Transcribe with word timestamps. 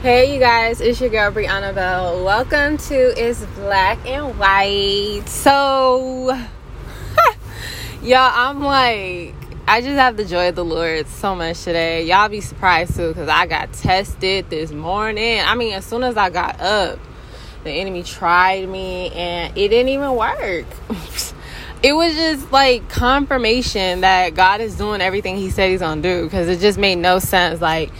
Hey, 0.00 0.32
you 0.32 0.38
guys, 0.38 0.80
it's 0.80 1.00
your 1.00 1.10
girl 1.10 1.32
Brianna 1.32 1.74
Bell. 1.74 2.24
Welcome 2.24 2.76
to 2.76 2.94
It's 3.20 3.44
Black 3.56 3.98
and 4.06 4.38
White. 4.38 5.24
So, 5.26 6.28
y'all, 8.02 8.30
I'm 8.32 8.60
like, 8.60 9.34
I 9.66 9.80
just 9.80 9.96
have 9.96 10.16
the 10.16 10.24
joy 10.24 10.50
of 10.50 10.54
the 10.54 10.64
Lord 10.64 11.08
so 11.08 11.34
much 11.34 11.64
today. 11.64 12.04
Y'all 12.04 12.28
be 12.28 12.40
surprised 12.40 12.94
too, 12.94 13.08
because 13.08 13.28
I 13.28 13.46
got 13.46 13.72
tested 13.72 14.48
this 14.48 14.70
morning. 14.70 15.40
I 15.40 15.56
mean, 15.56 15.74
as 15.74 15.84
soon 15.84 16.04
as 16.04 16.16
I 16.16 16.30
got 16.30 16.60
up, 16.60 17.00
the 17.64 17.72
enemy 17.72 18.04
tried 18.04 18.68
me 18.68 19.10
and 19.10 19.58
it 19.58 19.66
didn't 19.66 19.88
even 19.88 20.14
work. 20.14 20.66
it 21.82 21.92
was 21.92 22.14
just 22.14 22.52
like 22.52 22.88
confirmation 22.88 24.02
that 24.02 24.36
God 24.36 24.60
is 24.60 24.76
doing 24.76 25.00
everything 25.00 25.38
He 25.38 25.50
said 25.50 25.70
He's 25.70 25.80
gonna 25.80 26.00
do 26.00 26.22
because 26.22 26.46
it 26.46 26.60
just 26.60 26.78
made 26.78 26.98
no 26.98 27.18
sense. 27.18 27.60
Like, 27.60 27.90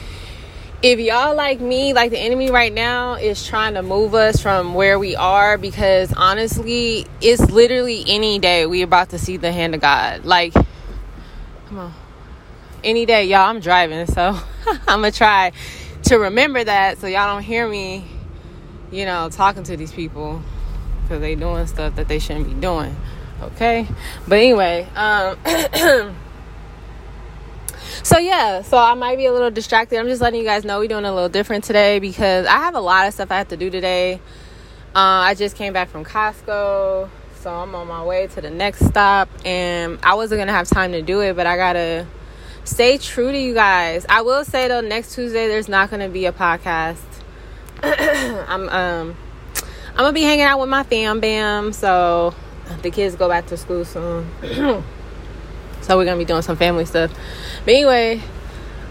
if 0.82 1.00
y'all 1.00 1.34
like 1.34 1.60
me, 1.60 1.92
like 1.92 2.10
the 2.10 2.18
enemy 2.18 2.50
right 2.50 2.72
now 2.72 3.14
is 3.14 3.44
trying 3.44 3.74
to 3.74 3.82
move 3.82 4.14
us 4.14 4.40
from 4.40 4.74
where 4.74 4.98
we 4.98 5.16
are 5.16 5.58
because 5.58 6.12
honestly, 6.12 7.04
it's 7.20 7.50
literally 7.50 8.04
any 8.06 8.38
day 8.38 8.64
we 8.66 8.82
about 8.82 9.10
to 9.10 9.18
see 9.18 9.36
the 9.36 9.50
hand 9.50 9.74
of 9.74 9.80
God. 9.80 10.24
Like, 10.24 10.52
come 10.52 11.78
on. 11.78 11.94
Any 12.84 13.06
day, 13.06 13.24
y'all, 13.24 13.48
I'm 13.48 13.58
driving, 13.58 14.06
so 14.06 14.38
I'm 14.66 15.00
gonna 15.00 15.10
try 15.10 15.50
to 16.04 16.16
remember 16.16 16.62
that 16.62 16.98
so 16.98 17.08
y'all 17.08 17.34
don't 17.34 17.42
hear 17.42 17.68
me, 17.68 18.04
you 18.92 19.04
know, 19.04 19.28
talking 19.30 19.64
to 19.64 19.76
these 19.76 19.90
people 19.90 20.40
because 21.02 21.20
they 21.20 21.34
doing 21.34 21.66
stuff 21.66 21.96
that 21.96 22.06
they 22.06 22.20
shouldn't 22.20 22.46
be 22.46 22.54
doing. 22.54 22.94
Okay? 23.42 23.88
But 24.28 24.38
anyway, 24.38 24.88
um 24.94 26.14
So 28.02 28.18
yeah, 28.18 28.62
so 28.62 28.78
I 28.78 28.94
might 28.94 29.16
be 29.16 29.26
a 29.26 29.32
little 29.32 29.50
distracted. 29.50 29.98
I'm 29.98 30.06
just 30.06 30.22
letting 30.22 30.40
you 30.40 30.46
guys 30.46 30.64
know 30.64 30.78
we're 30.78 30.88
doing 30.88 31.04
a 31.04 31.12
little 31.12 31.28
different 31.28 31.64
today 31.64 31.98
because 31.98 32.46
I 32.46 32.58
have 32.58 32.74
a 32.74 32.80
lot 32.80 33.06
of 33.06 33.14
stuff 33.14 33.30
I 33.30 33.38
have 33.38 33.48
to 33.48 33.56
do 33.56 33.70
today. 33.70 34.20
Uh, 34.94 35.26
I 35.28 35.34
just 35.34 35.56
came 35.56 35.72
back 35.72 35.88
from 35.88 36.04
Costco, 36.04 37.08
so 37.40 37.50
I'm 37.50 37.74
on 37.74 37.86
my 37.86 38.04
way 38.04 38.26
to 38.28 38.40
the 38.40 38.50
next 38.50 38.86
stop, 38.86 39.28
and 39.44 39.98
I 40.02 40.14
wasn't 40.14 40.40
gonna 40.40 40.52
have 40.52 40.68
time 40.68 40.92
to 40.92 41.02
do 41.02 41.20
it, 41.20 41.36
but 41.36 41.46
I 41.46 41.56
gotta 41.56 42.06
stay 42.64 42.98
true 42.98 43.30
to 43.30 43.38
you 43.38 43.54
guys. 43.54 44.06
I 44.08 44.22
will 44.22 44.44
say 44.44 44.68
though, 44.68 44.80
next 44.80 45.14
Tuesday 45.14 45.46
there's 45.48 45.68
not 45.68 45.90
gonna 45.90 46.08
be 46.08 46.26
a 46.26 46.32
podcast. 46.32 46.96
I'm 47.82 48.68
um 48.68 49.16
I'm 49.90 49.96
gonna 49.96 50.12
be 50.12 50.22
hanging 50.22 50.44
out 50.44 50.60
with 50.60 50.68
my 50.68 50.82
fam 50.84 51.20
bam, 51.20 51.72
so 51.72 52.34
the 52.82 52.90
kids 52.90 53.16
go 53.16 53.28
back 53.28 53.46
to 53.46 53.56
school 53.56 53.84
soon. 53.84 54.30
so 55.88 55.96
we're 55.96 56.04
gonna 56.04 56.18
be 56.18 56.26
doing 56.26 56.42
some 56.42 56.56
family 56.56 56.84
stuff. 56.84 57.10
But 57.64 57.74
anyway, 57.74 58.20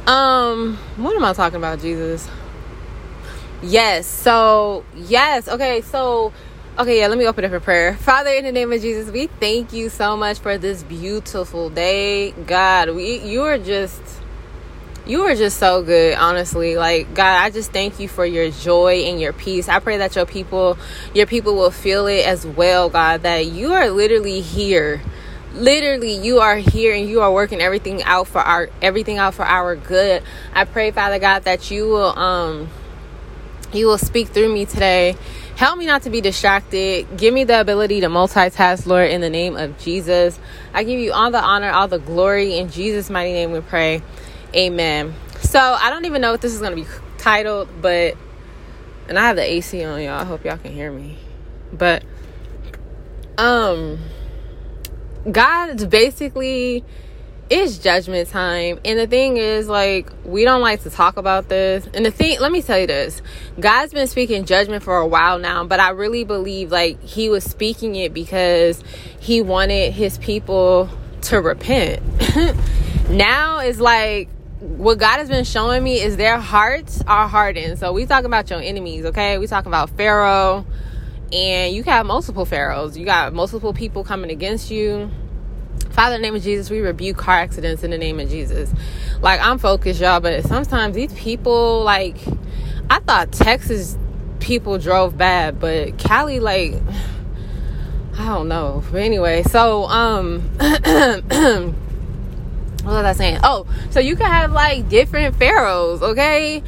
um, 0.08 0.78
what 0.98 1.16
am 1.16 1.24
I 1.24 1.34
talking 1.34 1.58
about, 1.58 1.80
Jesus? 1.80 2.28
Yes, 3.62 4.08
so 4.08 4.84
yes, 4.96 5.48
okay, 5.48 5.82
so 5.82 6.34
okay, 6.80 7.00
yeah, 7.00 7.08
let 7.08 7.20
me 7.20 7.28
open 7.28 7.46
up 7.46 7.52
a 7.52 7.60
prayer. 7.60 7.96
Father, 7.96 8.32
in 8.32 8.46
the 8.46 8.52
name 8.52 8.74
of 8.74 8.82
Jesus, 8.82 9.12
we 9.12 9.28
thank 9.28 9.74
you 9.74 9.90
so 9.90 10.18
much 10.18 10.40
for 10.40 10.58
this 10.58 10.82
beautiful 10.84 11.70
day. 11.70 12.32
God, 12.32 12.90
we 12.96 13.20
you 13.20 13.44
are 13.44 13.60
just 13.60 14.02
you 15.06 15.22
are 15.22 15.36
just 15.36 15.60
so 15.60 15.84
good, 15.84 16.16
honestly. 16.16 16.78
Like, 16.78 17.14
God, 17.14 17.44
I 17.44 17.52
just 17.52 17.72
thank 17.72 18.00
you 18.00 18.08
for 18.08 18.26
your 18.26 18.50
joy 18.50 19.04
and 19.04 19.22
your 19.22 19.34
peace. 19.34 19.70
I 19.70 19.80
pray 19.80 19.98
that 19.98 20.16
your 20.16 20.26
people, 20.26 20.78
your 21.14 21.28
people 21.28 21.56
will 21.56 21.72
feel 21.72 22.08
it 22.08 22.26
as 22.26 22.46
well, 22.46 22.90
God, 22.90 23.22
that 23.22 23.46
you 23.46 23.74
are 23.74 23.90
literally 23.90 24.42
here. 24.42 25.02
Literally, 25.58 26.14
you 26.14 26.40
are 26.40 26.58
here 26.58 26.94
and 26.94 27.10
you 27.10 27.22
are 27.22 27.32
working 27.32 27.62
everything 27.62 28.04
out 28.04 28.28
for 28.28 28.40
our 28.40 28.70
everything 28.82 29.18
out 29.18 29.34
for 29.34 29.44
our 29.44 29.76
good. 29.76 30.22
I 30.54 30.66
pray, 30.66 30.92
Father 30.92 31.18
God, 31.18 31.44
that 31.44 31.72
you 31.72 31.88
will 31.88 32.18
um 32.18 32.70
you 33.74 33.88
will 33.88 33.98
speak 33.98 34.28
through 34.30 34.54
me 34.54 34.66
today. 34.66 35.16
Help 35.56 35.80
me 35.80 35.88
not 35.88 36.04
to 36.04 36.12
be 36.12 36.22
distracted. 36.22 37.08
Give 37.18 37.34
me 37.34 37.44
the 37.44 37.60
ability 37.60 38.02
to 38.02 38.08
multitask, 38.08 38.86
Lord, 38.86 39.10
in 39.10 39.22
the 39.22 39.30
name 39.32 39.58
of 39.58 39.80
Jesus. 39.80 40.40
I 40.74 40.84
give 40.84 41.00
you 41.00 41.12
all 41.12 41.32
the 41.32 41.42
honor, 41.42 41.72
all 41.72 41.88
the 41.88 41.98
glory. 41.98 42.60
In 42.60 42.70
Jesus' 42.70 43.10
mighty 43.10 43.34
name 43.34 43.52
we 43.52 43.62
pray. 43.62 44.04
Amen. 44.56 45.16
So 45.42 45.60
I 45.60 45.90
don't 45.90 46.06
even 46.06 46.22
know 46.22 46.32
what 46.32 46.42
this 46.42 46.54
is 46.54 46.60
going 46.60 46.78
to 46.78 46.84
be 46.84 46.88
titled, 47.18 47.70
but 47.82 48.16
and 49.10 49.18
I 49.18 49.26
have 49.28 49.36
the 49.36 49.44
AC 49.44 49.84
on, 49.84 50.02
y'all. 50.02 50.20
I 50.20 50.26
hope 50.26 50.46
y'all 50.46 50.58
can 50.58 50.74
hear 50.74 50.92
me. 50.92 51.18
But 51.74 52.04
um 53.40 54.00
God's 55.32 55.86
basically 55.86 56.84
it's 57.50 57.78
judgment 57.78 58.30
time. 58.30 58.80
And 58.84 59.00
the 59.00 59.08
thing 59.08 59.38
is, 59.38 59.68
like, 59.68 60.10
we 60.26 60.44
don't 60.44 60.62
like 60.62 60.84
to 60.84 60.90
talk 60.90 61.18
about 61.18 61.48
this. 61.50 61.88
And 61.94 62.06
the 62.06 62.12
thing, 62.12 62.40
let 62.40 62.52
me 62.52 62.62
tell 62.62 62.78
you 62.78 62.88
this 62.88 63.22
God's 63.60 63.94
been 63.94 64.08
speaking 64.08 64.46
judgment 64.46 64.84
for 64.84 64.98
a 64.98 65.08
while 65.08 65.40
now, 65.40 65.64
but 65.64 65.80
I 65.80 65.92
really 65.92 66.24
believe, 66.24 66.72
like, 66.72 67.02
He 67.02 67.30
was 67.30 67.44
speaking 67.44 67.96
it 67.96 68.14
because 68.14 68.84
He 69.20 69.42
wanted 69.42 69.94
His 69.94 70.18
people 70.18 70.90
to 71.24 71.42
repent. 71.42 72.02
now 73.10 73.60
it's 73.60 73.80
like, 73.80 74.30
what 74.60 74.98
God 74.98 75.18
has 75.20 75.30
been 75.30 75.46
showing 75.46 75.84
me 75.84 76.02
is 76.02 76.18
their 76.18 76.40
hearts 76.40 77.04
are 77.08 77.28
hardened. 77.28 77.78
So 77.80 77.94
we 77.94 78.06
talking 78.06 78.26
about 78.26 78.50
your 78.50 78.60
enemies, 78.60 79.06
okay? 79.06 79.38
We 79.38 79.48
talking 79.48 79.70
about 79.70 79.92
Pharaoh, 79.92 80.66
and 81.32 81.74
you 81.74 81.84
have 81.84 82.06
multiple 82.06 82.46
pharaohs. 82.46 82.98
You 82.98 83.06
got 83.06 83.34
multiple 83.34 83.74
people 83.74 84.04
coming 84.04 84.32
against 84.32 84.72
you. 84.72 85.12
Father, 85.92 86.16
in 86.16 86.22
the 86.22 86.28
name 86.28 86.36
of 86.36 86.44
Jesus, 86.44 86.70
we 86.70 86.80
rebuke 86.80 87.18
car 87.18 87.36
accidents 87.36 87.84
in 87.84 87.92
the 87.92 87.98
name 87.98 88.20
of 88.20 88.30
Jesus. 88.30 88.72
Like 89.22 89.42
I'm 89.42 89.58
focused, 89.58 90.00
y'all, 90.00 90.20
but 90.20 90.44
sometimes 90.44 90.96
these 90.96 91.14
people, 91.14 91.84
like, 91.84 92.18
I 92.90 93.00
thought 93.00 93.32
Texas 93.32 93.98
people 94.40 94.78
drove 94.78 95.18
bad, 95.18 95.60
but 95.60 95.98
Cali, 95.98 96.40
like, 96.40 96.76
I 98.18 98.26
don't 98.26 98.48
know. 98.48 98.84
But 98.92 99.02
anyway, 99.02 99.44
so 99.44 99.86
um. 99.86 100.42
what 102.88 102.94
was 102.94 103.06
I 103.06 103.14
saying? 103.14 103.40
Oh, 103.44 103.68
so 103.92 104.00
you 104.00 104.16
can 104.16 104.28
have 104.28 104.52
like 104.54 104.88
different 104.88 105.36
pharaohs, 105.36 106.02
okay? 106.02 106.64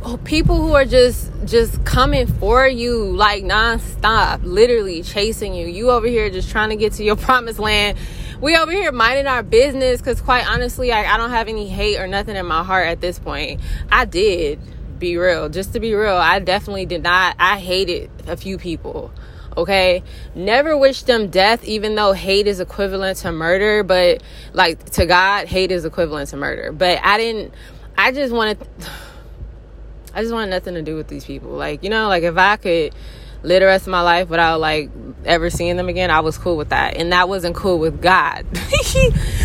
Oh, 0.00 0.16
people 0.18 0.56
who 0.62 0.74
are 0.74 0.84
just 0.84 1.32
just 1.44 1.84
coming 1.84 2.28
for 2.28 2.68
you 2.68 3.04
like 3.04 3.42
nonstop, 3.42 4.44
literally 4.44 5.02
chasing 5.02 5.54
you. 5.54 5.66
You 5.66 5.90
over 5.90 6.06
here 6.06 6.30
just 6.30 6.50
trying 6.50 6.70
to 6.70 6.76
get 6.76 6.92
to 6.94 7.04
your 7.04 7.16
promised 7.28 7.58
land. 7.58 7.98
We 8.40 8.56
over 8.56 8.70
here 8.70 8.92
minding 8.92 9.26
our 9.26 9.42
business 9.42 10.00
because, 10.00 10.20
quite 10.20 10.48
honestly, 10.48 10.92
I, 10.92 11.14
I 11.14 11.16
don't 11.16 11.30
have 11.30 11.48
any 11.48 11.68
hate 11.68 11.98
or 11.98 12.06
nothing 12.06 12.36
in 12.36 12.46
my 12.46 12.62
heart 12.62 12.86
at 12.86 13.00
this 13.00 13.18
point. 13.18 13.60
I 13.90 14.04
did 14.04 14.60
be 15.00 15.16
real, 15.16 15.48
just 15.48 15.72
to 15.72 15.80
be 15.80 15.94
real. 15.94 16.16
I 16.16 16.38
definitely 16.38 16.86
did 16.86 17.02
not. 17.02 17.34
I 17.40 17.58
hated 17.58 18.08
a 18.28 18.36
few 18.36 18.56
people 18.56 19.12
okay 19.56 20.04
never 20.36 20.76
wish 20.76 21.02
them 21.02 21.30
death 21.30 21.64
even 21.64 21.94
though 21.94 22.12
hate 22.12 22.46
is 22.46 22.60
equivalent 22.60 23.16
to 23.16 23.32
murder 23.32 23.82
but 23.82 24.22
like 24.52 24.84
to 24.90 25.06
god 25.06 25.48
hate 25.48 25.72
is 25.72 25.86
equivalent 25.86 26.28
to 26.28 26.36
murder 26.36 26.70
but 26.70 27.00
i 27.02 27.16
didn't 27.16 27.52
i 27.96 28.12
just 28.12 28.32
wanted 28.32 28.58
i 30.14 30.22
just 30.22 30.32
wanted 30.32 30.50
nothing 30.50 30.74
to 30.74 30.82
do 30.82 30.96
with 30.96 31.08
these 31.08 31.24
people. 31.24 31.50
Like 31.50 31.82
you 31.82 31.90
know 31.90 32.08
like 32.08 32.22
if 32.22 32.36
i 32.36 32.56
could 32.56 32.94
live 33.42 33.60
the 33.60 33.66
rest 33.66 33.86
of 33.86 33.92
my 33.92 34.00
life 34.00 34.28
without 34.28 34.58
like 34.60 34.90
ever 35.24 35.48
seeing 35.48 35.76
them 35.76 35.88
again 35.88 36.10
i 36.10 36.20
was 36.20 36.38
cool 36.38 36.56
with 36.56 36.70
that. 36.70 36.96
And 36.96 37.12
that 37.12 37.28
wasn't 37.28 37.56
cool 37.56 37.78
with 37.78 38.00
god. 38.00 38.46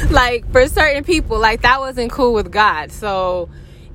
Like 0.09 0.51
for 0.51 0.67
certain 0.67 1.03
people 1.03 1.39
like 1.39 1.61
that 1.61 1.79
wasn't 1.79 2.11
cool 2.11 2.33
with 2.33 2.51
god. 2.51 2.91
So 2.91 3.49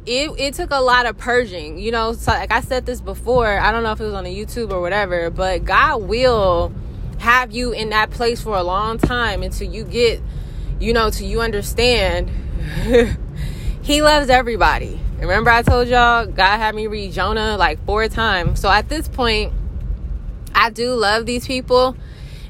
it, 0.07 0.31
it 0.39 0.55
took 0.55 0.71
a 0.71 0.81
lot 0.81 1.07
of 1.07 1.19
purging 1.19 1.79
you 1.79 1.91
know? 1.93 2.13
So 2.13 2.33
like 2.33 2.51
i 2.51 2.61
said 2.61 2.87
this 2.87 3.01
before 3.01 3.59
i 3.59 3.71
don't 3.71 3.83
know 3.83 3.93
if 3.93 4.01
it 4.01 4.05
was 4.05 4.15
on 4.15 4.25
the 4.25 4.35
youtube 4.35 4.73
or 4.73 4.81
whatever 4.81 5.29
but 5.31 5.65
god 5.65 6.03
will 6.03 6.73
have 7.19 7.51
you 7.53 7.73
in 7.73 7.91
that 7.91 8.11
place 8.11 8.41
for 8.41 8.57
a 8.57 8.63
long 8.63 8.99
time 8.99 9.43
until 9.43 9.71
you 9.71 9.85
get 9.85 10.21
you 10.81 10.93
know 10.93 11.11
till 11.11 11.27
you 11.27 11.41
understand 11.41 12.31
he 13.83 14.03
loves 14.03 14.31
everybody 14.31 15.01
remember 15.21 15.51
i 15.51 15.63
told 15.63 15.89
y'all 15.89 16.27
god 16.27 16.59
had 16.59 16.75
me 16.75 16.87
read 16.87 17.13
jonah 17.13 17.57
like 17.57 17.85
four 17.85 18.09
times 18.09 18.61
so 18.61 18.71
at 18.71 18.89
this 18.89 19.09
point 19.09 19.53
i 20.55 20.71
do 20.71 20.95
love 20.95 21.27
these 21.27 21.47
people 21.47 21.97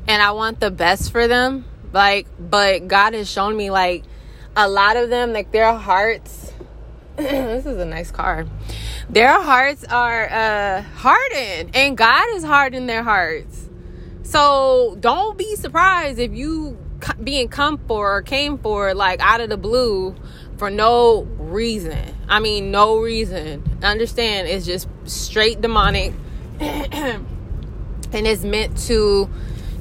and 0.07 0.23
i 0.23 0.31
want 0.31 0.61
the 0.61 0.71
best 0.71 1.11
for 1.11 1.27
them 1.27 1.65
like 1.93 2.27
but 2.39 2.87
god 2.89 3.15
has 3.15 3.31
shown 3.31 3.57
me 3.57 3.71
like 3.71 4.05
a 4.57 4.69
lot 4.69 4.97
of 4.97 5.09
them 5.09 5.33
like 5.33 5.51
their 5.53 5.73
hearts 5.75 6.49
this 7.19 7.67
is 7.67 7.79
a 7.79 7.85
nice 7.85 8.13
car. 8.13 8.47
Their 9.11 9.43
hearts 9.43 9.83
are 9.83 10.31
uh, 10.31 10.83
hardened, 10.83 11.75
and 11.75 11.97
God 11.99 12.29
is 12.37 12.45
hardened 12.45 12.89
their 12.89 13.03
hearts. 13.03 13.69
So 14.23 14.97
don't 15.01 15.37
be 15.37 15.57
surprised 15.57 16.21
if 16.21 16.33
you 16.33 16.79
being 17.25 17.49
come 17.49 17.79
for 17.89 18.19
or 18.19 18.23
came 18.23 18.57
for 18.57 18.95
like 18.95 19.19
out 19.19 19.41
of 19.41 19.49
the 19.49 19.57
blue 19.57 20.15
for 20.59 20.71
no 20.71 21.23
reason. 21.39 22.15
I 22.29 22.41
mean, 22.41 22.71
no 22.71 22.99
reason. 22.99 23.63
Understand? 23.83 24.49
It's 24.49 24.67
just 24.67 24.89
straight 25.05 25.61
demonic, 25.61 26.13
and 26.61 27.25
it's 28.13 28.43
meant 28.43 28.77
to 28.89 29.31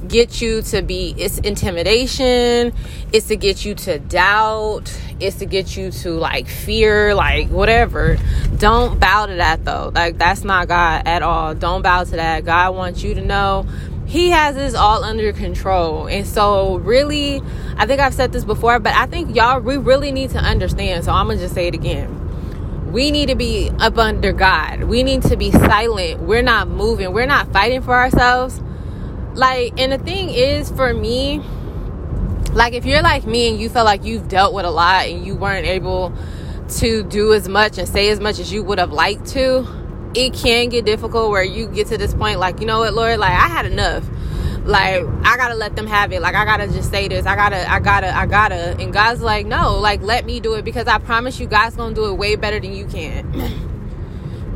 get 0.07 0.41
you 0.41 0.61
to 0.61 0.81
be 0.81 1.13
it's 1.17 1.39
intimidation. 1.39 2.73
It's 3.11 3.27
to 3.27 3.35
get 3.35 3.65
you 3.65 3.75
to 3.75 3.99
doubt. 3.99 4.95
It's 5.19 5.37
to 5.37 5.45
get 5.45 5.75
you 5.75 5.91
to 5.91 6.11
like 6.11 6.47
fear 6.47 7.15
like 7.15 7.49
whatever. 7.49 8.17
Don't 8.57 8.99
bow 8.99 9.25
to 9.25 9.35
that 9.35 9.65
though. 9.65 9.91
Like 9.93 10.17
that's 10.17 10.43
not 10.43 10.67
god 10.67 11.07
at 11.07 11.23
all. 11.23 11.55
Don't 11.55 11.81
bow 11.81 12.03
to 12.03 12.11
that. 12.11 12.45
God 12.45 12.75
wants 12.75 13.03
you 13.03 13.15
to 13.15 13.21
know 13.21 13.67
he 14.05 14.29
has 14.29 14.55
this 14.55 14.73
all 14.73 15.03
under 15.03 15.33
control. 15.33 16.07
And 16.07 16.25
so 16.25 16.77
really 16.77 17.41
i 17.77 17.85
think 17.85 17.99
i've 18.01 18.13
said 18.13 18.31
this 18.31 18.43
before 18.43 18.79
but 18.79 18.93
i 18.93 19.05
think 19.05 19.35
y'all 19.35 19.59
we 19.59 19.77
really 19.77 20.11
need 20.11 20.29
to 20.29 20.39
understand 20.39 21.03
so 21.03 21.11
i'm 21.11 21.27
gonna 21.27 21.39
just 21.39 21.53
say 21.53 21.67
it 21.67 21.75
again. 21.75 22.23
We 22.91 23.11
need 23.11 23.27
to 23.27 23.35
be 23.35 23.69
up 23.79 23.97
under 23.97 24.31
god. 24.31 24.83
We 24.83 25.03
need 25.03 25.21
to 25.23 25.35
be 25.35 25.51
silent. 25.51 26.21
We're 26.21 26.41
not 26.41 26.69
moving. 26.69 27.11
We're 27.13 27.25
not 27.25 27.51
fighting 27.51 27.81
for 27.81 27.93
ourselves. 27.93 28.61
Like 29.33 29.79
and 29.79 29.91
the 29.91 29.97
thing 29.97 30.29
is 30.29 30.71
for 30.71 30.93
me 30.93 31.41
like 32.53 32.73
if 32.73 32.85
you're 32.85 33.03
like 33.03 33.25
me 33.27 33.49
and 33.49 33.59
you 33.59 33.69
feel 33.69 33.83
like 33.83 34.03
you've 34.03 34.27
dealt 34.27 34.53
with 34.53 34.65
a 34.65 34.71
lot 34.71 35.05
and 35.05 35.25
you 35.25 35.35
weren't 35.35 35.67
able 35.67 36.11
to 36.69 37.03
do 37.03 37.33
as 37.33 37.47
much 37.47 37.77
and 37.77 37.87
say 37.87 38.09
as 38.09 38.19
much 38.19 38.39
as 38.39 38.51
you 38.51 38.63
would 38.63 38.79
have 38.79 38.91
liked 38.91 39.27
to 39.27 39.67
it 40.15 40.33
can 40.33 40.69
get 40.69 40.85
difficult 40.85 41.29
where 41.29 41.43
you 41.43 41.67
get 41.67 41.87
to 41.87 41.97
this 41.97 42.13
point 42.13 42.39
like 42.39 42.59
you 42.59 42.65
know 42.65 42.79
what 42.79 42.93
lord? 42.93 43.19
Like 43.19 43.31
i 43.31 43.47
had 43.47 43.65
enough 43.65 44.03
like 44.67 45.03
i 45.23 45.37
gotta 45.37 45.55
let 45.55 45.75
them 45.75 45.87
have 45.87 46.11
it. 46.11 46.21
Like 46.21 46.35
i 46.35 46.45
gotta 46.45 46.67
just 46.67 46.91
say 46.91 47.07
this. 47.07 47.25
I 47.25 47.35
gotta 47.35 47.69
i 47.69 47.79
gotta 47.79 48.15
i 48.15 48.25
gotta. 48.25 48.77
And 48.79 48.93
god's 48.93 49.21
like 49.21 49.45
no 49.45 49.79
like 49.79 50.01
let 50.01 50.25
me 50.25 50.39
do 50.39 50.53
it 50.53 50.65
because 50.65 50.87
i 50.87 50.97
promise 50.97 51.39
you 51.39 51.47
god's 51.47 51.75
gonna 51.75 51.95
do 51.95 52.05
it 52.05 52.17
way 52.17 52.35
better 52.35 52.59
than 52.59 52.73
you 52.73 52.85
can. 52.85 53.63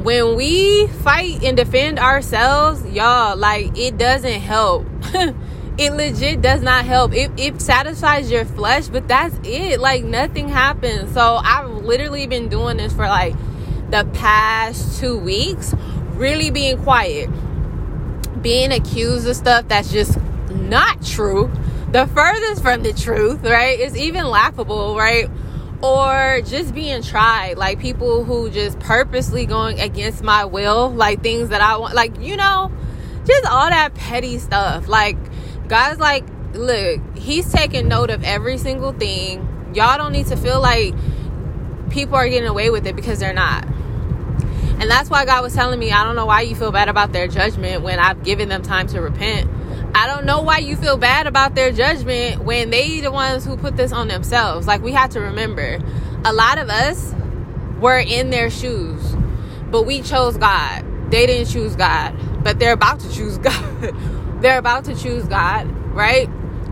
When 0.01 0.35
we 0.35 0.87
fight 0.87 1.43
and 1.43 1.55
defend 1.55 1.99
ourselves 1.99 2.83
y'all 2.89 3.37
like 3.37 3.77
it 3.77 3.97
doesn't 3.97 4.41
help. 4.41 4.85
It 5.77 5.93
legit 5.93 6.41
does 6.41 6.61
not 6.61 6.83
help. 6.85 7.13
It, 7.13 7.31
it 7.37 7.61
satisfies 7.61 8.29
your 8.29 8.45
flesh 8.45 8.87
but 8.87 9.07
that's 9.07 9.35
it. 9.43 9.79
Like 9.79 10.03
nothing 10.03 10.49
happens. 10.49 11.13
So 11.13 11.37
i've 11.37 11.69
literally 11.69 12.27
been 12.27 12.49
doing 12.49 12.77
this 12.77 12.93
for 12.93 13.07
like 13.07 13.33
the 13.89 14.07
past 14.13 14.99
two 14.99 15.17
weeks 15.17 15.73
really 16.21 16.51
being 16.51 16.77
quiet, 16.77 17.29
being 18.41 18.71
accused 18.71 19.27
of 19.27 19.35
stuff 19.35 19.67
that's 19.67 19.91
just 19.91 20.19
not 20.49 21.03
true, 21.05 21.51
the 21.91 22.07
furthest 22.07 22.61
from 22.61 22.83
the 22.83 22.93
truth, 22.93 23.43
right? 23.43 23.79
It's 23.79 23.95
even 23.95 24.25
laughable, 24.25 24.95
right? 24.95 25.29
Or 25.81 26.41
just 26.45 26.73
being 26.73 27.01
tried, 27.01 27.57
like 27.57 27.79
people 27.79 28.23
who 28.23 28.49
just 28.49 28.79
purposely 28.79 29.45
going 29.45 29.79
against 29.79 30.23
my 30.23 30.45
will, 30.45 30.91
like 30.91 31.23
things 31.23 31.49
that 31.49 31.61
I 31.61 31.77
want, 31.77 31.95
like, 31.95 32.19
you 32.19 32.37
know, 32.37 32.71
just 33.25 33.45
all 33.45 33.69
that 33.69 33.93
petty 33.95 34.37
stuff. 34.37 34.87
Like, 34.87 35.17
guys, 35.67 35.99
like, 35.99 36.23
look, 36.53 37.01
he's 37.17 37.51
taking 37.51 37.87
note 37.87 38.09
of 38.09 38.23
every 38.23 38.57
single 38.57 38.93
thing. 38.93 39.47
Y'all 39.73 39.97
don't 39.97 40.11
need 40.11 40.27
to 40.27 40.37
feel 40.37 40.61
like 40.61 40.93
people 41.89 42.15
are 42.15 42.27
getting 42.27 42.47
away 42.47 42.69
with 42.69 42.85
it 42.87 42.95
because 42.95 43.19
they're 43.19 43.33
not. 43.33 43.65
And 44.81 44.89
that's 44.89 45.11
why 45.11 45.25
God 45.25 45.43
was 45.43 45.53
telling 45.53 45.79
me, 45.79 45.91
I 45.91 46.03
don't 46.03 46.15
know 46.15 46.25
why 46.25 46.41
you 46.41 46.55
feel 46.55 46.71
bad 46.71 46.89
about 46.89 47.11
their 47.11 47.27
judgment 47.27 47.83
when 47.83 47.99
I've 47.99 48.23
given 48.23 48.49
them 48.49 48.63
time 48.63 48.87
to 48.87 48.99
repent. 48.99 49.47
I 49.93 50.07
don't 50.07 50.25
know 50.25 50.41
why 50.41 50.57
you 50.57 50.75
feel 50.75 50.97
bad 50.97 51.27
about 51.27 51.53
their 51.53 51.71
judgment 51.71 52.43
when 52.43 52.71
they 52.71 52.99
the 52.99 53.11
ones 53.11 53.45
who 53.45 53.57
put 53.57 53.77
this 53.77 53.91
on 53.91 54.07
themselves. 54.07 54.65
Like 54.65 54.81
we 54.81 54.93
have 54.93 55.11
to 55.11 55.19
remember, 55.19 55.77
a 56.25 56.33
lot 56.33 56.57
of 56.57 56.69
us 56.69 57.13
were 57.79 57.99
in 57.99 58.31
their 58.31 58.49
shoes, 58.49 59.15
but 59.69 59.83
we 59.83 60.01
chose 60.01 60.35
God. 60.37 60.83
They 61.11 61.27
didn't 61.27 61.49
choose 61.53 61.75
God, 61.75 62.15
but 62.43 62.57
they're 62.57 62.73
about 62.73 63.01
to 63.01 63.11
choose 63.11 63.37
God. 63.37 63.93
they're 64.41 64.57
about 64.57 64.85
to 64.85 64.95
choose 64.95 65.25
God, 65.25 65.69
right? 65.93 66.27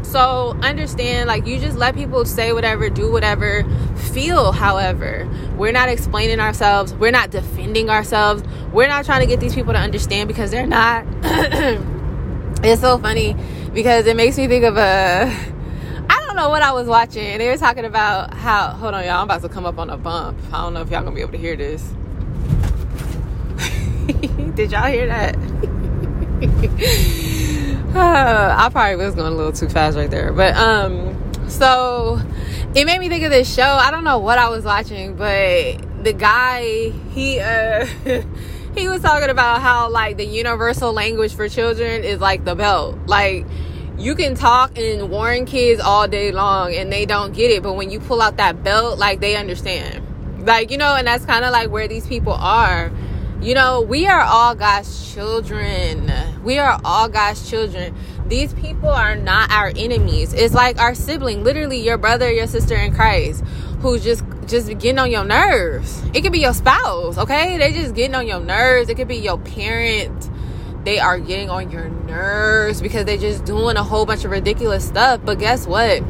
So 0.09 0.57
understand, 0.63 1.27
like, 1.27 1.45
you 1.45 1.59
just 1.59 1.77
let 1.77 1.93
people 1.93 2.25
say 2.25 2.51
whatever, 2.51 2.89
do 2.89 3.11
whatever, 3.11 3.63
feel 4.11 4.51
however. 4.51 5.29
We're 5.55 5.71
not 5.71 5.87
explaining 5.87 6.39
ourselves, 6.39 6.95
we're 6.95 7.11
not 7.11 7.29
defending 7.29 7.91
ourselves, 7.91 8.41
we're 8.73 8.87
not 8.87 9.05
trying 9.05 9.21
to 9.21 9.27
get 9.27 9.39
these 9.39 9.53
people 9.53 9.73
to 9.73 9.79
understand 9.79 10.27
because 10.27 10.49
they're 10.49 10.65
not. 10.65 11.05
it's 12.63 12.81
so 12.81 12.97
funny 12.97 13.35
because 13.71 14.07
it 14.07 14.15
makes 14.15 14.35
me 14.35 14.47
think 14.47 14.65
of 14.65 14.77
a. 14.77 15.31
I 16.09 16.25
don't 16.25 16.35
know 16.35 16.49
what 16.49 16.63
I 16.63 16.71
was 16.71 16.87
watching. 16.87 17.37
They 17.37 17.47
were 17.47 17.57
talking 17.57 17.85
about 17.85 18.33
how. 18.33 18.69
Hold 18.69 18.95
on, 18.95 19.03
y'all. 19.03 19.17
I'm 19.17 19.25
about 19.25 19.43
to 19.43 19.49
come 19.49 19.67
up 19.67 19.77
on 19.77 19.91
a 19.91 19.97
bump. 19.97 20.39
I 20.51 20.63
don't 20.63 20.73
know 20.73 20.81
if 20.81 20.89
y'all 20.89 21.03
gonna 21.03 21.15
be 21.15 21.21
able 21.21 21.33
to 21.33 21.37
hear 21.37 21.55
this. 21.55 21.83
Did 24.55 24.71
y'all 24.71 24.87
hear 24.87 25.05
that? 25.05 25.35
I 27.95 28.69
probably 28.71 28.97
was 28.97 29.15
going 29.15 29.33
a 29.33 29.35
little 29.35 29.51
too 29.51 29.67
fast 29.67 29.97
right 29.97 30.11
there. 30.11 30.31
But 30.31 30.55
um 30.55 31.15
so 31.49 32.21
it 32.75 32.85
made 32.85 32.99
me 32.99 33.09
think 33.09 33.23
of 33.23 33.31
this 33.31 33.51
show. 33.51 33.63
I 33.63 33.89
don't 33.89 34.03
know 34.03 34.19
what 34.19 34.37
I 34.37 34.49
was 34.49 34.63
watching, 34.63 35.15
but 35.15 36.03
the 36.03 36.13
guy 36.13 36.89
he 37.13 37.39
uh 37.39 37.87
he 38.75 38.87
was 38.87 39.01
talking 39.01 39.29
about 39.29 39.61
how 39.61 39.89
like 39.89 40.17
the 40.17 40.25
universal 40.25 40.93
language 40.93 41.33
for 41.33 41.49
children 41.49 42.03
is 42.03 42.19
like 42.19 42.45
the 42.45 42.53
belt. 42.53 42.95
Like 43.07 43.47
you 43.97 44.13
can 44.13 44.35
talk 44.35 44.77
and 44.77 45.09
warn 45.09 45.45
kids 45.45 45.81
all 45.81 46.07
day 46.07 46.31
long 46.31 46.75
and 46.75 46.93
they 46.93 47.07
don't 47.07 47.33
get 47.33 47.49
it, 47.49 47.63
but 47.63 47.73
when 47.73 47.89
you 47.89 47.99
pull 47.99 48.21
out 48.21 48.37
that 48.37 48.63
belt, 48.63 48.99
like 48.99 49.19
they 49.19 49.35
understand. 49.35 50.05
Like, 50.45 50.69
you 50.69 50.77
know, 50.77 50.95
and 50.95 51.07
that's 51.07 51.25
kind 51.25 51.43
of 51.43 51.51
like 51.51 51.69
where 51.69 51.87
these 51.87 52.05
people 52.07 52.33
are 52.33 52.91
you 53.41 53.53
know, 53.53 53.81
we 53.81 54.05
are 54.07 54.21
all 54.21 54.53
God's 54.53 55.13
children. 55.13 56.11
We 56.43 56.57
are 56.57 56.79
all 56.83 57.07
God's 57.07 57.49
children. 57.49 57.95
These 58.27 58.53
people 58.53 58.89
are 58.89 59.15
not 59.15 59.51
our 59.51 59.71
enemies. 59.75 60.33
It's 60.33 60.53
like 60.53 60.77
our 60.77 60.93
sibling, 60.93 61.43
literally 61.43 61.79
your 61.79 61.97
brother, 61.97 62.31
your 62.31 62.47
sister 62.47 62.75
in 62.75 62.93
Christ, 62.93 63.43
who's 63.81 64.03
just 64.03 64.23
just 64.45 64.67
getting 64.67 64.99
on 64.99 65.11
your 65.11 65.23
nerves. 65.23 66.03
It 66.13 66.21
could 66.21 66.31
be 66.31 66.39
your 66.39 66.53
spouse, 66.53 67.17
okay? 67.17 67.57
They 67.57 67.71
just 67.71 67.93
getting 67.95 68.15
on 68.15 68.27
your 68.27 68.39
nerves. 68.39 68.89
It 68.89 68.95
could 68.95 69.07
be 69.07 69.17
your 69.17 69.37
parent. 69.37 70.29
They 70.83 70.99
are 70.99 71.19
getting 71.19 71.49
on 71.49 71.71
your 71.71 71.87
nerves 71.87 72.81
because 72.81 73.05
they 73.05 73.17
just 73.17 73.45
doing 73.45 73.77
a 73.77 73.83
whole 73.83 74.05
bunch 74.05 74.25
of 74.25 74.31
ridiculous 74.31 74.85
stuff. 74.85 75.21
But 75.23 75.39
guess 75.39 75.67
what? 75.67 76.03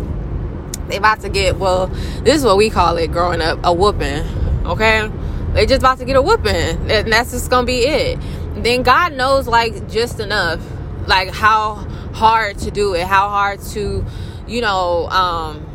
They 0.87 0.97
about 0.97 1.21
to 1.21 1.29
get 1.29 1.57
well, 1.57 1.87
this 2.23 2.37
is 2.37 2.43
what 2.43 2.57
we 2.57 2.69
call 2.69 2.97
it 2.97 3.11
growing 3.11 3.41
up, 3.41 3.59
a 3.63 3.73
whooping. 3.73 4.25
Okay? 4.65 5.09
They 5.53 5.65
just 5.65 5.81
about 5.81 5.97
to 5.99 6.05
get 6.05 6.15
a 6.15 6.21
whooping. 6.21 6.91
And 6.91 7.11
that's 7.11 7.31
just 7.31 7.49
gonna 7.49 7.65
be 7.65 7.79
it. 7.79 8.19
Then 8.55 8.83
god 8.83 9.13
knows 9.13 9.47
like 9.47 9.89
just 9.89 10.19
enough 10.19 10.61
like 11.07 11.29
how 11.29 11.75
hard 12.13 12.57
to 12.57 12.71
do 12.71 12.93
it 12.93 13.05
how 13.05 13.29
hard 13.29 13.61
to 13.61 14.05
you 14.47 14.61
know 14.61 15.07
um 15.07 15.65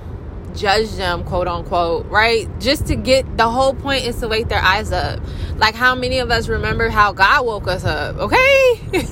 judge 0.54 0.90
them 0.92 1.24
quote 1.24 1.48
unquote 1.48 2.06
right? 2.06 2.48
Just 2.60 2.86
to 2.86 2.96
get 2.96 3.36
the 3.36 3.48
whole 3.48 3.74
point 3.74 4.04
is 4.04 4.20
to 4.20 4.28
wake 4.28 4.48
their 4.48 4.62
eyes 4.62 4.92
up. 4.92 5.20
Like 5.56 5.74
how 5.74 5.94
many 5.94 6.18
of 6.18 6.30
us 6.30 6.48
remember 6.48 6.88
how 6.88 7.12
god 7.12 7.44
woke 7.46 7.68
us 7.68 7.84
up 7.84 8.16
okay? 8.16 8.80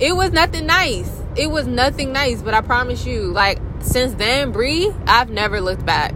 It 0.00 0.16
was 0.16 0.32
nothing 0.32 0.66
nice. 0.66 1.08
It 1.36 1.48
was 1.48 1.66
nothing 1.66 2.12
nice 2.12 2.42
but 2.42 2.54
i 2.54 2.60
promise 2.60 3.06
you 3.06 3.32
like 3.32 3.58
since 3.80 4.14
then 4.14 4.52
Bree, 4.52 4.92
i've 5.06 5.30
never 5.30 5.60
looked 5.60 5.84
back 5.84 6.14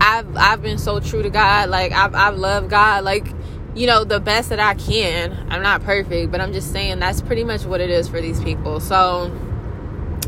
I've 0.00 0.36
I've 0.36 0.62
been 0.62 0.78
so 0.78 1.00
true 1.00 1.22
to 1.22 1.30
God. 1.30 1.70
Like 1.70 1.92
I've 1.92 2.14
I've 2.14 2.36
loved 2.36 2.70
God. 2.70 3.04
Like 3.04 3.26
you 3.74 3.86
know 3.86 4.04
the 4.04 4.20
best 4.20 4.50
that 4.50 4.60
I 4.60 4.74
can. 4.74 5.46
I'm 5.50 5.62
not 5.62 5.82
perfect, 5.82 6.30
but 6.30 6.40
I'm 6.40 6.52
just 6.52 6.72
saying 6.72 6.98
that's 6.98 7.22
pretty 7.22 7.44
much 7.44 7.64
what 7.64 7.80
it 7.80 7.90
is 7.90 8.08
for 8.08 8.20
these 8.20 8.42
people. 8.42 8.80
So 8.80 9.32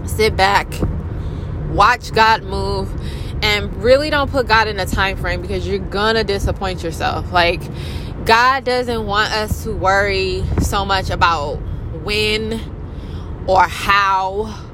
sit 0.07 0.37
back, 0.37 0.69
watch 1.71 2.13
God 2.13 2.43
move, 2.43 2.91
and 3.43 3.75
really 3.83 4.11
don't 4.11 4.31
put 4.31 4.49
God 4.49 4.69
in 4.69 4.79
a 4.81 4.87
time 4.87 5.17
frame 5.17 5.43
because 5.43 5.67
you're 5.67 5.79
gonna 5.79 6.25
disappoint 6.25 6.83
yourself. 6.83 7.31
Like 7.33 7.63
God 8.25 8.65
doesn't 8.65 9.07
want 9.07 9.33
us 9.33 9.65
to 9.65 9.73
worry 9.73 10.45
so 10.61 10.85
much 10.85 11.11
about 11.11 11.57
when 12.03 12.61
or 13.47 13.63
how 13.63 14.66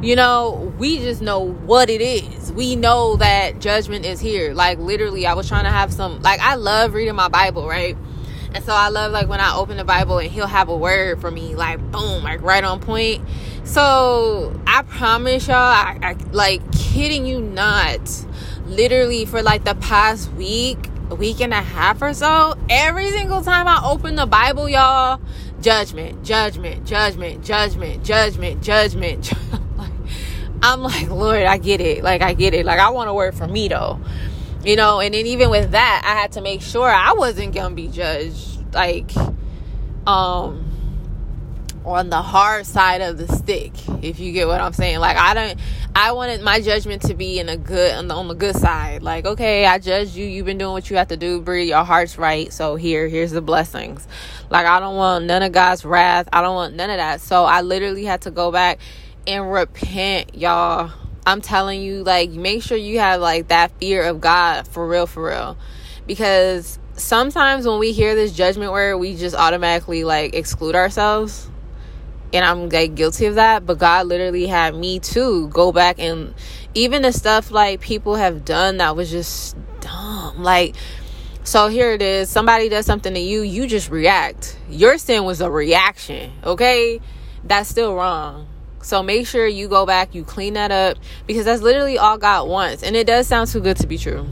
you 0.00 0.14
know, 0.14 0.72
we 0.78 0.98
just 0.98 1.20
know 1.20 1.40
what 1.40 1.90
it 1.90 2.00
is. 2.00 2.52
We 2.52 2.76
know 2.76 3.16
that 3.16 3.58
judgment 3.58 4.06
is 4.06 4.20
here. 4.20 4.54
Like 4.54 4.78
literally, 4.78 5.26
I 5.26 5.34
was 5.34 5.48
trying 5.48 5.64
to 5.64 5.70
have 5.70 5.92
some 5.92 6.22
like 6.22 6.40
I 6.40 6.54
love 6.54 6.94
reading 6.94 7.16
my 7.16 7.28
Bible, 7.28 7.66
right? 7.66 7.96
And 8.54 8.64
so 8.64 8.72
I 8.72 8.88
love 8.88 9.12
like 9.12 9.28
when 9.28 9.40
I 9.40 9.54
open 9.56 9.76
the 9.76 9.84
Bible 9.84 10.18
and 10.18 10.30
he'll 10.30 10.46
have 10.46 10.68
a 10.68 10.76
word 10.76 11.20
for 11.20 11.30
me, 11.30 11.54
like 11.54 11.78
boom, 11.90 12.22
like 12.22 12.42
right 12.42 12.64
on 12.64 12.80
point. 12.80 13.22
So 13.64 14.58
I 14.66 14.82
promise 14.82 15.48
y'all, 15.48 15.56
I, 15.56 15.98
I 16.02 16.12
like 16.30 16.62
kidding 16.72 17.26
you 17.26 17.40
not. 17.40 18.00
Literally 18.66 19.24
for 19.24 19.42
like 19.42 19.64
the 19.64 19.74
past 19.74 20.32
week, 20.32 20.88
week 21.10 21.40
and 21.40 21.52
a 21.52 21.62
half 21.62 22.02
or 22.02 22.14
so, 22.14 22.54
every 22.70 23.10
single 23.10 23.42
time 23.42 23.66
I 23.66 23.82
open 23.84 24.14
the 24.14 24.26
Bible, 24.26 24.68
y'all, 24.68 25.20
judgment, 25.60 26.22
judgment, 26.24 26.86
judgment, 26.86 27.44
judgment, 27.44 28.04
judgment, 28.04 28.62
judgment. 28.62 29.32
I'm 30.62 30.82
like, 30.82 31.08
Lord, 31.10 31.42
I 31.42 31.58
get 31.58 31.80
it. 31.80 32.02
Like, 32.02 32.22
I 32.22 32.34
get 32.34 32.54
it. 32.54 32.66
Like, 32.66 32.80
I 32.80 32.90
want 32.90 33.10
a 33.10 33.14
word 33.14 33.34
for 33.34 33.46
me, 33.46 33.68
though. 33.68 34.00
You 34.64 34.76
know, 34.76 35.00
and 35.00 35.14
then 35.14 35.26
even 35.26 35.50
with 35.50 35.70
that, 35.70 36.02
I 36.04 36.20
had 36.20 36.32
to 36.32 36.40
make 36.40 36.62
sure 36.62 36.88
I 36.88 37.12
wasn't 37.12 37.54
to 37.54 37.70
be 37.70 37.88
judged. 37.88 38.74
Like, 38.74 39.10
um, 40.06 40.68
on 41.88 42.10
the 42.10 42.20
hard 42.20 42.66
side 42.66 43.00
of 43.00 43.16
the 43.16 43.26
stick 43.34 43.72
if 44.02 44.20
you 44.20 44.32
get 44.32 44.46
what 44.46 44.60
i'm 44.60 44.74
saying 44.74 44.98
like 44.98 45.16
i 45.16 45.32
don't 45.32 45.58
i 45.96 46.12
wanted 46.12 46.42
my 46.42 46.60
judgment 46.60 47.00
to 47.00 47.14
be 47.14 47.38
in 47.38 47.48
a 47.48 47.56
good 47.56 47.94
on 47.94 48.08
the, 48.08 48.14
on 48.14 48.28
the 48.28 48.34
good 48.34 48.54
side 48.54 49.02
like 49.02 49.24
okay 49.24 49.64
i 49.64 49.78
judge 49.78 50.10
you 50.14 50.26
you've 50.26 50.44
been 50.44 50.58
doing 50.58 50.72
what 50.72 50.90
you 50.90 50.96
have 50.96 51.08
to 51.08 51.16
do 51.16 51.40
Brie. 51.40 51.68
your 51.68 51.84
heart's 51.84 52.18
right 52.18 52.52
so 52.52 52.76
here 52.76 53.08
here's 53.08 53.30
the 53.30 53.40
blessings 53.40 54.06
like 54.50 54.66
i 54.66 54.78
don't 54.80 54.96
want 54.96 55.24
none 55.24 55.42
of 55.42 55.52
god's 55.52 55.84
wrath 55.84 56.28
i 56.32 56.42
don't 56.42 56.54
want 56.54 56.74
none 56.74 56.90
of 56.90 56.98
that 56.98 57.22
so 57.22 57.44
i 57.44 57.62
literally 57.62 58.04
had 58.04 58.20
to 58.22 58.30
go 58.30 58.52
back 58.52 58.78
and 59.28 59.52
repent 59.52 60.34
y'all 60.34 60.90
i'm 61.26 61.40
telling 61.40 61.80
you 61.80 62.02
like 62.02 62.30
make 62.30 62.62
sure 62.62 62.76
you 62.76 62.98
have 62.98 63.20
like 63.20 63.48
that 63.48 63.70
fear 63.78 64.02
of 64.02 64.20
god 64.20 64.66
for 64.66 64.88
real 64.88 65.06
for 65.06 65.28
real 65.28 65.56
because 66.06 66.78
sometimes 66.94 67.66
when 67.66 67.78
we 67.78 67.92
hear 67.92 68.14
this 68.14 68.32
judgment 68.32 68.72
word 68.72 68.96
we 68.96 69.14
just 69.14 69.36
automatically 69.36 70.02
like 70.02 70.34
exclude 70.34 70.74
ourselves 70.74 71.48
and 72.32 72.44
I'm 72.44 72.68
like 72.68 72.94
guilty 72.94 73.26
of 73.26 73.36
that. 73.36 73.66
But 73.66 73.78
God 73.78 74.06
literally 74.06 74.46
had 74.46 74.74
me 74.74 75.00
too 75.00 75.48
go 75.48 75.72
back 75.72 75.98
and 75.98 76.34
even 76.74 77.02
the 77.02 77.12
stuff 77.12 77.50
like 77.50 77.80
people 77.80 78.16
have 78.16 78.44
done 78.44 78.78
that 78.78 78.96
was 78.96 79.10
just 79.10 79.56
dumb. 79.80 80.42
Like, 80.42 80.76
so 81.44 81.68
here 81.68 81.92
it 81.92 82.02
is 82.02 82.28
somebody 82.28 82.68
does 82.68 82.86
something 82.86 83.14
to 83.14 83.20
you, 83.20 83.42
you 83.42 83.66
just 83.66 83.90
react. 83.90 84.58
Your 84.68 84.98
sin 84.98 85.24
was 85.24 85.40
a 85.40 85.50
reaction, 85.50 86.32
okay? 86.44 87.00
That's 87.44 87.68
still 87.68 87.94
wrong. 87.94 88.46
So 88.82 89.02
make 89.02 89.26
sure 89.26 89.46
you 89.46 89.68
go 89.68 89.86
back, 89.86 90.14
you 90.14 90.24
clean 90.24 90.54
that 90.54 90.70
up 90.70 90.96
because 91.26 91.44
that's 91.44 91.62
literally 91.62 91.98
all 91.98 92.18
God 92.18 92.48
wants. 92.48 92.82
And 92.82 92.96
it 92.96 93.06
does 93.06 93.26
sound 93.26 93.48
too 93.48 93.60
good 93.60 93.76
to 93.78 93.86
be 93.86 93.98
true. 93.98 94.26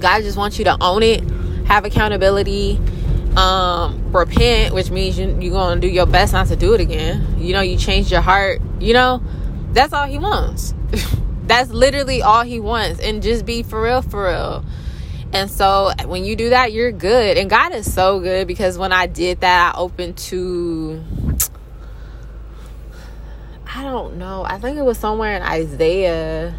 God 0.00 0.22
just 0.22 0.36
wants 0.36 0.58
you 0.58 0.64
to 0.64 0.76
own 0.80 1.02
it, 1.02 1.22
have 1.66 1.84
accountability, 1.84 2.80
um 3.36 4.12
repent 4.12 4.74
which 4.74 4.90
means 4.90 5.18
you, 5.18 5.38
you're 5.40 5.52
gonna 5.52 5.80
do 5.80 5.88
your 5.88 6.04
best 6.04 6.34
not 6.34 6.46
to 6.48 6.56
do 6.56 6.74
it 6.74 6.80
again 6.82 7.34
you 7.38 7.54
know 7.54 7.62
you 7.62 7.78
change 7.78 8.12
your 8.12 8.20
heart 8.20 8.60
you 8.78 8.92
know 8.92 9.22
that's 9.72 9.94
all 9.94 10.06
he 10.06 10.18
wants 10.18 10.74
that's 11.46 11.70
literally 11.70 12.20
all 12.20 12.42
he 12.42 12.60
wants 12.60 13.00
and 13.00 13.22
just 13.22 13.46
be 13.46 13.62
for 13.62 13.80
real 13.80 14.02
for 14.02 14.24
real 14.24 14.64
and 15.32 15.50
so 15.50 15.90
when 16.04 16.26
you 16.26 16.36
do 16.36 16.50
that 16.50 16.72
you're 16.72 16.92
good 16.92 17.38
and 17.38 17.48
god 17.48 17.72
is 17.72 17.90
so 17.90 18.20
good 18.20 18.46
because 18.46 18.76
when 18.76 18.92
i 18.92 19.06
did 19.06 19.40
that 19.40 19.74
i 19.74 19.78
opened 19.78 20.14
to 20.18 21.02
i 23.74 23.82
don't 23.82 24.16
know. 24.16 24.44
I 24.44 24.58
think 24.58 24.76
it 24.76 24.82
was 24.82 24.98
somewhere 24.98 25.34
in 25.34 25.42
isaiah. 25.42 26.54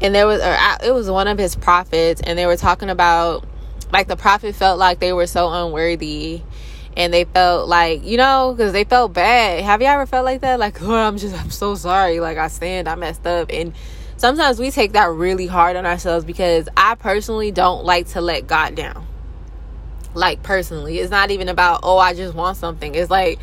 And 0.00 0.14
there 0.14 0.26
was 0.26 0.40
or 0.40 0.56
it 0.86 0.92
was 0.92 1.08
one 1.08 1.28
of 1.28 1.38
his 1.38 1.54
prophets 1.54 2.20
and 2.20 2.38
they 2.38 2.46
were 2.46 2.56
talking 2.56 2.90
about 2.90 3.46
like 3.92 4.08
the 4.08 4.16
prophet 4.16 4.54
felt 4.54 4.78
like 4.78 4.98
they 4.98 5.12
were 5.12 5.26
so 5.26 5.50
unworthy. 5.50 6.42
And 6.96 7.12
they 7.12 7.24
felt 7.24 7.68
like 7.68 8.04
you 8.04 8.16
know 8.16 8.54
because 8.56 8.72
they 8.72 8.84
felt 8.84 9.12
bad. 9.12 9.62
Have 9.64 9.80
you 9.80 9.86
ever 9.86 10.06
felt 10.06 10.24
like 10.24 10.40
that? 10.40 10.58
Like 10.58 10.82
oh 10.82 10.94
i'm 10.94 11.18
just 11.18 11.36
i'm 11.36 11.50
so 11.50 11.74
sorry. 11.76 12.20
Like 12.20 12.36
i 12.36 12.48
sinned 12.48 12.88
i 12.88 12.94
messed 12.96 13.26
up. 13.26 13.50
And 13.52 13.72
sometimes 14.16 14.58
we 14.58 14.70
take 14.70 14.92
that 14.92 15.10
really 15.10 15.46
hard 15.46 15.76
on 15.76 15.86
ourselves 15.86 16.24
because 16.24 16.68
i 16.76 16.96
personally 16.96 17.52
don't 17.52 17.84
like 17.84 18.08
to 18.08 18.20
let 18.20 18.46
god 18.48 18.74
down. 18.74 19.06
Like 20.14 20.42
personally. 20.42 20.98
It's 20.98 21.10
not 21.10 21.30
even 21.30 21.48
about 21.48 21.80
oh 21.84 21.98
i 21.98 22.12
just 22.12 22.34
want 22.34 22.56
something. 22.56 22.94
It's 22.96 23.10
like 23.10 23.38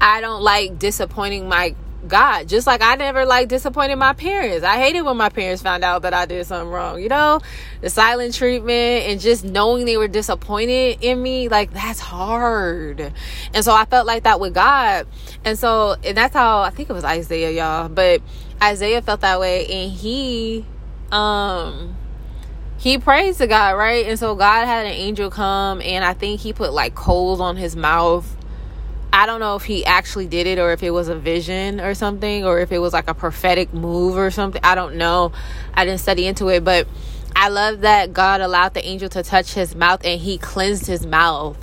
i 0.00 0.20
don't 0.20 0.42
like 0.42 0.78
disappointing 0.78 1.48
my 1.48 1.74
God. 2.08 2.48
Just 2.48 2.66
like 2.66 2.82
I 2.82 2.96
never 2.96 3.24
like 3.24 3.48
disappointed 3.48 3.96
my 3.96 4.12
parents. 4.12 4.64
I 4.64 4.78
hated 4.78 5.02
when 5.02 5.16
my 5.16 5.28
parents 5.28 5.62
found 5.62 5.84
out 5.84 6.02
that 6.02 6.14
I 6.14 6.26
did 6.26 6.46
something 6.46 6.70
wrong. 6.70 7.00
You 7.00 7.08
know, 7.08 7.40
the 7.80 7.90
silent 7.90 8.34
treatment 8.34 9.04
and 9.06 9.20
just 9.20 9.44
knowing 9.44 9.84
they 9.84 9.96
were 9.96 10.08
disappointed 10.08 10.98
in 11.00 11.22
me, 11.22 11.48
like 11.48 11.72
that's 11.72 12.00
hard. 12.00 13.12
And 13.54 13.64
so 13.64 13.72
I 13.72 13.84
felt 13.84 14.06
like 14.06 14.24
that 14.24 14.40
with 14.40 14.54
God. 14.54 15.06
And 15.44 15.58
so, 15.58 15.96
and 16.04 16.16
that's 16.16 16.34
how 16.34 16.60
I 16.60 16.70
think 16.70 16.90
it 16.90 16.92
was 16.92 17.04
Isaiah, 17.04 17.50
y'all. 17.50 17.88
But 17.88 18.22
Isaiah 18.62 19.02
felt 19.02 19.20
that 19.20 19.38
way 19.38 19.66
and 19.66 19.92
he, 19.92 20.64
um, 21.12 21.96
he 22.78 22.98
prays 22.98 23.38
to 23.38 23.46
God, 23.46 23.76
right? 23.76 24.06
And 24.06 24.18
so 24.18 24.34
God 24.34 24.66
had 24.66 24.86
an 24.86 24.92
angel 24.92 25.30
come 25.30 25.82
and 25.82 26.04
I 26.04 26.14
think 26.14 26.40
he 26.40 26.52
put 26.52 26.72
like 26.72 26.94
coals 26.94 27.40
on 27.40 27.56
his 27.56 27.76
mouth 27.76 28.36
I 29.18 29.26
don't 29.26 29.40
know 29.40 29.56
if 29.56 29.64
he 29.64 29.84
actually 29.84 30.28
did 30.28 30.46
it 30.46 30.60
or 30.60 30.70
if 30.70 30.80
it 30.80 30.92
was 30.92 31.08
a 31.08 31.18
vision 31.18 31.80
or 31.80 31.92
something 31.94 32.44
or 32.44 32.60
if 32.60 32.70
it 32.70 32.78
was 32.78 32.92
like 32.92 33.10
a 33.10 33.14
prophetic 33.14 33.74
move 33.74 34.16
or 34.16 34.30
something. 34.30 34.60
I 34.62 34.76
don't 34.76 34.94
know. 34.94 35.32
I 35.74 35.84
didn't 35.84 35.98
study 35.98 36.24
into 36.24 36.46
it, 36.50 36.62
but 36.62 36.86
I 37.34 37.48
love 37.48 37.80
that 37.80 38.12
God 38.12 38.40
allowed 38.40 38.74
the 38.74 38.86
angel 38.86 39.08
to 39.08 39.24
touch 39.24 39.54
his 39.54 39.74
mouth 39.74 40.02
and 40.04 40.20
he 40.20 40.38
cleansed 40.38 40.86
his 40.86 41.04
mouth. 41.04 41.56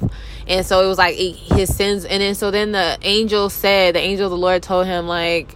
And 0.46 0.66
so 0.66 0.84
it 0.84 0.88
was 0.88 0.98
like 0.98 1.16
his 1.16 1.74
sins. 1.74 2.04
And 2.04 2.22
then 2.22 2.36
so 2.36 2.52
then 2.52 2.74
the 2.74 2.98
angel 3.04 3.50
said, 3.50 3.96
the 3.96 4.00
angel 4.00 4.26
of 4.26 4.32
the 4.32 4.38
Lord 4.38 4.62
told 4.62 4.86
him, 4.86 5.08
like, 5.08 5.56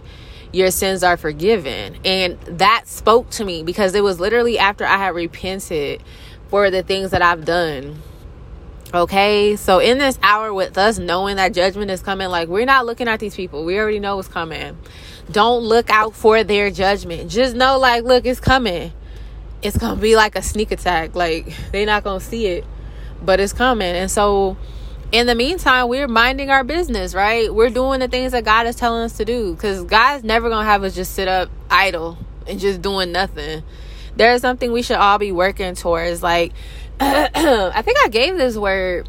your 0.52 0.70
sins 0.70 1.02
are 1.02 1.18
forgiven. 1.18 1.98
And 2.06 2.40
that 2.44 2.88
spoke 2.88 3.28
to 3.32 3.44
me 3.44 3.62
because 3.62 3.94
it 3.94 4.02
was 4.02 4.18
literally 4.18 4.58
after 4.58 4.86
I 4.86 4.96
had 4.96 5.14
repented 5.14 6.02
for 6.48 6.70
the 6.70 6.82
things 6.82 7.10
that 7.10 7.20
I've 7.20 7.44
done 7.44 8.00
Okay, 8.92 9.54
so 9.54 9.78
in 9.78 9.98
this 9.98 10.18
hour, 10.20 10.52
with 10.52 10.76
us 10.76 10.98
knowing 10.98 11.36
that 11.36 11.54
judgment 11.54 11.92
is 11.92 12.02
coming, 12.02 12.28
like 12.28 12.48
we're 12.48 12.64
not 12.64 12.86
looking 12.86 13.06
at 13.06 13.20
these 13.20 13.36
people, 13.36 13.64
we 13.64 13.78
already 13.78 14.00
know 14.00 14.16
what's 14.16 14.26
coming. 14.26 14.76
Don't 15.30 15.62
look 15.62 15.90
out 15.90 16.12
for 16.12 16.42
their 16.42 16.72
judgment. 16.72 17.30
Just 17.30 17.54
know, 17.54 17.78
like, 17.78 18.02
look, 18.02 18.26
it's 18.26 18.40
coming. 18.40 18.92
It's 19.62 19.76
gonna 19.76 20.00
be 20.00 20.16
like 20.16 20.34
a 20.34 20.42
sneak 20.42 20.72
attack. 20.72 21.14
Like 21.14 21.54
they're 21.70 21.86
not 21.86 22.02
gonna 22.02 22.18
see 22.18 22.46
it, 22.46 22.64
but 23.22 23.38
it's 23.38 23.52
coming. 23.52 23.94
And 23.94 24.10
so, 24.10 24.56
in 25.12 25.28
the 25.28 25.36
meantime, 25.36 25.86
we're 25.86 26.08
minding 26.08 26.50
our 26.50 26.64
business, 26.64 27.14
right? 27.14 27.54
We're 27.54 27.70
doing 27.70 28.00
the 28.00 28.08
things 28.08 28.32
that 28.32 28.44
God 28.44 28.66
is 28.66 28.74
telling 28.74 29.04
us 29.04 29.16
to 29.18 29.24
do, 29.24 29.54
because 29.54 29.84
God's 29.84 30.24
never 30.24 30.48
gonna 30.48 30.66
have 30.66 30.82
us 30.82 30.96
just 30.96 31.14
sit 31.14 31.28
up 31.28 31.48
idle 31.70 32.18
and 32.48 32.58
just 32.58 32.82
doing 32.82 33.12
nothing. 33.12 33.62
There's 34.16 34.40
something 34.40 34.72
we 34.72 34.82
should 34.82 34.96
all 34.96 35.18
be 35.18 35.30
working 35.30 35.76
towards, 35.76 36.24
like 36.24 36.52
I 37.02 37.80
think 37.82 37.96
I 38.04 38.08
gave 38.08 38.36
this 38.36 38.56
word. 38.56 39.08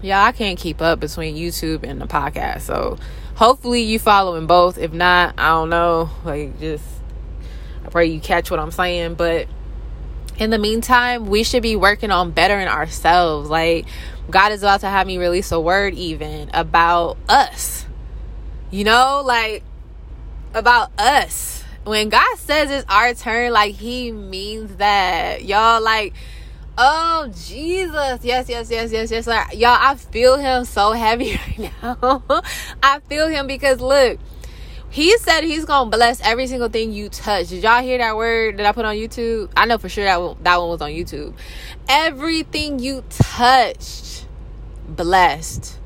Yeah, 0.00 0.24
I 0.24 0.32
can't 0.32 0.58
keep 0.58 0.80
up 0.80 1.00
between 1.00 1.36
YouTube 1.36 1.82
and 1.82 2.00
the 2.00 2.06
podcast. 2.06 2.62
So 2.62 2.96
hopefully 3.34 3.82
you 3.82 3.98
following 3.98 4.46
both. 4.46 4.78
If 4.78 4.92
not, 4.92 5.34
I 5.38 5.50
don't 5.50 5.68
know. 5.68 6.10
Like 6.24 6.58
just 6.58 6.84
I 7.84 7.88
pray 7.90 8.06
you 8.06 8.20
catch 8.20 8.50
what 8.50 8.58
I'm 8.58 8.70
saying. 8.70 9.14
But 9.16 9.48
in 10.38 10.48
the 10.48 10.58
meantime, 10.58 11.26
we 11.26 11.44
should 11.44 11.62
be 11.62 11.76
working 11.76 12.10
on 12.10 12.30
bettering 12.30 12.68
ourselves. 12.68 13.50
Like 13.50 13.86
God 14.30 14.52
is 14.52 14.62
about 14.62 14.80
to 14.80 14.88
have 14.88 15.06
me 15.06 15.18
release 15.18 15.52
a 15.52 15.60
word 15.60 15.92
even 15.92 16.50
about 16.54 17.18
us. 17.28 17.86
You 18.70 18.84
know, 18.84 19.22
like 19.24 19.62
about 20.54 20.90
us. 20.98 21.62
When 21.84 22.08
God 22.08 22.38
says 22.38 22.70
it's 22.70 22.86
our 22.88 23.12
turn, 23.12 23.52
like 23.52 23.74
he 23.74 24.10
means 24.10 24.76
that. 24.76 25.44
Y'all 25.44 25.82
like 25.82 26.14
Oh 26.78 27.30
Jesus. 27.34 28.20
Yes, 28.22 28.48
yes, 28.48 28.70
yes, 28.70 28.92
yes, 28.92 29.10
yes. 29.10 29.26
Y'all, 29.54 29.78
I 29.80 29.94
feel 29.94 30.36
him 30.36 30.66
so 30.66 30.92
heavy 30.92 31.38
right 31.58 31.72
now. 31.82 32.22
I 32.82 33.00
feel 33.00 33.28
him 33.28 33.46
because 33.46 33.80
look, 33.80 34.18
he 34.90 35.16
said 35.18 35.42
he's 35.42 35.64
gonna 35.64 35.90
bless 35.90 36.20
every 36.20 36.46
single 36.46 36.68
thing 36.68 36.92
you 36.92 37.08
touch. 37.08 37.48
Did 37.48 37.62
y'all 37.62 37.82
hear 37.82 37.96
that 37.98 38.16
word 38.16 38.58
that 38.58 38.66
I 38.66 38.72
put 38.72 38.84
on 38.84 38.94
YouTube? 38.96 39.50
I 39.56 39.64
know 39.64 39.78
for 39.78 39.88
sure 39.88 40.04
that 40.04 40.20
one, 40.20 40.36
that 40.42 40.58
one 40.58 40.68
was 40.68 40.82
on 40.82 40.90
YouTube. 40.90 41.34
Everything 41.88 42.78
you 42.78 43.02
touched, 43.08 44.26
blessed, 44.86 45.78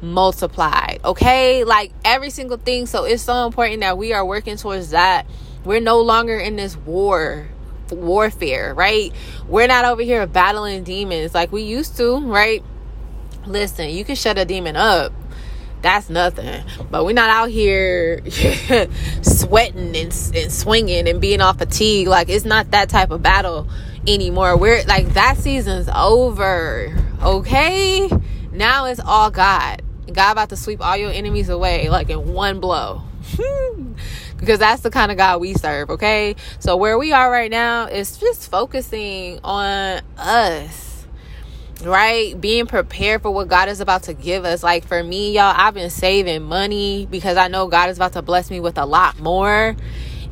multiplied. 0.00 1.00
Okay, 1.04 1.64
like 1.64 1.92
every 2.02 2.30
single 2.30 2.56
thing. 2.56 2.86
So 2.86 3.04
it's 3.04 3.22
so 3.22 3.46
important 3.46 3.80
that 3.80 3.98
we 3.98 4.14
are 4.14 4.24
working 4.24 4.56
towards 4.56 4.90
that. 4.90 5.26
We're 5.64 5.80
no 5.80 6.00
longer 6.00 6.38
in 6.38 6.56
this 6.56 6.78
war 6.78 7.46
warfare, 7.92 8.74
right? 8.74 9.12
We're 9.48 9.66
not 9.66 9.84
over 9.84 10.02
here 10.02 10.26
battling 10.26 10.84
demons 10.84 11.34
like 11.34 11.52
we 11.52 11.62
used 11.62 11.96
to, 11.98 12.18
right? 12.20 12.62
Listen, 13.46 13.90
you 13.90 14.04
can 14.04 14.16
shut 14.16 14.38
a 14.38 14.44
demon 14.44 14.76
up. 14.76 15.12
That's 15.82 16.10
nothing. 16.10 16.62
But 16.90 17.04
we're 17.04 17.14
not 17.14 17.30
out 17.30 17.48
here 17.48 18.22
sweating 19.22 19.96
and, 19.96 20.32
and 20.34 20.52
swinging 20.52 21.08
and 21.08 21.20
being 21.20 21.40
off 21.40 21.58
fatigue. 21.58 22.06
Like, 22.06 22.28
it's 22.28 22.44
not 22.44 22.70
that 22.72 22.90
type 22.90 23.10
of 23.10 23.22
battle 23.22 23.66
anymore. 24.06 24.56
We're 24.58 24.84
like, 24.84 25.14
that 25.14 25.38
season's 25.38 25.88
over. 25.88 26.94
Okay? 27.22 28.10
Now 28.52 28.86
it's 28.86 29.00
all 29.00 29.30
God. 29.30 29.82
God 30.12 30.32
about 30.32 30.48
to 30.50 30.56
sweep 30.56 30.84
all 30.84 30.96
your 30.96 31.10
enemies 31.10 31.48
away, 31.48 31.88
like 31.88 32.10
in 32.10 32.32
one 32.32 32.60
blow. 32.60 33.02
because 34.40 34.58
that's 34.58 34.82
the 34.82 34.90
kind 34.90 35.12
of 35.12 35.18
God 35.18 35.40
we 35.40 35.54
serve, 35.54 35.90
okay? 35.90 36.34
So 36.58 36.76
where 36.76 36.98
we 36.98 37.12
are 37.12 37.30
right 37.30 37.50
now 37.50 37.86
is 37.86 38.16
just 38.16 38.50
focusing 38.50 39.38
on 39.44 40.00
us. 40.16 41.06
Right? 41.82 42.38
Being 42.38 42.66
prepared 42.66 43.22
for 43.22 43.30
what 43.30 43.48
God 43.48 43.70
is 43.70 43.80
about 43.80 44.02
to 44.02 44.12
give 44.12 44.44
us. 44.44 44.62
Like 44.62 44.86
for 44.86 45.02
me, 45.02 45.32
y'all, 45.32 45.54
I've 45.56 45.72
been 45.72 45.88
saving 45.88 46.42
money 46.42 47.06
because 47.10 47.38
I 47.38 47.48
know 47.48 47.68
God 47.68 47.88
is 47.88 47.96
about 47.96 48.12
to 48.14 48.22
bless 48.22 48.50
me 48.50 48.60
with 48.60 48.76
a 48.76 48.84
lot 48.84 49.18
more. 49.18 49.76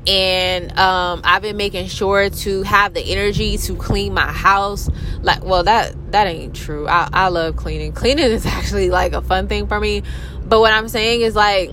and 0.06 0.78
um, 0.78 1.20
I've 1.24 1.42
been 1.42 1.56
making 1.56 1.88
sure 1.88 2.30
to 2.30 2.62
have 2.62 2.94
the 2.94 3.00
energy 3.00 3.58
to 3.58 3.76
clean 3.76 4.14
my 4.14 4.30
house. 4.32 4.88
Like, 5.22 5.44
well, 5.44 5.64
that 5.64 5.94
that 6.12 6.26
ain't 6.26 6.54
true. 6.54 6.88
I, 6.88 7.08
I 7.12 7.28
love 7.28 7.56
cleaning. 7.56 7.92
Cleaning 7.92 8.30
is 8.30 8.46
actually 8.58 8.90
like 8.90 9.12
a 9.12 9.22
fun 9.22 9.48
thing 9.48 9.66
for 9.66 9.78
me. 9.78 10.02
But 10.44 10.60
what 10.60 10.72
I'm 10.72 10.88
saying 10.88 11.20
is 11.20 11.34
like 11.34 11.70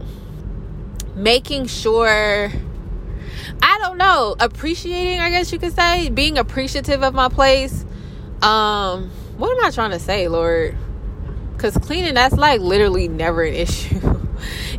making 1.15 1.67
sure. 1.67 2.51
I 3.61 3.79
don't 3.79 3.97
know, 3.97 4.35
appreciating, 4.39 5.19
I 5.19 5.29
guess 5.29 5.51
you 5.51 5.59
could 5.59 5.73
say, 5.73 6.09
being 6.09 6.37
appreciative 6.37 7.03
of 7.03 7.13
my 7.13 7.29
place. 7.29 7.85
Um, 8.41 9.09
what 9.37 9.57
am 9.57 9.63
I 9.63 9.71
trying 9.71 9.91
to 9.91 9.99
say, 9.99 10.27
Lord? 10.27 10.75
Because 11.53 11.77
cleaning, 11.77 12.15
that's 12.15 12.35
like 12.35 12.61
literally 12.61 13.07
never 13.07 13.43
an 13.43 13.53
issue 13.53 14.15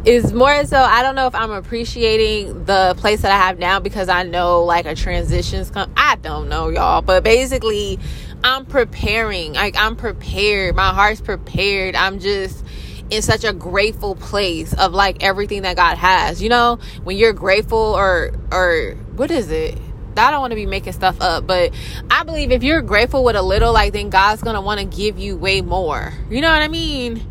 is 0.05 0.33
more 0.33 0.65
so 0.65 0.79
I 0.79 1.03
don't 1.03 1.15
know 1.15 1.27
if 1.27 1.35
I'm 1.35 1.51
appreciating 1.51 2.65
the 2.65 2.95
place 2.99 3.23
that 3.23 3.33
I 3.33 3.39
have 3.39 3.59
now 3.59 3.81
because 3.81 4.09
I 4.09 4.23
know 4.23 4.65
like 4.65 4.87
a 4.87 4.95
transition's 4.95 5.71
come. 5.71 5.93
I 5.97 6.17
don't 6.17 6.49
know, 6.49 6.69
y'all, 6.69 7.03
but 7.03 7.25
basically 7.25 7.99
I'm 8.45 8.67
preparing. 8.67 9.55
Like 9.55 9.77
I'm 9.77 9.97
prepared. 9.97 10.77
My 10.77 10.91
heart's 10.91 11.21
prepared. 11.21 11.97
I'm 11.97 12.21
just 12.21 12.65
in 13.11 13.23
such 13.23 13.45
a 13.45 13.53
grateful 13.53 14.15
place 14.15 14.73
of 14.75 14.93
like 14.93 15.23
everything 15.23 15.63
that 15.63 15.77
God 15.77 15.99
has. 15.99 16.43
You 16.43 16.49
know, 16.49 16.79
when 17.05 17.17
you're 17.17 17.33
grateful 17.33 17.79
or 17.79 18.33
or 18.51 18.95
what 19.17 19.31
is 19.31 19.51
it? 19.51 19.79
I 20.19 20.31
don't 20.31 20.41
want 20.41 20.53
to 20.53 20.57
be 20.57 20.65
making 20.65 20.95
stuff 20.95 21.21
up, 21.21 21.47
but 21.47 21.75
I 22.11 22.23
believe 22.25 22.51
if 22.51 22.63
you're 22.63 22.81
grateful 22.81 23.23
with 23.23 23.37
a 23.37 23.43
little, 23.43 23.73
like 23.73 23.93
then 23.93 24.09
God's 24.09 24.43
gonna 24.43 24.63
want 24.63 24.81
to 24.81 24.87
give 24.87 25.19
you 25.19 25.37
way 25.37 25.61
more. 25.61 26.13
You 26.31 26.41
know 26.41 26.51
what 26.51 26.63
I 26.63 26.69
mean? 26.69 27.27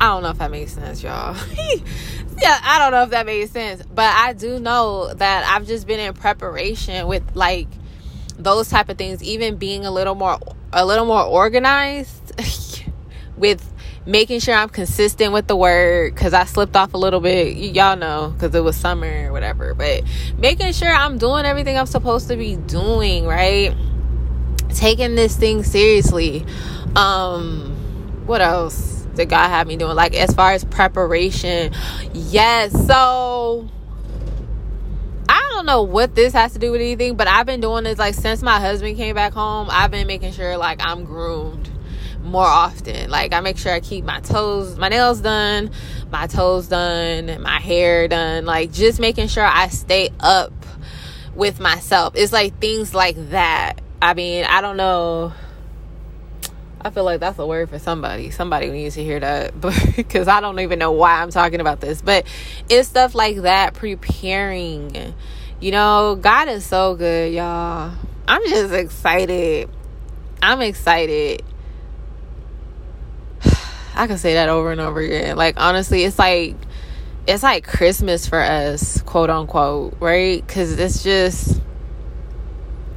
I 0.00 0.06
don't 0.06 0.22
know 0.22 0.30
if 0.30 0.38
that 0.38 0.50
makes 0.50 0.72
sense, 0.72 1.02
y'all. 1.02 1.36
yeah, 2.38 2.58
I 2.62 2.78
don't 2.78 2.90
know 2.90 3.02
if 3.04 3.10
that 3.10 3.26
makes 3.26 3.52
sense, 3.52 3.82
but 3.94 4.12
I 4.12 4.32
do 4.32 4.58
know 4.58 5.12
that 5.14 5.44
I've 5.46 5.66
just 5.66 5.86
been 5.86 6.00
in 6.00 6.14
preparation 6.14 7.06
with 7.06 7.22
like 7.34 7.68
those 8.38 8.68
type 8.68 8.88
of 8.88 8.98
things, 8.98 9.22
even 9.22 9.56
being 9.56 9.84
a 9.84 9.90
little 9.90 10.14
more 10.14 10.38
a 10.72 10.86
little 10.86 11.04
more 11.04 11.22
organized 11.22 12.32
with 13.36 13.71
making 14.06 14.40
sure 14.40 14.54
I'm 14.54 14.68
consistent 14.68 15.32
with 15.32 15.46
the 15.46 15.56
word 15.56 16.14
because 16.14 16.34
I 16.34 16.44
slipped 16.44 16.76
off 16.76 16.94
a 16.94 16.98
little 16.98 17.20
bit. 17.20 17.54
Y- 17.56 17.62
y'all 17.62 17.96
know 17.96 18.32
because 18.34 18.54
it 18.54 18.64
was 18.64 18.76
summer 18.76 19.28
or 19.28 19.32
whatever, 19.32 19.74
but 19.74 20.02
making 20.38 20.72
sure 20.72 20.92
I'm 20.92 21.18
doing 21.18 21.44
everything 21.44 21.78
I'm 21.78 21.86
supposed 21.86 22.28
to 22.28 22.36
be 22.36 22.56
doing, 22.56 23.26
right? 23.26 23.74
Taking 24.70 25.14
this 25.14 25.36
thing 25.36 25.62
seriously. 25.64 26.44
Um, 26.96 28.24
what 28.26 28.40
else? 28.40 28.92
did 29.14 29.28
God 29.28 29.48
have 29.48 29.66
me 29.66 29.76
doing. 29.76 29.94
Like 29.94 30.14
as 30.14 30.34
far 30.34 30.52
as 30.52 30.64
preparation. 30.64 31.72
Yes. 32.12 32.72
So 32.86 33.68
I 35.28 35.48
don't 35.52 35.66
know 35.66 35.82
what 35.82 36.14
this 36.14 36.32
has 36.32 36.52
to 36.54 36.58
do 36.58 36.72
with 36.72 36.80
anything, 36.80 37.16
but 37.16 37.28
I've 37.28 37.46
been 37.46 37.60
doing 37.60 37.84
this 37.84 37.98
like 37.98 38.14
since 38.14 38.42
my 38.42 38.60
husband 38.60 38.96
came 38.96 39.14
back 39.14 39.32
home. 39.32 39.68
I've 39.70 39.90
been 39.90 40.06
making 40.06 40.32
sure 40.32 40.56
like 40.56 40.84
I'm 40.84 41.04
groomed 41.04 41.61
more 42.22 42.46
often. 42.46 43.10
Like 43.10 43.32
I 43.32 43.40
make 43.40 43.58
sure 43.58 43.72
I 43.72 43.80
keep 43.80 44.04
my 44.04 44.20
toes, 44.20 44.78
my 44.78 44.88
nails 44.88 45.20
done, 45.20 45.70
my 46.10 46.26
toes 46.26 46.68
done, 46.68 47.42
my 47.42 47.60
hair 47.60 48.08
done. 48.08 48.44
Like 48.44 48.72
just 48.72 49.00
making 49.00 49.28
sure 49.28 49.44
I 49.44 49.68
stay 49.68 50.10
up 50.20 50.52
with 51.34 51.60
myself. 51.60 52.14
It's 52.16 52.32
like 52.32 52.58
things 52.60 52.94
like 52.94 53.16
that. 53.30 53.80
I 54.00 54.14
mean, 54.14 54.44
I 54.44 54.60
don't 54.60 54.76
know 54.76 55.32
I 56.84 56.90
feel 56.90 57.04
like 57.04 57.20
that's 57.20 57.38
a 57.38 57.46
word 57.46 57.70
for 57.70 57.78
somebody. 57.78 58.30
Somebody 58.30 58.68
needs 58.70 58.96
to 58.96 59.04
hear 59.04 59.20
that, 59.20 59.60
because 59.96 60.26
I 60.26 60.40
don't 60.40 60.58
even 60.58 60.78
know 60.78 60.92
why 60.92 61.22
I'm 61.22 61.30
talking 61.30 61.60
about 61.60 61.80
this, 61.80 62.02
but 62.02 62.26
it's 62.68 62.88
stuff 62.88 63.14
like 63.14 63.42
that. 63.42 63.74
Preparing, 63.74 65.14
you 65.60 65.70
know, 65.70 66.18
God 66.20 66.48
is 66.48 66.66
so 66.66 66.96
good, 66.96 67.32
y'all. 67.32 67.92
I'm 68.26 68.42
just 68.48 68.74
excited. 68.74 69.70
I'm 70.42 70.60
excited. 70.60 71.42
I 73.94 74.06
can 74.06 74.18
say 74.18 74.34
that 74.34 74.48
over 74.48 74.72
and 74.72 74.80
over 74.80 75.00
again. 75.00 75.36
Like 75.36 75.60
honestly, 75.60 76.04
it's 76.04 76.18
like 76.18 76.56
it's 77.26 77.42
like 77.42 77.66
Christmas 77.66 78.26
for 78.26 78.40
us, 78.40 79.00
quote 79.02 79.30
unquote, 79.30 79.96
right? 80.00 80.44
Because 80.46 80.78
it's 80.78 81.02
just 81.02 81.60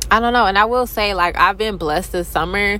I 0.10 0.20
don't 0.20 0.34
know. 0.34 0.46
And 0.46 0.58
I 0.58 0.66
will 0.66 0.86
say, 0.86 1.14
like, 1.14 1.36
I've 1.36 1.58
been 1.58 1.78
blessed 1.78 2.12
this 2.12 2.28
summer 2.28 2.80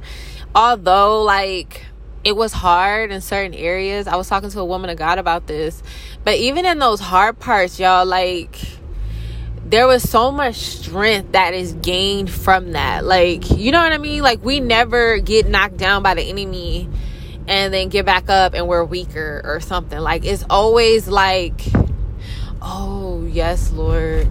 although 0.56 1.22
like 1.22 1.86
it 2.24 2.36
was 2.36 2.54
hard 2.54 3.12
in 3.12 3.22
certain 3.22 3.54
areas. 3.54 4.08
I 4.08 4.16
was 4.16 4.28
talking 4.28 4.50
to 4.50 4.60
a 4.60 4.66
woman 4.66 4.90
of 4.90 4.98
God 4.98 5.20
about 5.20 5.46
this. 5.46 5.84
But 6.24 6.38
even 6.38 6.66
in 6.66 6.80
those 6.80 7.00
hard 7.00 7.38
parts, 7.40 7.80
y'all, 7.80 8.06
like 8.06 8.58
there 9.64 9.86
was 9.86 10.10
so 10.10 10.32
much 10.32 10.56
strength 10.56 11.34
that 11.34 11.54
is 11.54 11.74
gained 11.74 12.32
from 12.32 12.72
that. 12.72 13.06
Like, 13.06 13.52
you 13.52 13.72
know 13.72 13.82
what 13.82 13.92
I 13.92 14.00
mean? 14.00 14.24
Like 14.24 14.44
we 14.44 14.60
never 14.60 15.20
get 15.20 15.48
knocked 15.48 15.78
down 15.78 16.02
by 16.02 16.16
the 16.16 16.24
enemy 16.24 16.90
and 17.48 17.74
then 17.74 17.90
get 17.90 18.06
back 18.06 18.30
up 18.30 18.54
and 18.54 18.68
we're 18.68 18.84
weaker 18.84 19.42
or 19.44 19.60
something. 19.60 20.00
Like 20.00 20.26
it's 20.26 20.44
always 20.50 21.08
like, 21.08 21.62
oh, 22.62 23.26
yes, 23.30 23.72
Lord. 23.72 24.28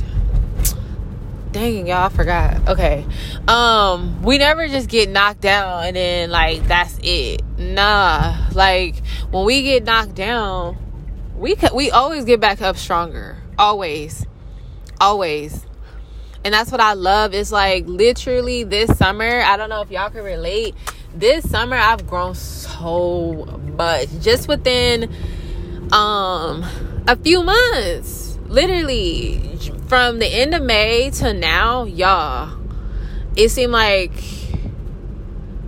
Dang 1.53 1.87
y'all 1.87 2.07
I 2.07 2.09
forgot. 2.09 2.69
Okay. 2.69 3.07
Um 3.47 4.25
we 4.25 4.39
never 4.39 4.67
just 4.67 4.89
get 4.89 5.09
knocked 5.09 5.41
down 5.41 5.85
and 5.85 5.95
then 5.95 6.31
like 6.31 6.67
that's 6.67 6.99
it. 7.01 7.43
Nah. 7.57 8.49
Like 8.53 8.97
when 9.31 9.45
we 9.45 9.63
get 9.63 9.85
knocked 9.85 10.17
down 10.17 10.77
we 11.37 11.55
we 11.73 11.93
always 11.93 12.25
get 12.25 12.41
back 12.41 12.61
up 12.61 12.77
stronger. 12.77 13.37
Always. 13.57 14.27
Always. 15.01 15.65
And 16.45 16.53
that's 16.53 16.73
what 16.73 16.81
i 16.81 16.95
love. 16.95 17.33
It's 17.35 17.53
like 17.53 17.87
literally 17.87 18.65
this 18.65 18.99
summer 18.99 19.41
i 19.43 19.57
don't 19.57 19.69
know 19.69 19.81
if 19.81 19.93
y'all 19.93 20.11
can 20.11 20.25
relate 20.25 20.75
this 21.15 21.49
summer 21.49 21.77
i've 21.77 22.07
grown 22.07 22.35
so 22.35 23.45
much 23.77 24.09
just 24.21 24.49
within 24.49 25.05
um 25.93 26.65
a 27.07 27.17
few 27.17 27.43
months 27.43 28.39
literally 28.49 29.59
from 29.89 30.19
the 30.19 30.27
end 30.27 30.55
of 30.55 30.63
May 30.63 31.11
to 31.11 31.35
now, 31.35 31.85
y'all, 31.85 32.59
it 33.37 33.51
seemed 33.51 33.73
like 33.73 34.13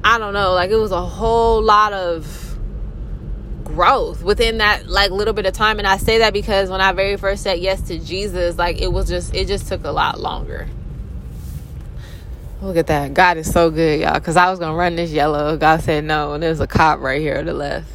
I 0.02 0.18
don't 0.18 0.34
know, 0.34 0.52
like 0.52 0.70
it 0.70 0.76
was 0.76 0.92
a 0.92 1.04
whole 1.04 1.62
lot 1.62 1.92
of 1.92 2.42
growth 3.64 4.22
within 4.22 4.58
that 4.58 4.86
like 4.86 5.10
little 5.10 5.34
bit 5.34 5.44
of 5.44 5.52
time 5.52 5.78
and 5.78 5.86
I 5.88 5.96
say 5.96 6.18
that 6.18 6.32
because 6.32 6.70
when 6.70 6.80
I 6.80 6.92
very 6.92 7.16
first 7.16 7.42
said 7.42 7.58
yes 7.58 7.82
to 7.82 7.98
Jesus, 7.98 8.56
like 8.56 8.80
it 8.80 8.92
was 8.92 9.08
just 9.08 9.34
it 9.34 9.48
just 9.48 9.68
took 9.68 9.84
a 9.84 9.90
lot 9.90 10.20
longer. 10.20 10.68
Look 12.62 12.76
at 12.76 12.86
that. 12.86 13.14
God 13.14 13.36
is 13.36 13.50
so 13.50 13.70
good, 13.70 14.00
y'all. 14.00 14.18
Cause 14.20 14.36
I 14.36 14.50
was 14.50 14.58
gonna 14.58 14.76
run 14.76 14.96
this 14.96 15.10
yellow. 15.10 15.56
God 15.56 15.82
said 15.82 16.04
no, 16.04 16.34
and 16.34 16.42
there's 16.42 16.60
a 16.60 16.66
cop 16.66 17.00
right 17.00 17.20
here 17.20 17.38
to 17.38 17.44
the 17.44 17.52
left 17.52 17.88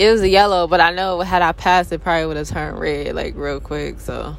it 0.00 0.10
was 0.10 0.22
a 0.22 0.28
yellow, 0.30 0.66
but 0.66 0.80
I 0.80 0.92
know 0.92 1.20
had 1.20 1.42
I 1.42 1.52
passed 1.52 1.92
it, 1.92 2.02
probably 2.02 2.24
would 2.24 2.38
have 2.38 2.48
turned 2.48 2.80
red 2.80 3.14
like 3.14 3.36
real 3.36 3.60
quick. 3.60 4.00
So 4.00 4.34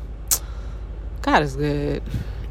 God 1.21 1.43
is 1.43 1.55
good. 1.55 2.01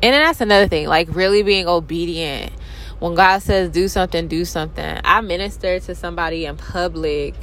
And 0.02 0.14
then 0.14 0.22
that's 0.22 0.40
another 0.40 0.68
thing, 0.68 0.86
like 0.86 1.08
really 1.10 1.42
being 1.42 1.66
obedient. 1.66 2.52
When 3.00 3.16
God 3.16 3.42
says 3.42 3.70
do 3.70 3.88
something, 3.88 4.28
do 4.28 4.44
something. 4.44 5.00
I 5.04 5.22
minister 5.22 5.80
to 5.80 5.94
somebody 5.96 6.44
in 6.44 6.56
public. 6.56 7.34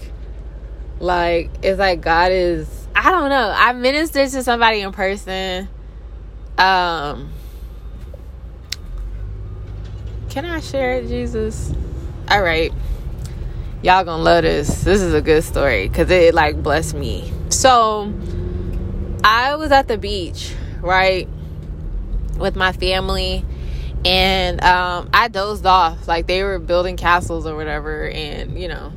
Like 1.01 1.49
it's 1.61 1.79
like 1.79 1.99
God 1.99 2.31
is 2.31 2.87
I 2.95 3.11
don't 3.11 3.29
know. 3.29 3.53
I 3.53 3.73
ministered 3.73 4.29
to 4.31 4.43
somebody 4.43 4.79
in 4.79 4.93
person. 4.93 5.67
Um 6.57 7.33
Can 10.37 10.45
I 10.45 10.59
share 10.59 10.99
it, 10.99 11.07
Jesus? 11.07 11.73
All 12.29 12.43
right. 12.43 12.71
Y'all 13.81 14.03
gonna 14.03 14.21
love 14.21 14.43
this. 14.43 14.83
This 14.83 15.01
is 15.01 15.15
a 15.15 15.19
good 15.19 15.43
story 15.43 15.87
because 15.87 16.11
it 16.11 16.35
like 16.35 16.61
blessed 16.61 16.93
me. 16.93 17.33
So 17.49 18.13
i 19.23 19.55
was 19.55 19.71
at 19.71 19.87
the 19.87 19.97
beach 19.97 20.53
right 20.79 21.27
with 22.37 22.55
my 22.55 22.71
family 22.71 23.43
and 24.05 24.61
um, 24.61 25.09
i 25.11 25.27
dozed 25.27 25.65
off. 25.65 26.07
Like 26.07 26.27
they 26.27 26.43
were 26.43 26.59
building 26.59 26.97
castles 26.97 27.47
or 27.47 27.55
whatever 27.55 28.07
and 28.07 28.61
you 28.61 28.67
know 28.67 28.93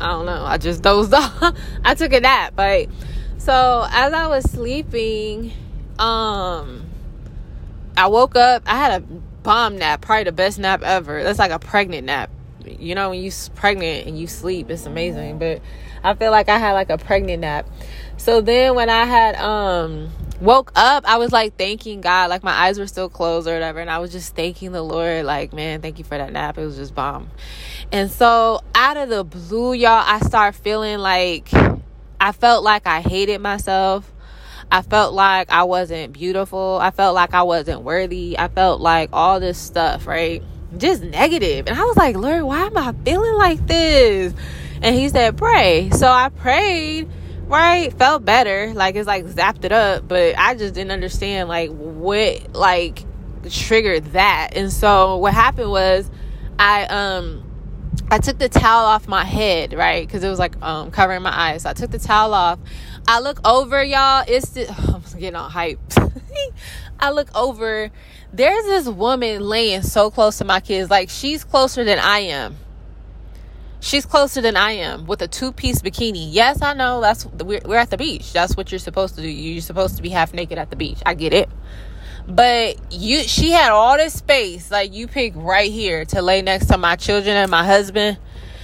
i 0.00 0.06
don't 0.06 0.24
know. 0.24 0.46
I 0.46 0.56
just 0.56 0.80
dozed 0.82 1.12
off. 1.12 1.54
I 1.84 1.94
took 1.94 2.14
a 2.14 2.20
nap 2.20 2.54
right? 2.56 2.88
So 3.36 3.86
as 3.90 4.14
i 4.14 4.28
was 4.28 4.50
sleeping 4.50 5.52
um 5.98 6.86
i 7.98 8.06
woke 8.06 8.34
up. 8.34 8.62
I 8.64 8.78
had 8.78 9.02
a 9.02 9.29
bomb 9.42 9.78
nap 9.78 10.00
probably 10.00 10.24
the 10.24 10.32
best 10.32 10.58
nap 10.58 10.82
ever. 10.82 11.22
That's 11.22 11.38
like 11.38 11.50
a 11.50 11.58
pregnant 11.58 12.06
nap. 12.06 12.30
You 12.66 12.94
know 12.94 13.10
when 13.10 13.20
you 13.20 13.30
pregnant 13.54 14.06
and 14.06 14.18
you 14.18 14.26
sleep 14.26 14.70
it's 14.70 14.84
amazing 14.84 15.38
but 15.38 15.62
i 16.04 16.12
feel 16.12 16.30
like 16.30 16.50
i 16.50 16.58
had 16.58 16.72
like 16.72 16.90
a 16.90 16.98
pregnant 16.98 17.40
nap. 17.40 17.66
So 18.16 18.40
then 18.40 18.74
when 18.74 18.90
i 18.90 19.04
had 19.04 19.34
um 19.36 20.10
woke 20.40 20.72
up 20.74 21.04
i 21.06 21.16
was 21.16 21.32
like 21.32 21.56
thanking 21.56 22.00
god. 22.00 22.30
Like 22.30 22.42
my 22.42 22.52
eyes 22.52 22.78
were 22.78 22.86
still 22.86 23.08
closed 23.08 23.48
or 23.48 23.54
whatever 23.54 23.80
and 23.80 23.90
i 23.90 23.98
was 23.98 24.12
just 24.12 24.36
thanking 24.36 24.72
the 24.72 24.82
lord 24.82 25.24
like 25.24 25.52
man 25.52 25.80
thank 25.80 25.98
you 25.98 26.04
for 26.04 26.18
that 26.18 26.32
nap. 26.32 26.58
It 26.58 26.64
was 26.64 26.76
just 26.76 26.94
bomb. 26.94 27.30
And 27.92 28.10
so 28.10 28.60
out 28.74 28.96
of 28.96 29.08
the 29.08 29.24
blue 29.24 29.72
y'all 29.72 30.04
i 30.06 30.20
start 30.20 30.54
feeling 30.54 30.98
like 30.98 31.48
i 32.20 32.32
felt 32.32 32.62
like 32.62 32.86
i 32.86 33.00
hated 33.00 33.40
myself 33.40 34.12
I 34.72 34.82
felt 34.82 35.14
like 35.14 35.50
I 35.50 35.64
wasn't 35.64 36.12
beautiful. 36.12 36.78
I 36.80 36.90
felt 36.90 37.14
like 37.14 37.34
I 37.34 37.42
wasn't 37.42 37.82
worthy. 37.82 38.38
I 38.38 38.48
felt 38.48 38.80
like 38.80 39.10
all 39.12 39.40
this 39.40 39.58
stuff, 39.58 40.06
right? 40.06 40.42
Just 40.76 41.02
negative. 41.02 41.66
And 41.66 41.76
I 41.76 41.82
was 41.82 41.96
like, 41.96 42.16
Lord, 42.16 42.44
why 42.44 42.66
am 42.66 42.76
I 42.76 42.94
feeling 43.04 43.34
like 43.34 43.66
this? 43.66 44.32
And 44.80 44.94
he 44.94 45.08
said, 45.08 45.36
pray. 45.36 45.90
So 45.90 46.06
I 46.06 46.28
prayed, 46.28 47.08
right? 47.46 47.92
Felt 47.98 48.24
better. 48.24 48.72
Like 48.72 48.94
it's 48.94 49.08
like 49.08 49.24
zapped 49.26 49.64
it 49.64 49.72
up. 49.72 50.06
But 50.06 50.38
I 50.38 50.54
just 50.54 50.74
didn't 50.74 50.92
understand 50.92 51.48
like 51.48 51.70
what 51.70 52.54
like 52.54 53.04
triggered 53.48 54.04
that. 54.12 54.50
And 54.52 54.72
so 54.72 55.16
what 55.16 55.34
happened 55.34 55.70
was 55.70 56.08
I 56.58 56.84
um 56.84 57.49
I 58.10 58.18
took 58.18 58.38
the 58.38 58.48
towel 58.48 58.86
off 58.86 59.06
my 59.06 59.24
head, 59.24 59.72
right? 59.72 60.06
Because 60.06 60.24
it 60.24 60.28
was 60.28 60.38
like 60.38 60.60
um, 60.62 60.90
covering 60.90 61.22
my 61.22 61.36
eyes. 61.36 61.62
So 61.62 61.70
I 61.70 61.72
took 61.74 61.90
the 61.90 61.98
towel 61.98 62.34
off. 62.34 62.58
I 63.06 63.20
look 63.20 63.40
over, 63.46 63.82
y'all. 63.82 64.24
It's 64.26 64.50
the, 64.50 64.66
oh, 64.68 65.02
I'm 65.14 65.20
getting 65.20 65.36
all 65.36 65.48
hyped. 65.48 66.12
I 67.00 67.10
look 67.10 67.28
over. 67.34 67.90
There's 68.32 68.64
this 68.64 68.88
woman 68.88 69.42
laying 69.42 69.82
so 69.82 70.10
close 70.10 70.38
to 70.38 70.44
my 70.44 70.60
kids. 70.60 70.90
Like 70.90 71.08
she's 71.10 71.44
closer 71.44 71.84
than 71.84 71.98
I 71.98 72.18
am. 72.20 72.56
She's 73.80 74.04
closer 74.04 74.42
than 74.42 74.56
I 74.56 74.72
am 74.72 75.06
with 75.06 75.22
a 75.22 75.28
two 75.28 75.52
piece 75.52 75.80
bikini. 75.80 76.28
Yes, 76.30 76.60
I 76.62 76.74
know 76.74 77.00
that's 77.00 77.24
we're, 77.26 77.62
we're 77.64 77.76
at 77.76 77.90
the 77.90 77.96
beach. 77.96 78.32
That's 78.32 78.56
what 78.56 78.70
you're 78.70 78.78
supposed 78.78 79.16
to 79.16 79.22
do. 79.22 79.28
You're 79.28 79.62
supposed 79.62 79.96
to 79.96 80.02
be 80.02 80.10
half 80.10 80.34
naked 80.34 80.58
at 80.58 80.68
the 80.68 80.76
beach. 80.76 80.98
I 81.06 81.14
get 81.14 81.32
it. 81.32 81.48
But 82.30 82.92
you 82.92 83.24
she 83.24 83.50
had 83.50 83.70
all 83.72 83.96
this 83.96 84.14
space, 84.14 84.70
like 84.70 84.94
you 84.94 85.08
pick 85.08 85.32
right 85.34 85.70
here 85.70 86.04
to 86.06 86.22
lay 86.22 86.42
next 86.42 86.66
to 86.66 86.78
my 86.78 86.94
children 86.94 87.36
and 87.36 87.50
my 87.50 87.64
husband. 87.64 88.18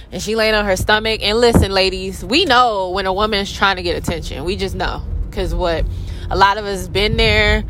And 0.09 0.21
she 0.21 0.37
laying 0.37 0.53
on 0.53 0.63
her 0.65 0.77
stomach. 0.77 1.19
And 1.21 1.37
listen, 1.39 1.71
ladies, 1.71 2.23
we 2.23 2.45
know 2.45 2.91
when 2.91 3.05
a 3.07 3.13
woman 3.13 3.39
is 3.39 3.51
trying 3.51 3.75
to 3.75 3.83
get 3.83 3.97
attention. 3.97 4.45
We 4.45 4.55
just 4.55 4.73
know. 4.73 5.03
Cause 5.31 5.53
what 5.53 5.85
a 6.29 6.37
lot 6.37 6.57
of 6.57 6.65
us 6.65 6.87
been 6.87 7.17
there, 7.17 7.63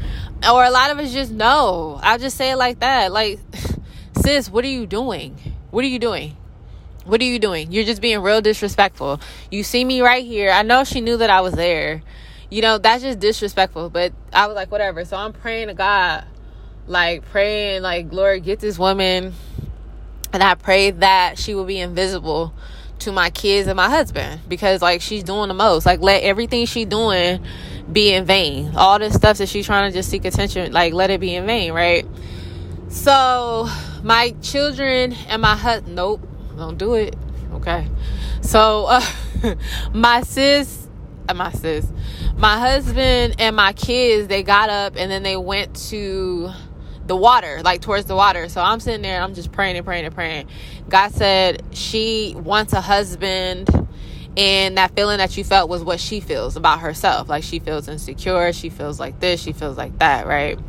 or 0.50 0.64
a 0.64 0.70
lot 0.70 0.92
of 0.92 1.00
us 1.00 1.12
just 1.12 1.32
know. 1.32 2.00
I'll 2.02 2.20
just 2.20 2.38
say 2.38 2.52
it 2.52 2.58
like 2.58 2.80
that. 2.80 3.12
Like, 3.12 3.40
sis, 4.22 4.50
what 4.50 4.64
are 4.64 4.70
you 4.70 4.86
doing? 4.86 5.36
What 5.72 5.84
are 5.84 5.88
you 5.88 6.00
doing? 6.00 6.38
What 7.06 7.22
are 7.22 7.26
you 7.26 7.40
doing? 7.40 7.72
You're 7.72 7.86
just 7.86 8.02
being 8.02 8.20
real 8.20 8.42
disrespectful. 8.42 9.20
You 9.50 9.64
see 9.64 9.84
me 9.84 10.02
right 10.02 10.26
here. 10.26 10.52
I 10.52 10.62
know 10.62 10.84
she 10.84 11.02
knew 11.02 11.18
that 11.18 11.30
I 11.30 11.42
was 11.42 11.54
there 11.54 12.04
you 12.50 12.62
know, 12.62 12.78
that's 12.78 13.04
just 13.04 13.20
disrespectful. 13.20 13.90
But 13.90 14.14
I 14.34 14.48
was 14.48 14.56
like, 14.56 14.72
whatever. 14.72 15.06
So 15.06 15.18
I'm 15.18 15.34
praying 15.34 15.68
to 15.68 15.74
God, 15.74 16.26
like 16.88 17.26
praying, 17.30 17.82
like, 17.82 18.12
Lord, 18.12 18.44
get 18.44 18.60
this 18.60 18.78
woman. 18.80 19.34
And 20.34 20.44
I 20.44 20.56
prayed 20.56 21.00
that 21.02 21.38
she 21.38 21.56
will 21.56 21.66
be 21.66 21.80
invisible 21.80 22.54
to 23.00 23.12
my 23.12 23.30
kids 23.30 23.68
and 23.68 23.78
my 23.78 23.90
husband 23.90 24.42
because 24.48 24.82
like 24.82 25.02
she's 25.02 25.24
doing 25.24 25.48
the 25.48 25.54
most. 25.54 25.86
Like 25.86 26.02
let 26.02 26.24
everything 26.24 26.66
she 26.66 26.86
doing 26.86 27.44
be 27.92 28.14
in 28.14 28.26
vain. 28.26 28.76
All 28.76 29.00
this 29.00 29.14
stuff 29.14 29.38
that 29.38 29.50
she's 29.50 29.66
trying 29.66 29.90
to 29.90 29.98
just 29.98 30.10
seek 30.10 30.26
attention, 30.26 30.72
like 30.74 30.94
let 30.94 31.10
it 31.10 31.20
be 31.20 31.36
in 31.36 31.46
vain, 31.46 31.74
right? 31.74 32.06
So 32.90 33.68
my 34.04 34.36
children 34.42 35.14
and 35.28 35.42
my 35.42 35.56
husband, 35.56 35.96
nope, 35.96 36.28
don't 36.58 36.78
do 36.78 36.96
it. 36.96 37.16
Okay. 37.54 37.88
So 38.42 38.86
uh, 38.86 39.02
my 39.94 40.22
sis, 40.22 40.87
my 41.36 41.52
sis, 41.52 41.86
my 42.38 42.58
husband 42.58 43.36
and 43.40 43.56
my 43.56 43.74
kids 43.74 44.28
they 44.28 44.44
got 44.44 44.70
up 44.70 44.94
and 44.96 45.12
then 45.12 45.24
they 45.24 45.36
went 45.36 45.76
to 45.90 46.50
the 47.08 47.16
water 47.16 47.62
like 47.64 47.82
towards 47.82 48.06
the 48.06 48.16
water. 48.16 48.50
So 48.50 48.62
i'm 48.62 48.80
sitting 48.80 49.02
there 49.02 49.16
and 49.16 49.24
i'm 49.24 49.34
just 49.34 49.52
praying 49.52 49.78
and 49.78 49.86
praying 49.86 50.06
and 50.06 50.14
praying. 50.14 50.48
God 50.90 51.12
said 51.12 51.64
she 51.72 52.36
wants 52.38 52.74
a 52.74 52.82
husband 52.82 53.70
and 54.36 54.78
that 54.78 54.96
feeling 54.96 55.18
that 55.18 55.36
you 55.36 55.44
felt 55.44 55.70
was 55.70 55.84
what 55.84 56.00
she 56.00 56.20
feels 56.20 56.56
about 56.56 56.80
herself. 56.80 57.28
Like 57.28 57.44
she 57.44 57.60
feels 57.60 57.88
insecure 57.88 58.54
she 58.54 58.70
feels 58.70 59.00
like 59.00 59.20
this 59.20 59.42
she 59.42 59.54
feels 59.54 59.78
like 59.78 59.98
that 60.00 60.28
right? 60.28 60.60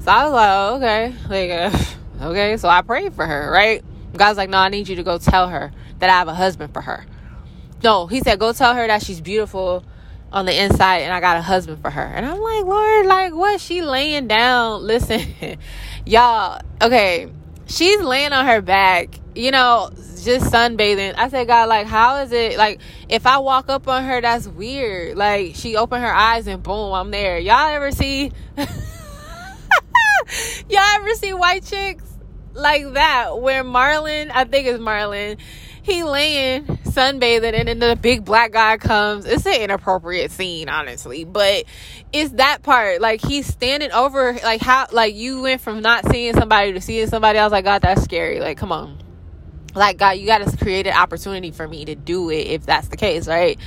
So 0.00 0.10
i 0.10 0.24
was 0.24 0.32
like 0.32 0.50
oh, 0.50 0.76
okay. 0.76 1.14
Like 1.28 1.50
uh, 1.72 2.26
okay 2.30 2.56
so 2.56 2.68
i 2.68 2.82
prayed 2.82 3.14
for 3.14 3.26
her 3.26 3.50
right? 3.50 3.82
God's 4.16 4.38
like 4.38 4.50
no 4.50 4.58
i 4.58 4.68
need 4.68 4.88
you 4.88 4.96
to 4.96 5.02
go 5.02 5.18
tell 5.18 5.48
her 5.48 5.72
that 5.98 6.10
i 6.10 6.14
have 6.14 6.28
a 6.28 6.34
husband 6.34 6.72
for 6.72 6.82
her. 6.82 7.06
No 7.82 8.06
he 8.06 8.20
said 8.20 8.38
go 8.38 8.52
tell 8.52 8.74
her 8.74 8.86
that 8.86 9.02
she's 9.02 9.20
beautiful 9.20 9.84
on 10.32 10.46
the 10.46 10.62
inside 10.62 10.98
and 10.98 11.12
I 11.12 11.20
got 11.20 11.36
a 11.36 11.42
husband 11.42 11.82
for 11.82 11.90
her. 11.90 12.02
And 12.02 12.24
I'm 12.24 12.40
like, 12.40 12.64
Lord, 12.64 13.06
like 13.06 13.34
what? 13.34 13.60
She 13.60 13.82
laying 13.82 14.28
down. 14.28 14.82
Listen, 14.86 15.58
y'all, 16.06 16.60
okay. 16.82 17.30
She's 17.66 18.00
laying 18.00 18.32
on 18.32 18.46
her 18.46 18.60
back, 18.60 19.20
you 19.34 19.52
know, 19.52 19.90
just 20.24 20.52
sunbathing. 20.52 21.14
I 21.16 21.28
said, 21.28 21.46
God, 21.46 21.68
like, 21.68 21.86
how 21.86 22.16
is 22.16 22.32
it? 22.32 22.58
Like, 22.58 22.80
if 23.08 23.26
I 23.26 23.38
walk 23.38 23.68
up 23.68 23.86
on 23.86 24.04
her, 24.04 24.20
that's 24.20 24.48
weird. 24.48 25.16
Like, 25.16 25.54
she 25.54 25.76
opened 25.76 26.02
her 26.02 26.12
eyes 26.12 26.48
and 26.48 26.62
boom, 26.62 26.92
I'm 26.92 27.12
there. 27.12 27.38
Y'all 27.38 27.68
ever 27.68 27.92
see? 27.92 28.32
y'all 28.56 28.66
ever 30.68 31.14
see 31.14 31.32
white 31.32 31.64
chicks 31.64 32.04
like 32.54 32.92
that? 32.94 33.38
Where 33.38 33.62
Marlon, 33.62 34.32
I 34.34 34.44
think 34.44 34.66
it's 34.66 34.80
Marlon, 34.80 35.38
he 35.82 36.02
laying 36.02 36.79
sunbathing 36.90 37.54
and 37.54 37.68
then 37.68 37.78
the 37.78 37.96
big 37.96 38.24
black 38.24 38.52
guy 38.52 38.76
comes. 38.76 39.24
It's 39.26 39.46
an 39.46 39.60
inappropriate 39.60 40.30
scene 40.30 40.68
honestly 40.68 41.24
but 41.24 41.64
it's 42.12 42.32
that 42.32 42.62
part. 42.62 43.00
Like 43.00 43.20
he's 43.24 43.46
standing 43.46 43.92
over 43.92 44.34
like 44.42 44.60
how 44.60 44.86
like 44.92 45.14
you 45.14 45.42
went 45.42 45.60
from 45.60 45.82
not 45.82 46.10
seeing 46.10 46.34
somebody 46.34 46.72
to 46.72 46.80
seeing 46.80 47.08
somebody. 47.08 47.38
I 47.38 47.44
was 47.44 47.52
like 47.52 47.64
god 47.64 47.82
that's 47.82 48.02
scary. 48.02 48.40
Like 48.40 48.58
come 48.58 48.72
on. 48.72 48.98
Like 49.74 49.98
god 49.98 50.12
you 50.12 50.26
gotta 50.26 50.56
create 50.56 50.86
an 50.86 50.94
opportunity 50.94 51.50
for 51.50 51.66
me 51.66 51.84
to 51.84 51.94
do 51.94 52.30
it 52.30 52.46
if 52.46 52.66
that's 52.66 52.88
the 52.88 52.96
case 52.96 53.26
right? 53.26 53.58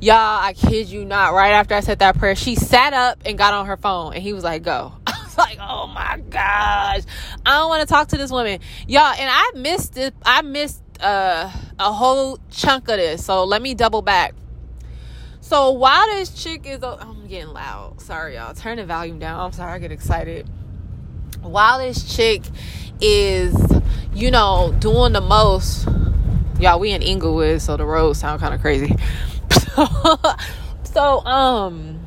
Y'all 0.00 0.16
i 0.16 0.52
kid 0.52 0.88
you 0.88 1.04
not. 1.04 1.32
Right 1.32 1.52
after 1.52 1.74
i 1.74 1.80
said 1.80 2.00
that 2.00 2.18
prayer 2.18 2.34
she 2.34 2.54
sat 2.54 2.92
up 2.92 3.22
and 3.24 3.38
got 3.38 3.54
on 3.54 3.66
her 3.66 3.76
phone 3.76 4.14
and 4.14 4.22
he 4.22 4.32
was 4.32 4.44
like 4.44 4.62
go. 4.62 4.92
I 5.06 5.12
was 5.24 5.38
like 5.38 5.58
oh 5.60 5.86
my 5.88 6.20
gosh. 6.30 7.02
I 7.46 7.58
don't 7.58 7.68
want 7.68 7.82
to 7.82 7.86
talk 7.86 8.08
to 8.08 8.16
this 8.16 8.30
woman. 8.30 8.60
Y'all 8.86 9.12
and 9.12 9.30
i 9.30 9.52
missed 9.54 9.96
it 9.96 10.14
i 10.24 10.42
missed 10.42 10.83
uh, 11.00 11.50
a 11.78 11.92
whole 11.92 12.38
chunk 12.50 12.88
of 12.88 12.96
this. 12.96 13.24
So 13.24 13.44
let 13.44 13.62
me 13.62 13.74
double 13.74 14.02
back. 14.02 14.34
So 15.40 15.72
while 15.72 16.06
this 16.06 16.30
chick 16.42 16.66
is, 16.66 16.78
oh, 16.82 16.96
I'm 17.00 17.26
getting 17.26 17.52
loud. 17.52 18.00
Sorry, 18.00 18.36
y'all. 18.36 18.54
Turn 18.54 18.78
the 18.78 18.86
volume 18.86 19.18
down. 19.18 19.40
I'm 19.40 19.52
sorry, 19.52 19.72
I 19.72 19.78
get 19.78 19.92
excited. 19.92 20.48
While 21.42 21.78
this 21.78 22.16
chick 22.16 22.42
is, 23.00 23.54
you 24.14 24.30
know, 24.30 24.74
doing 24.78 25.12
the 25.12 25.20
most, 25.20 25.86
y'all. 26.58 26.80
We 26.80 26.92
in 26.92 27.02
Inglewood, 27.02 27.60
so 27.60 27.76
the 27.76 27.84
roads 27.84 28.20
sound 28.20 28.40
kind 28.40 28.54
of 28.54 28.60
crazy. 28.60 28.96
so, 30.84 31.24
um, 31.26 32.03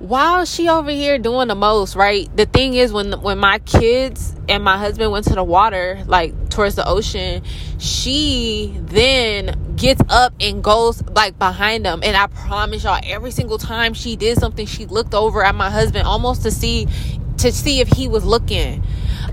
while 0.00 0.46
she 0.46 0.66
over 0.68 0.90
here 0.90 1.18
doing 1.18 1.48
the 1.48 1.54
most, 1.54 1.94
right? 1.94 2.34
The 2.34 2.46
thing 2.46 2.72
is, 2.72 2.90
when 2.90 3.12
when 3.20 3.38
my 3.38 3.58
kids 3.60 4.34
and 4.48 4.64
my 4.64 4.78
husband 4.78 5.12
went 5.12 5.26
to 5.26 5.34
the 5.34 5.44
water, 5.44 6.02
like 6.06 6.48
towards 6.48 6.74
the 6.74 6.88
ocean, 6.88 7.42
she 7.78 8.74
then 8.80 9.76
gets 9.76 10.00
up 10.08 10.32
and 10.40 10.64
goes 10.64 11.02
like 11.08 11.38
behind 11.38 11.84
them. 11.84 12.00
And 12.02 12.16
I 12.16 12.28
promise 12.28 12.84
y'all, 12.84 13.00
every 13.04 13.30
single 13.30 13.58
time 13.58 13.92
she 13.92 14.16
did 14.16 14.38
something, 14.38 14.66
she 14.66 14.86
looked 14.86 15.12
over 15.14 15.44
at 15.44 15.54
my 15.54 15.68
husband 15.68 16.06
almost 16.06 16.42
to 16.42 16.50
see 16.50 16.88
to 17.36 17.52
see 17.52 17.80
if 17.80 17.88
he 17.88 18.08
was 18.08 18.24
looking. 18.24 18.82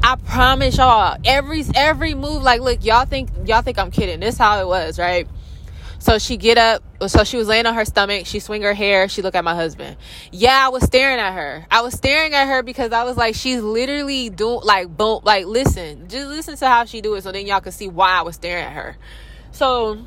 I 0.03 0.17
promise 0.17 0.77
y'all, 0.77 1.17
every 1.23 1.63
every 1.75 2.13
move, 2.13 2.43
like, 2.43 2.60
look, 2.60 2.84
y'all 2.84 3.06
think 3.06 3.30
y'all 3.45 3.62
think 3.62 3.80
I'm 3.80 3.89
kidding. 3.89 4.19
This 4.19 4.38
how 4.38 4.60
it 4.60 4.67
was, 4.67 4.99
right? 4.99 5.30
So 5.99 6.19
she 6.19 6.38
get 6.38 6.57
up. 6.57 6.83
So 7.07 7.23
she 7.23 7.38
was 7.38 7.47
laying 7.47 7.65
on 7.65 7.73
her 7.75 7.86
stomach. 7.86 8.25
She 8.25 8.39
swing 8.39 8.62
her 8.62 8.73
hair. 8.73 9.07
She 9.07 9.21
look 9.21 9.36
at 9.36 9.43
my 9.43 9.55
husband. 9.55 9.97
Yeah, 10.31 10.65
I 10.65 10.69
was 10.69 10.83
staring 10.83 11.19
at 11.19 11.33
her. 11.33 11.65
I 11.69 11.81
was 11.81 11.93
staring 11.93 12.33
at 12.33 12.47
her 12.47 12.63
because 12.63 12.91
I 12.91 13.03
was 13.03 13.17
like, 13.17 13.36
she's 13.36 13.62
literally 13.62 14.29
doing 14.29 14.62
like 14.63 14.95
boom. 14.95 15.21
Like 15.23 15.45
listen, 15.45 16.07
just 16.07 16.27
listen 16.27 16.55
to 16.57 16.67
how 16.67 16.86
she 16.86 17.01
do 17.01 17.15
it, 17.15 17.23
so 17.23 17.31
then 17.31 17.45
y'all 17.45 17.62
can 17.62 17.71
see 17.71 17.88
why 17.88 18.12
I 18.12 18.21
was 18.21 18.36
staring 18.36 18.63
at 18.63 18.73
her. 18.73 18.97
So 19.51 20.05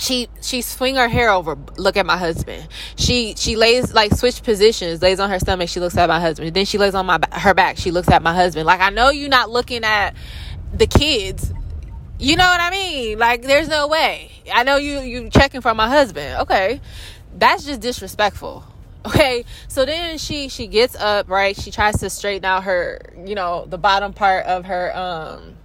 she 0.00 0.28
she 0.40 0.62
swing 0.62 0.96
her 0.96 1.08
hair 1.08 1.30
over 1.30 1.58
look 1.76 1.96
at 1.96 2.06
my 2.06 2.16
husband 2.16 2.66
she 2.96 3.34
she 3.36 3.54
lays 3.54 3.92
like 3.92 4.14
switch 4.14 4.42
positions 4.42 5.02
lays 5.02 5.20
on 5.20 5.28
her 5.28 5.38
stomach 5.38 5.68
she 5.68 5.78
looks 5.78 5.96
at 5.96 6.08
my 6.08 6.18
husband 6.18 6.54
then 6.54 6.64
she 6.64 6.78
lays 6.78 6.94
on 6.94 7.04
my 7.04 7.18
her 7.32 7.52
back 7.52 7.76
she 7.76 7.90
looks 7.90 8.08
at 8.08 8.22
my 8.22 8.34
husband 8.34 8.66
like 8.66 8.80
i 8.80 8.88
know 8.88 9.10
you're 9.10 9.28
not 9.28 9.50
looking 9.50 9.84
at 9.84 10.14
the 10.72 10.86
kids 10.86 11.52
you 12.20 12.36
know 12.36 12.44
what 12.44 12.60
I 12.60 12.70
mean? 12.70 13.18
Like, 13.18 13.42
there's 13.42 13.68
no 13.68 13.88
way. 13.88 14.30
I 14.52 14.62
know 14.62 14.76
you 14.76 15.00
you 15.00 15.30
checking 15.30 15.60
for 15.60 15.74
my 15.74 15.88
husband. 15.88 16.42
Okay, 16.42 16.80
that's 17.36 17.64
just 17.64 17.80
disrespectful. 17.80 18.64
Okay, 19.06 19.46
so 19.66 19.86
then 19.86 20.18
she 20.18 20.50
she 20.50 20.66
gets 20.66 20.94
up, 20.94 21.30
right? 21.30 21.56
She 21.56 21.70
tries 21.70 21.96
to 22.00 22.10
straighten 22.10 22.44
out 22.44 22.64
her, 22.64 23.00
you 23.24 23.34
know, 23.34 23.64
the 23.64 23.78
bottom 23.78 24.12
part 24.12 24.44
of 24.44 24.66
her 24.66 24.94
um 24.94 25.56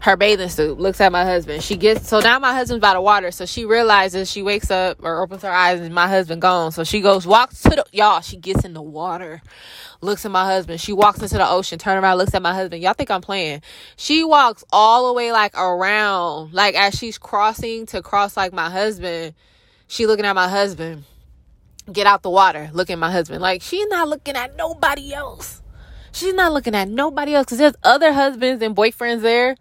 her 0.00 0.16
bathing 0.16 0.48
suit. 0.48 0.78
Looks 0.78 1.00
at 1.00 1.12
my 1.12 1.24
husband. 1.24 1.62
She 1.62 1.76
gets 1.76 2.08
so 2.08 2.20
now 2.20 2.38
my 2.38 2.52
husband's 2.54 2.82
by 2.82 2.94
the 2.94 3.00
water, 3.00 3.30
so 3.30 3.46
she 3.46 3.64
realizes 3.64 4.30
she 4.30 4.42
wakes 4.42 4.70
up 4.70 4.98
or 5.02 5.22
opens 5.22 5.42
her 5.42 5.50
eyes 5.50 5.80
and 5.80 5.94
my 5.94 6.08
husband 6.08 6.42
gone. 6.42 6.72
So 6.72 6.84
she 6.84 7.00
goes 7.00 7.26
walks 7.26 7.62
to 7.62 7.70
the 7.70 7.84
y'all. 7.92 8.20
She 8.20 8.36
gets 8.36 8.64
in 8.64 8.74
the 8.74 8.82
water 8.82 9.42
looks 10.02 10.24
at 10.24 10.30
my 10.30 10.44
husband. 10.44 10.80
She 10.80 10.92
walks 10.92 11.20
into 11.20 11.36
the 11.36 11.48
ocean, 11.48 11.78
turn 11.78 12.02
around, 12.02 12.18
looks 12.18 12.34
at 12.34 12.42
my 12.42 12.54
husband. 12.54 12.82
Y'all 12.82 12.94
think 12.94 13.10
I'm 13.10 13.20
playing. 13.20 13.62
She 13.96 14.24
walks 14.24 14.64
all 14.72 15.08
the 15.08 15.12
way 15.12 15.32
like 15.32 15.56
around, 15.56 16.54
like 16.54 16.74
as 16.74 16.94
she's 16.94 17.18
crossing 17.18 17.86
to 17.86 18.02
cross 18.02 18.36
like 18.36 18.52
my 18.52 18.70
husband, 18.70 19.34
she 19.86 20.06
looking 20.06 20.24
at 20.24 20.34
my 20.34 20.48
husband. 20.48 21.04
get 21.92 22.06
out 22.06 22.22
the 22.22 22.30
water, 22.30 22.70
look 22.72 22.90
at 22.90 22.98
my 22.98 23.10
husband. 23.10 23.42
Like, 23.42 23.62
she's 23.62 23.86
not 23.88 24.08
looking 24.08 24.36
at 24.36 24.56
nobody 24.56 25.12
else. 25.12 25.60
She's 26.12 26.34
not 26.34 26.52
looking 26.52 26.74
at 26.74 26.88
nobody 26.88 27.34
else 27.34 27.46
because 27.46 27.58
there's 27.58 27.74
other 27.82 28.12
husbands 28.12 28.62
and 28.62 28.74
boyfriends 28.74 29.22
there. 29.22 29.56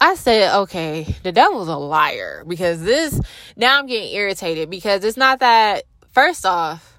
I 0.00 0.14
said, 0.14 0.56
okay, 0.60 1.14
the 1.22 1.30
devil's 1.30 1.68
a 1.68 1.76
liar 1.76 2.42
because 2.46 2.82
this, 2.82 3.20
now 3.56 3.78
I'm 3.78 3.86
getting 3.86 4.10
irritated 4.14 4.70
because 4.70 5.04
it's 5.04 5.18
not 5.18 5.40
that, 5.40 5.84
first 6.12 6.46
off, 6.46 6.98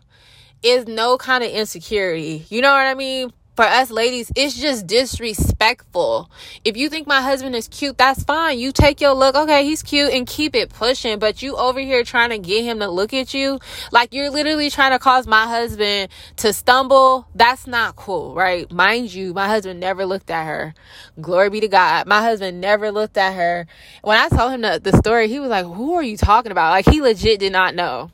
is 0.62 0.86
no 0.86 1.18
kind 1.18 1.44
of 1.44 1.50
insecurity. 1.50 2.46
You 2.50 2.62
know 2.62 2.72
what 2.72 2.86
I 2.86 2.94
mean? 2.94 3.34
For 3.56 3.66
us 3.66 3.92
ladies, 3.92 4.32
it's 4.36 4.58
just 4.60 4.88
disrespectful. 4.88 6.32
If 6.64 6.78
you 6.78 6.90
think 6.90 7.06
my 7.06 7.22
husband 7.22 7.56
is 7.56 7.68
cute, 7.68 7.98
that's 7.98 8.24
fine. 8.24 8.58
You 8.60 8.72
take 8.72 9.02
your 9.02 9.14
look, 9.14 9.36
okay, 9.36 9.66
he's 9.66 9.84
cute 9.84 10.14
and 10.14 10.26
keep 10.26 10.56
it 10.56 10.70
pushing. 10.70 11.20
But 11.20 11.42
you 11.42 11.56
over 11.58 11.80
here 11.80 12.04
trying 12.04 12.30
to 12.30 12.40
get 12.40 12.64
him 12.64 12.80
to 12.80 12.90
look 12.90 13.14
at 13.14 13.34
you, 13.34 13.60
like 13.92 14.14
you're 14.14 14.30
literally 14.30 14.70
trying 14.70 14.92
to 14.92 15.00
cause 15.00 15.28
my 15.28 15.46
husband 15.48 16.10
to 16.38 16.54
stumble. 16.54 17.28
That's 17.36 17.68
not 17.68 17.98
cool, 17.98 18.34
right? 18.36 18.72
Mind 18.72 19.14
you, 19.14 19.34
my 19.34 19.48
husband 19.48 19.80
never 19.80 20.06
looked 20.06 20.32
at 20.32 20.46
her. 20.46 20.74
Glory 21.20 21.50
be 21.50 21.60
to 21.60 21.68
God. 21.68 22.08
My 22.08 22.22
husband 22.22 22.62
never 22.62 22.92
looked 22.92 23.18
at 23.18 23.34
her. 23.36 23.68
When 24.02 24.18
I 24.18 24.30
told 24.30 24.54
him 24.54 24.62
the, 24.62 24.80
the 24.82 24.96
story, 24.98 25.28
he 25.28 25.40
was 25.40 25.50
like, 25.50 25.66
Who 25.66 25.94
are 25.96 26.04
you 26.04 26.16
talking 26.16 26.52
about? 26.52 26.72
Like 26.72 26.88
he 26.88 27.02
legit 27.02 27.40
did 27.40 27.52
not 27.52 27.76
know. 27.76 28.12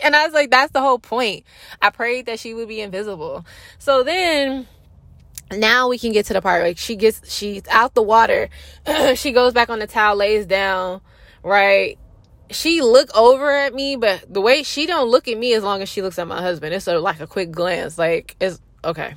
and 0.04 0.16
I 0.16 0.24
was 0.24 0.34
like, 0.34 0.50
that's 0.50 0.72
the 0.72 0.80
whole 0.80 0.98
point. 0.98 1.44
I 1.80 1.90
prayed 1.90 2.26
that 2.26 2.38
she 2.38 2.54
would 2.54 2.68
be 2.68 2.80
invisible. 2.80 3.44
So 3.78 4.02
then 4.02 4.66
now 5.52 5.88
we 5.88 5.98
can 5.98 6.12
get 6.12 6.26
to 6.26 6.32
the 6.32 6.42
part 6.42 6.62
like 6.62 6.78
she 6.78 6.96
gets 6.96 7.32
she's 7.32 7.62
out 7.68 7.94
the 7.94 8.02
water. 8.02 8.48
she 9.14 9.32
goes 9.32 9.52
back 9.52 9.70
on 9.70 9.78
the 9.78 9.86
towel, 9.86 10.16
lays 10.16 10.46
down, 10.46 11.00
right? 11.42 11.98
She 12.50 12.82
look 12.82 13.16
over 13.16 13.50
at 13.50 13.74
me, 13.74 13.96
but 13.96 14.24
the 14.32 14.40
way 14.40 14.62
she 14.62 14.86
don't 14.86 15.08
look 15.08 15.28
at 15.28 15.38
me 15.38 15.54
as 15.54 15.62
long 15.62 15.82
as 15.82 15.88
she 15.88 16.02
looks 16.02 16.18
at 16.18 16.26
my 16.26 16.40
husband. 16.40 16.74
It's 16.74 16.84
sort 16.84 16.96
of 16.96 17.02
like 17.02 17.20
a 17.20 17.26
quick 17.26 17.50
glance. 17.50 17.98
Like 17.98 18.36
it's 18.40 18.60
okay. 18.84 19.14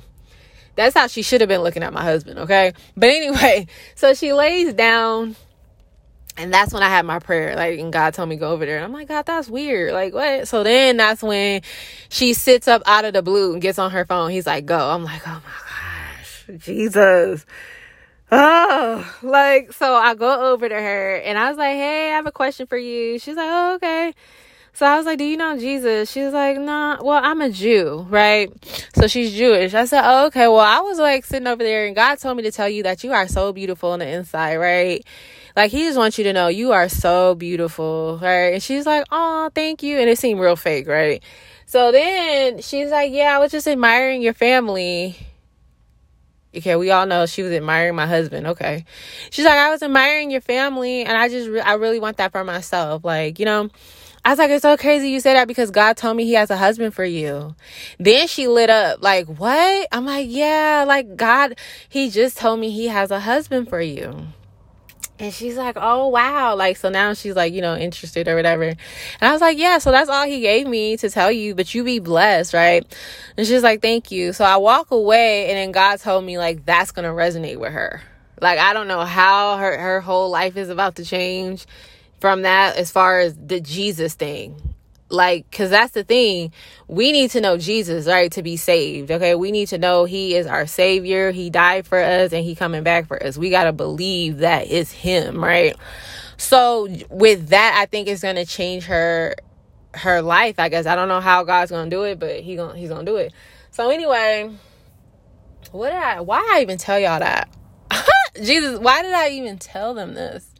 That's 0.76 0.94
how 0.94 1.06
she 1.06 1.22
should 1.22 1.40
have 1.40 1.48
been 1.48 1.62
looking 1.62 1.84
at 1.84 1.92
my 1.92 2.02
husband, 2.02 2.40
okay? 2.40 2.72
But 2.96 3.10
anyway, 3.10 3.68
so 3.94 4.14
she 4.14 4.32
lays 4.32 4.74
down 4.74 5.36
and 6.36 6.52
that's 6.52 6.72
when 6.72 6.82
I 6.82 6.88
had 6.88 7.06
my 7.06 7.20
prayer, 7.20 7.54
like, 7.54 7.78
and 7.78 7.92
God 7.92 8.14
told 8.14 8.28
me 8.28 8.36
go 8.36 8.50
over 8.50 8.66
there. 8.66 8.76
And 8.76 8.84
I'm 8.84 8.92
like, 8.92 9.08
God, 9.08 9.24
that's 9.24 9.48
weird. 9.48 9.92
Like, 9.92 10.12
what? 10.12 10.48
So 10.48 10.62
then 10.64 10.96
that's 10.96 11.22
when 11.22 11.62
she 12.08 12.34
sits 12.34 12.66
up 12.66 12.82
out 12.86 13.04
of 13.04 13.12
the 13.12 13.22
blue 13.22 13.52
and 13.52 13.62
gets 13.62 13.78
on 13.78 13.92
her 13.92 14.04
phone. 14.04 14.30
He's 14.30 14.46
like, 14.46 14.66
go. 14.66 14.78
I'm 14.78 15.04
like, 15.04 15.22
oh 15.26 15.40
my 15.44 16.54
gosh, 16.56 16.64
Jesus. 16.64 17.46
Oh, 18.32 19.14
like, 19.22 19.72
so 19.72 19.94
I 19.94 20.14
go 20.14 20.52
over 20.52 20.68
to 20.68 20.74
her 20.74 21.16
and 21.16 21.38
I 21.38 21.48
was 21.48 21.58
like, 21.58 21.74
hey, 21.74 22.10
I 22.10 22.16
have 22.16 22.26
a 22.26 22.32
question 22.32 22.66
for 22.66 22.78
you. 22.78 23.18
She's 23.20 23.36
like, 23.36 23.48
oh, 23.48 23.74
okay. 23.76 24.12
So 24.76 24.84
I 24.86 24.96
was 24.96 25.06
like, 25.06 25.18
Do 25.18 25.24
you 25.24 25.36
know 25.36 25.56
Jesus? 25.56 26.10
She's 26.10 26.32
like, 26.32 26.58
Nah, 26.58 26.98
well, 27.00 27.20
I'm 27.22 27.40
a 27.40 27.48
Jew, 27.48 28.04
right? 28.10 28.50
So 28.96 29.06
she's 29.06 29.32
Jewish. 29.32 29.72
I 29.72 29.84
said, 29.84 30.02
oh, 30.04 30.26
Okay, 30.26 30.48
well, 30.48 30.58
I 30.58 30.80
was 30.80 30.98
like 30.98 31.24
sitting 31.24 31.46
over 31.46 31.62
there, 31.62 31.86
and 31.86 31.94
God 31.94 32.16
told 32.18 32.36
me 32.36 32.42
to 32.42 32.50
tell 32.50 32.68
you 32.68 32.82
that 32.82 33.04
you 33.04 33.12
are 33.12 33.28
so 33.28 33.52
beautiful 33.52 33.90
on 33.92 34.00
the 34.00 34.08
inside, 34.08 34.56
right? 34.56 35.06
Like 35.56 35.70
he 35.70 35.84
just 35.84 35.98
wants 35.98 36.18
you 36.18 36.24
to 36.24 36.32
know 36.32 36.48
you 36.48 36.72
are 36.72 36.88
so 36.88 37.34
beautiful, 37.34 38.18
right? 38.20 38.54
And 38.54 38.62
she's 38.62 38.86
like, 38.86 39.04
"Oh, 39.10 39.50
thank 39.54 39.82
you." 39.82 39.98
And 39.98 40.10
it 40.10 40.18
seemed 40.18 40.40
real 40.40 40.56
fake, 40.56 40.88
right? 40.88 41.22
So 41.66 41.92
then 41.92 42.60
she's 42.60 42.90
like, 42.90 43.12
"Yeah, 43.12 43.36
I 43.36 43.38
was 43.38 43.52
just 43.52 43.68
admiring 43.68 44.22
your 44.22 44.34
family." 44.34 45.16
Okay, 46.56 46.76
we 46.76 46.90
all 46.90 47.06
know 47.06 47.26
she 47.26 47.42
was 47.42 47.52
admiring 47.52 47.96
my 47.96 48.06
husband. 48.06 48.46
Okay. 48.48 48.84
She's 49.30 49.44
like, 49.44 49.58
"I 49.58 49.70
was 49.70 49.82
admiring 49.82 50.30
your 50.30 50.40
family 50.40 51.04
and 51.04 51.16
I 51.16 51.28
just 51.28 51.48
re- 51.48 51.60
I 51.60 51.74
really 51.74 52.00
want 52.00 52.16
that 52.18 52.32
for 52.32 52.44
myself." 52.44 53.04
Like, 53.04 53.38
you 53.38 53.44
know, 53.44 53.70
I 54.24 54.30
was 54.30 54.38
like, 54.38 54.50
it's 54.50 54.62
so 54.62 54.76
crazy 54.78 55.10
you 55.10 55.20
say 55.20 55.34
that 55.34 55.48
because 55.48 55.70
God 55.70 55.98
told 55.98 56.16
me 56.16 56.24
he 56.24 56.32
has 56.32 56.50
a 56.50 56.56
husband 56.56 56.94
for 56.94 57.04
you. 57.04 57.54
Then 57.98 58.26
she 58.26 58.48
lit 58.48 58.70
up, 58.70 59.02
like, 59.02 59.26
what? 59.26 59.88
I'm 59.92 60.06
like, 60.06 60.28
yeah, 60.30 60.84
like 60.88 61.14
God, 61.16 61.58
he 61.88 62.08
just 62.08 62.38
told 62.38 62.58
me 62.58 62.70
he 62.70 62.88
has 62.88 63.10
a 63.10 63.20
husband 63.20 63.68
for 63.68 63.82
you. 63.82 64.28
And 65.18 65.32
she's 65.32 65.56
like, 65.56 65.76
oh, 65.80 66.08
wow. 66.08 66.56
Like, 66.56 66.76
so 66.76 66.88
now 66.88 67.14
she's 67.14 67.36
like, 67.36 67.52
you 67.52 67.60
know, 67.60 67.76
interested 67.76 68.26
or 68.26 68.34
whatever. 68.34 68.64
And 68.64 68.76
I 69.20 69.32
was 69.32 69.40
like, 69.40 69.58
yeah, 69.58 69.78
so 69.78 69.92
that's 69.92 70.10
all 70.10 70.26
he 70.26 70.40
gave 70.40 70.66
me 70.66 70.96
to 70.96 71.08
tell 71.08 71.30
you, 71.30 71.54
but 71.54 71.72
you 71.72 71.84
be 71.84 72.00
blessed, 72.00 72.52
right? 72.52 72.84
And 73.36 73.46
she's 73.46 73.62
like, 73.62 73.80
thank 73.80 74.10
you. 74.10 74.32
So 74.32 74.44
I 74.44 74.56
walk 74.56 74.90
away, 74.90 75.50
and 75.50 75.56
then 75.56 75.70
God 75.70 76.00
told 76.00 76.24
me, 76.24 76.36
like, 76.36 76.64
that's 76.64 76.90
going 76.90 77.04
to 77.04 77.12
resonate 77.12 77.58
with 77.58 77.72
her. 77.72 78.02
Like, 78.40 78.58
I 78.58 78.72
don't 78.72 78.88
know 78.88 79.04
how 79.04 79.56
her, 79.56 79.78
her 79.78 80.00
whole 80.00 80.30
life 80.30 80.56
is 80.56 80.68
about 80.68 80.96
to 80.96 81.04
change 81.04 81.66
from 82.20 82.42
that 82.42 82.76
as 82.76 82.90
far 82.90 83.20
as 83.20 83.36
the 83.36 83.60
Jesus 83.60 84.14
thing 84.14 84.73
like 85.14 85.48
because 85.50 85.70
that's 85.70 85.92
the 85.92 86.04
thing. 86.04 86.52
We 86.88 87.12
need 87.12 87.30
to 87.30 87.40
know 87.40 87.56
jesus 87.56 88.06
right 88.06 88.30
to 88.32 88.42
be 88.42 88.56
saved 88.56 89.10
okay? 89.10 89.34
We 89.34 89.50
need 89.50 89.68
to 89.68 89.78
know 89.78 90.04
he 90.04 90.34
is 90.34 90.46
our 90.46 90.66
savior. 90.66 91.30
He 91.30 91.50
died 91.50 91.86
for 91.86 91.98
us 91.98 92.32
and 92.32 92.44
he 92.44 92.54
coming 92.54 92.82
back 92.82 93.06
for 93.06 93.22
us. 93.22 93.38
We 93.38 93.50
got 93.50 93.64
to 93.64 93.72
believe 93.72 94.38
that 94.38 94.70
it's 94.70 94.90
him 94.90 95.42
right? 95.42 95.76
So 96.36 96.88
with 97.08 97.48
that 97.48 97.76
i 97.80 97.86
think 97.86 98.08
it's 98.08 98.22
going 98.22 98.36
to 98.36 98.44
change 98.44 98.84
her 98.84 99.34
her 99.94 100.20
life 100.20 100.58
i 100.58 100.68
guess. 100.68 100.86
I 100.86 100.96
don't 100.96 101.08
know 101.08 101.20
how 101.20 101.44
god's 101.44 101.70
going 101.70 101.88
to 101.88 101.96
do 101.96 102.02
it 102.02 102.18
but 102.18 102.40
he 102.40 102.56
gonna 102.56 102.76
he's 102.76 102.88
going 102.88 103.06
to 103.06 103.10
do 103.10 103.16
it. 103.16 103.32
So 103.70 103.90
anyway 103.90 104.50
what 105.72 105.90
did 105.90 105.98
i 105.98 106.20
why 106.20 106.52
i 106.54 106.60
even 106.60 106.78
tell 106.78 106.98
y'all 106.98 107.20
that? 107.20 107.48
Jesus 108.36 108.78
why 108.78 109.02
did 109.02 109.14
i 109.14 109.30
even 109.30 109.58
tell 109.58 109.94
them 109.94 110.14
this 110.14 110.53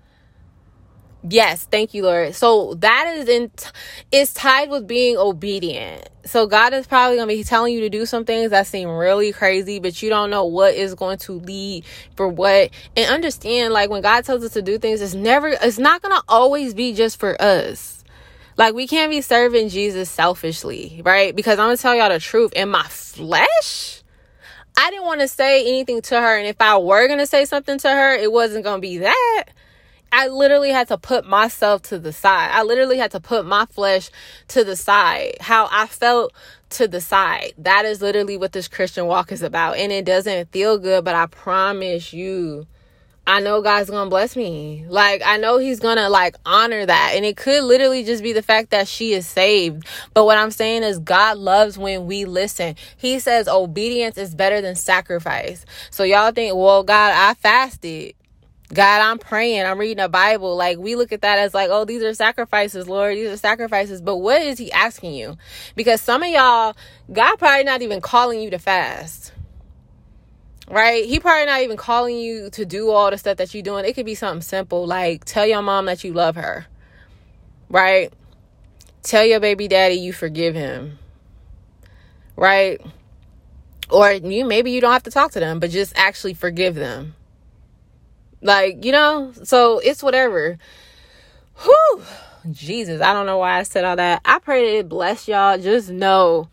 Yes, 1.27 1.65
thank 1.71 1.95
you, 1.95 2.03
Lord. 2.03 2.35
So 2.35 2.75
that 2.81 3.15
is 3.17 3.29
in 3.29 3.51
is 4.13 4.35
tied 4.35 4.69
with 4.69 4.87
being 4.87 5.17
obedient. 5.17 6.07
So 6.27 6.47
God 6.47 6.75
is 6.75 6.87
probably 6.87 7.17
gonna 7.17 7.29
be 7.29 7.45
telling 7.45 7.73
you 7.73 7.81
to 7.81 7.89
do 7.89 8.05
some 8.05 8.27
things 8.27 8.51
that 8.51 8.67
seem 8.67 8.91
really 8.91 9.33
crazy, 9.33 9.81
but 9.81 10.03
you 10.03 10.11
don't 10.11 10.29
know 10.29 10.45
what 10.45 10.75
is 10.75 10.95
going 10.95 11.17
to 11.19 11.33
lead 11.33 11.87
for 12.15 12.29
what. 12.29 12.71
And 12.95 13.11
understand, 13.11 13.73
like 13.73 13.89
when 13.89 14.03
God 14.03 14.27
tells 14.27 14.45
us 14.45 14.53
to 14.53 14.61
do 14.61 14.77
things, 14.77 15.01
it's 15.01 15.15
never 15.15 15.49
it's 15.49 15.79
not 15.79 16.03
gonna 16.03 16.21
always 16.29 16.75
be 16.75 16.93
just 16.93 17.19
for 17.19 17.41
us. 17.41 18.05
Like 18.59 18.75
we 18.75 18.87
can't 18.87 19.11
be 19.11 19.23
serving 19.23 19.71
Jesus 19.71 20.11
selfishly, 20.11 21.01
right? 21.07 21.35
Because 21.35 21.59
I'm 21.59 21.69
gonna 21.69 21.79
tell 21.79 21.95
y'all 21.95 22.11
the 22.11 22.21
truth. 22.21 22.53
In 22.53 22.69
my 22.69 22.87
flesh, 22.89 24.03
I 24.77 24.91
didn't 24.91 25.07
want 25.07 25.23
to 25.23 25.29
say 25.29 25.67
anything 25.67 26.03
to 26.03 26.21
her, 26.21 26.37
and 26.37 26.47
if 26.47 26.61
I 26.61 26.77
were 26.77 27.09
gonna 27.09 27.27
say 27.27 27.47
something 27.47 27.79
to 27.79 27.89
her, 27.89 28.15
it 28.15 28.31
wasn't 28.31 28.65
gonna 28.65 28.81
be 28.81 28.99
that 28.99 29.45
I 30.17 30.29
literally 30.29 30.71
had 30.71 30.87
to 30.89 30.97
put 30.97 31.27
myself 31.27 31.83
to 31.83 31.99
the 31.99 32.13
side. 32.13 32.51
I 32.53 32.63
literally 32.63 32.99
had 32.99 33.11
to 33.11 33.21
put 33.21 33.45
my 33.45 33.67
flesh 33.67 34.11
to 34.49 34.63
the 34.63 34.77
side. 34.77 35.39
How 35.41 35.69
I 35.73 35.89
felt 35.89 36.33
to 36.71 36.87
the 36.87 37.01
side. 37.01 37.55
That 37.59 37.85
is 37.85 38.01
literally 38.01 38.37
what 38.37 38.53
this 38.53 38.69
Christian 38.69 39.07
walk 39.07 39.33
is 39.33 39.43
about. 39.43 39.77
And 39.77 39.91
it 39.91 40.05
doesn't 40.05 40.53
feel 40.53 40.79
good, 40.79 41.05
but 41.05 41.17
I 41.17 41.27
promise 41.27 42.13
you, 42.13 42.69
I 43.27 43.41
know 43.41 43.61
God's 43.61 43.91
gonna 43.91 44.09
bless 44.09 44.37
me. 44.37 44.85
Like, 44.89 45.21
I 45.27 45.37
know 45.37 45.59
He's 45.59 45.81
gonna 45.81 46.09
like 46.09 46.37
honor 46.47 46.87
that. 46.87 47.15
And 47.17 47.25
it 47.25 47.37
could 47.37 47.65
literally 47.65 48.05
just 48.05 48.23
be 48.23 48.33
the 48.33 48.43
fact 48.43 48.71
that 48.71 48.87
she 48.87 49.15
is 49.15 49.27
saved. 49.27 49.85
But 50.13 50.27
what 50.27 50.39
I'm 50.39 50.53
saying 50.53 50.85
is, 50.85 51.01
God 51.01 51.39
loves 51.39 51.77
when 51.77 52.07
we 52.07 52.25
listen. 52.25 52.77
He 52.97 53.19
says 53.19 53.49
obedience 53.49 54.17
is 54.17 54.33
better 54.37 54.61
than 54.61 54.77
sacrifice. 54.77 55.67
So 55.91 56.05
y'all 56.05 56.31
think, 56.31 56.55
well, 56.55 56.85
God, 56.85 57.15
I 57.17 57.35
fasted. 57.35 58.15
God, 58.75 59.03
I'm 59.03 59.19
praying, 59.19 59.65
I'm 59.65 59.79
reading 59.79 60.03
a 60.03 60.09
Bible. 60.09 60.57
Like, 60.57 60.79
we 60.79 60.97
look 60.97 61.13
at 61.13 61.21
that 61.21 61.39
as 61.39 61.55
like, 61.55 61.71
oh, 61.71 61.85
these 61.85 62.03
are 62.03 62.13
sacrifices, 62.13 62.89
Lord. 62.89 63.17
These 63.17 63.31
are 63.31 63.37
sacrifices. 63.37 64.03
But 64.03 64.17
what 64.17 64.43
is 64.43 64.59
He 64.59 64.73
asking 64.73 65.15
you? 65.15 65.39
Because 65.77 66.01
some 66.01 66.25
of 66.25 66.29
y'all, 66.29 66.75
God 67.13 67.37
probably 67.37 67.63
not 67.63 67.83
even 67.83 68.01
calling 68.01 68.41
you 68.41 68.51
to 68.51 68.59
fast. 68.59 69.33
Right? 70.69 71.05
He 71.05 71.21
probably 71.21 71.47
not 71.47 71.63
even 71.63 71.77
calling 71.77 72.17
you 72.17 72.51
to 72.51 72.65
do 72.65 72.91
all 72.91 73.13
the 73.13 73.19
stuff 73.19 73.37
that 73.37 73.55
you're 73.55 73.63
doing. 73.63 73.85
It 73.85 73.93
could 73.93 74.07
be 74.07 74.17
something 74.17 74.43
simple 74.43 74.87
like 74.87 75.25
tell 75.25 75.47
your 75.47 75.63
mom 75.63 75.87
that 75.87 76.03
you 76.03 76.13
love 76.13 76.35
her. 76.35 76.67
Right? 77.69 78.13
Tell 79.05 79.25
your 79.25 79.41
baby 79.41 79.69
daddy 79.69 79.95
you 79.95 80.13
forgive 80.13 80.57
him. 80.57 80.99
Right? 82.35 82.81
Or 83.89 84.11
you 84.11 84.45
maybe 84.45 84.73
you 84.73 84.81
don't 84.81 84.93
have 84.93 85.03
to 85.05 85.11
talk 85.13 85.31
to 85.33 85.41
them, 85.41 85.61
but 85.61 85.71
just 85.71 85.93
actually 85.97 86.35
forgive 86.35 86.75
them 86.75 87.15
like, 88.45 88.85
you 88.85 88.93
know, 88.93 89.33
so 89.43 89.81
it's 89.81 90.03
whatever. 90.03 90.59
Whew. 91.63 92.03
Jesus, 92.51 93.01
I 93.01 93.15
don't 93.15 93.25
know 93.25 93.39
why 93.39 93.59
I 93.59 93.63
said 93.63 93.85
all 93.85 93.97
that. 93.97 94.21
I 94.25 94.39
pray 94.39 94.67
that 94.67 94.79
it 94.81 94.89
bless 94.89 95.27
y'all. 95.27 95.59
Just 95.59 95.89
know 95.89 96.51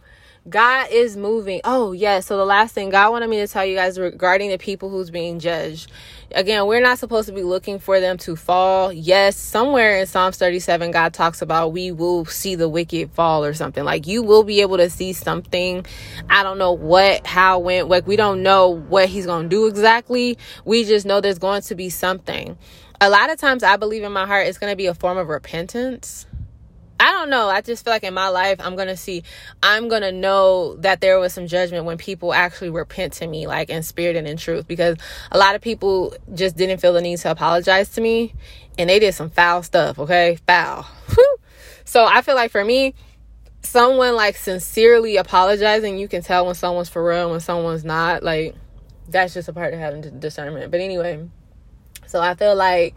God 0.50 0.88
is 0.90 1.18
moving. 1.18 1.60
Oh, 1.66 1.92
yeah. 1.92 2.22
So 2.22 2.38
the 2.38 2.46
last 2.46 2.74
thing 2.74 2.90
God 2.90 3.12
wanted 3.12 3.30
me 3.30 3.38
to 3.38 3.48
tell 3.48 3.66
you 3.66 3.76
guys 3.76 4.00
regarding 4.00 4.50
the 4.50 4.58
people 4.58 4.90
who's 4.90 5.12
being 5.12 5.40
judged. 5.40 5.92
Again, 6.34 6.66
we're 6.66 6.82
not 6.82 6.98
supposed 6.98 7.28
to 7.28 7.34
be 7.34 7.44
looking 7.44 7.80
for 7.80 8.00
them 8.00 8.18
to 8.20 8.36
fall. 8.36 8.94
Yes, 8.94 9.36
somewhere 9.38 10.00
in 10.00 10.08
Psalms 10.08 10.38
37, 10.38 10.92
God 10.92 11.14
talks 11.14 11.42
about 11.42 11.74
we 11.74 11.92
will 11.92 12.26
see 12.26 12.56
the 12.56 12.70
wicked 12.70 13.12
fall 13.12 13.44
or 13.44 13.54
something. 13.54 13.84
Like 13.84 14.08
you 14.08 14.24
will 14.24 14.44
be 14.44 14.62
able 14.62 14.78
to 14.78 14.90
see 14.90 15.14
something. 15.14 15.86
I 16.30 16.44
don't 16.44 16.58
know 16.58 16.72
what, 16.72 17.28
how, 17.28 17.60
when. 17.60 17.90
Like 17.90 18.08
we 18.08 18.16
don't 18.16 18.44
know 18.44 18.70
what 18.70 19.10
He's 19.10 19.26
going 19.26 19.44
to 19.44 19.50
do 19.50 19.68
exactly. 19.68 20.38
We 20.64 20.86
just 20.86 21.06
know 21.06 21.20
there's 21.22 21.40
going 21.40 21.64
to 21.64 21.76
be 21.76 21.90
something. 21.90 22.58
A 23.02 23.10
lot 23.10 23.30
of 23.30 23.40
times, 23.40 23.64
I 23.64 23.78
believe 23.78 24.04
in 24.04 24.12
my 24.12 24.26
heart 24.26 24.48
it's 24.48 24.58
going 24.58 24.72
to 24.72 24.78
be 24.78 24.86
a 24.86 24.94
form 24.94 25.18
of 25.18 25.28
repentance 25.28 26.28
I 27.02 27.14
don't 27.14 27.32
know. 27.32 27.50
I 27.50 27.62
just 27.62 27.84
feel 27.84 27.92
like 27.92 28.04
in 28.04 28.14
my 28.14 28.28
life, 28.28 28.60
I'm 28.60 28.76
going 28.76 28.88
to 28.88 28.96
see, 28.96 29.24
I'm 29.64 29.88
going 29.88 30.04
to 30.04 30.12
know 30.12 30.76
that 30.76 31.02
there 31.02 31.20
was 31.20 31.34
some 31.34 31.48
judgment 31.48 31.86
when 31.86 31.98
people 31.98 32.32
actually 32.32 32.70
repent 32.70 33.14
to 33.14 33.26
me, 33.26 33.48
like 33.48 33.72
in 33.72 33.82
spirit 33.82 34.16
and 34.16 34.28
in 34.28 34.38
truth, 34.38 34.68
because 34.68 34.98
a 35.32 35.40
lot 35.40 35.56
of 35.56 35.62
people 35.62 36.14
just 36.36 36.56
didn't 36.56 36.80
feel 36.80 36.94
the 36.94 37.02
need 37.02 37.18
to 37.18 37.32
apologize 37.32 37.90
to 37.94 38.02
me 38.02 38.36
and 38.78 38.88
they 38.88 39.00
did 39.00 39.16
some 39.16 39.32
foul 39.32 39.64
stuff, 39.64 39.98
okay? 39.98 40.38
Foul. 40.46 40.86
so 41.86 42.06
I 42.06 42.22
feel 42.22 42.36
like 42.36 42.52
for 42.52 42.64
me, 42.64 42.94
someone 43.64 44.16
like 44.16 44.36
sincerely 44.36 45.18
apologizing, 45.18 45.98
you 45.98 46.08
can 46.08 46.22
tell 46.22 46.46
when 46.46 46.54
someone's 46.54 46.90
for 46.90 47.04
real 47.04 47.24
and 47.24 47.32
when 47.32 47.40
someone's 47.40 47.84
not. 47.84 48.22
Like, 48.22 48.54
that's 49.10 49.34
just 49.34 49.50
a 49.50 49.54
part 49.54 49.74
of 49.74 49.80
having 49.80 50.20
discernment. 50.20 50.70
But 50.70 50.82
anyway, 50.82 51.28
so 52.06 52.22
I 52.22 52.36
feel 52.36 52.56
like 52.56 52.94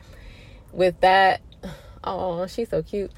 with 0.72 1.00
that, 1.00 1.40
oh, 2.04 2.46
she's 2.48 2.68
so 2.68 2.82
cute. 2.82 3.10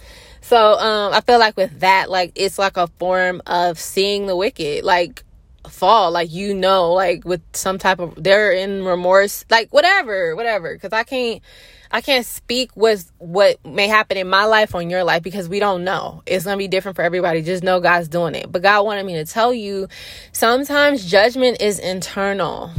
So 0.47 0.79
um 0.79 1.13
I 1.13 1.23
feel 1.23 1.41
like 1.41 1.57
with 1.57 1.81
that, 1.81 2.09
like 2.09 2.31
it's 2.37 2.57
like 2.57 2.77
a 2.77 2.87
form 2.87 3.43
of 3.47 3.81
seeing 3.81 4.27
the 4.27 4.37
wicked, 4.37 4.85
like 4.85 5.25
fall, 5.69 6.13
like 6.13 6.33
you 6.33 6.55
know, 6.55 6.93
like 6.93 7.25
with 7.25 7.43
some 7.53 7.79
type 7.79 7.99
of 7.99 8.15
they're 8.17 8.53
in 8.53 8.85
remorse, 8.85 9.45
like 9.51 9.73
whatever, 9.73 10.37
whatever. 10.37 10.73
Because 10.73 10.93
I 10.93 11.03
can't 11.03 11.43
I 11.91 12.01
can't 12.01 12.25
speak 12.25 12.71
with 12.77 13.11
what 13.19 13.65
may 13.67 13.89
happen 13.89 14.17
in 14.19 14.29
my 14.29 14.45
life 14.45 14.73
or 14.73 14.81
in 14.81 14.89
your 14.89 15.03
life 15.03 15.25
because 15.25 15.49
we 15.49 15.59
don't 15.59 15.83
know. 15.83 16.23
It's 16.27 16.45
gonna 16.45 16.57
be 16.59 16.69
different 16.69 16.95
for 16.95 17.03
everybody. 17.03 17.43
Just 17.43 17.65
know 17.65 17.81
God's 17.81 18.07
doing 18.07 18.37
it. 18.37 18.53
But 18.53 18.63
God 18.63 18.85
wanted 18.85 19.05
me 19.05 19.15
to 19.15 19.25
tell 19.25 19.53
you 19.53 19.89
sometimes 20.31 21.11
judgment 21.11 21.61
is 21.61 21.81
internal. 21.81 22.71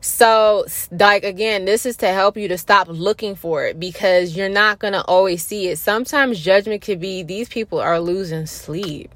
So, 0.00 0.66
like, 0.90 1.24
again, 1.24 1.64
this 1.64 1.86
is 1.86 1.96
to 1.98 2.08
help 2.08 2.36
you 2.36 2.48
to 2.48 2.58
stop 2.58 2.88
looking 2.88 3.34
for 3.34 3.64
it 3.66 3.78
because 3.78 4.36
you're 4.36 4.48
not 4.48 4.78
going 4.78 4.92
to 4.92 5.04
always 5.04 5.44
see 5.44 5.68
it. 5.68 5.78
Sometimes 5.78 6.40
judgment 6.40 6.82
could 6.82 7.00
be 7.00 7.22
these 7.22 7.48
people 7.48 7.78
are 7.78 8.00
losing 8.00 8.46
sleep. 8.46 9.10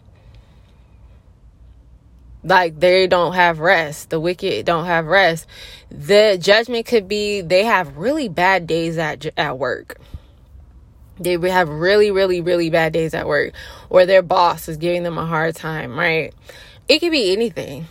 Like, 2.45 2.79
they 2.79 3.07
don't 3.07 3.35
have 3.35 3.59
rest. 3.59 4.11
The 4.11 4.21
wicked 4.21 4.67
don't 4.67 4.87
have 4.87 5.07
rest. 5.07 5.47
The 5.91 6.39
judgment 6.41 6.87
could 6.87 7.09
be 7.09 7.41
they 7.41 7.65
have 7.65 7.97
really 7.97 8.29
bad 8.29 8.67
days 8.67 8.99
at, 8.99 9.27
at 9.37 9.59
work. 9.59 9.99
They 11.19 11.37
have 11.51 11.69
really, 11.69 12.11
really, 12.11 12.41
really 12.41 12.69
bad 12.71 12.93
days 12.93 13.15
at 13.15 13.27
work, 13.27 13.55
or 13.89 14.05
their 14.05 14.23
boss 14.23 14.69
is 14.69 14.77
giving 14.77 15.03
them 15.03 15.17
a 15.17 15.25
hard 15.25 15.57
time, 15.57 15.99
right? 15.99 16.35
It 16.89 16.99
could 17.01 17.11
be 17.11 17.33
anything 17.33 17.87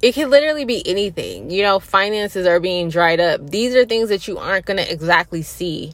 it 0.00 0.12
can 0.14 0.30
literally 0.30 0.64
be 0.64 0.86
anything. 0.86 1.50
You 1.50 1.62
know, 1.62 1.80
finances 1.80 2.46
are 2.46 2.60
being 2.60 2.88
dried 2.88 3.20
up. 3.20 3.50
These 3.50 3.74
are 3.74 3.84
things 3.84 4.08
that 4.10 4.28
you 4.28 4.38
aren't 4.38 4.66
going 4.66 4.76
to 4.76 4.90
exactly 4.90 5.42
see. 5.42 5.92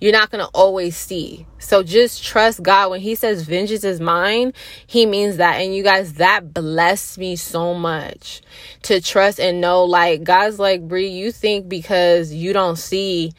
You're 0.00 0.12
not 0.12 0.30
going 0.30 0.42
to 0.42 0.50
always 0.54 0.96
see. 0.96 1.46
So 1.58 1.82
just 1.82 2.24
trust 2.24 2.62
God. 2.62 2.90
When 2.90 3.00
He 3.00 3.14
says 3.14 3.42
vengeance 3.42 3.84
is 3.84 4.00
mine, 4.00 4.54
He 4.86 5.04
means 5.04 5.36
that. 5.36 5.56
And 5.56 5.74
you 5.74 5.82
guys, 5.82 6.14
that 6.14 6.54
blessed 6.54 7.18
me 7.18 7.36
so 7.36 7.74
much 7.74 8.40
to 8.82 9.00
trust 9.00 9.38
and 9.38 9.60
know 9.60 9.84
like 9.84 10.24
God's 10.24 10.58
like, 10.58 10.88
Brie, 10.88 11.08
you 11.08 11.32
think 11.32 11.68
because 11.68 12.32
you 12.32 12.52
don't 12.52 12.76
see 12.76 13.32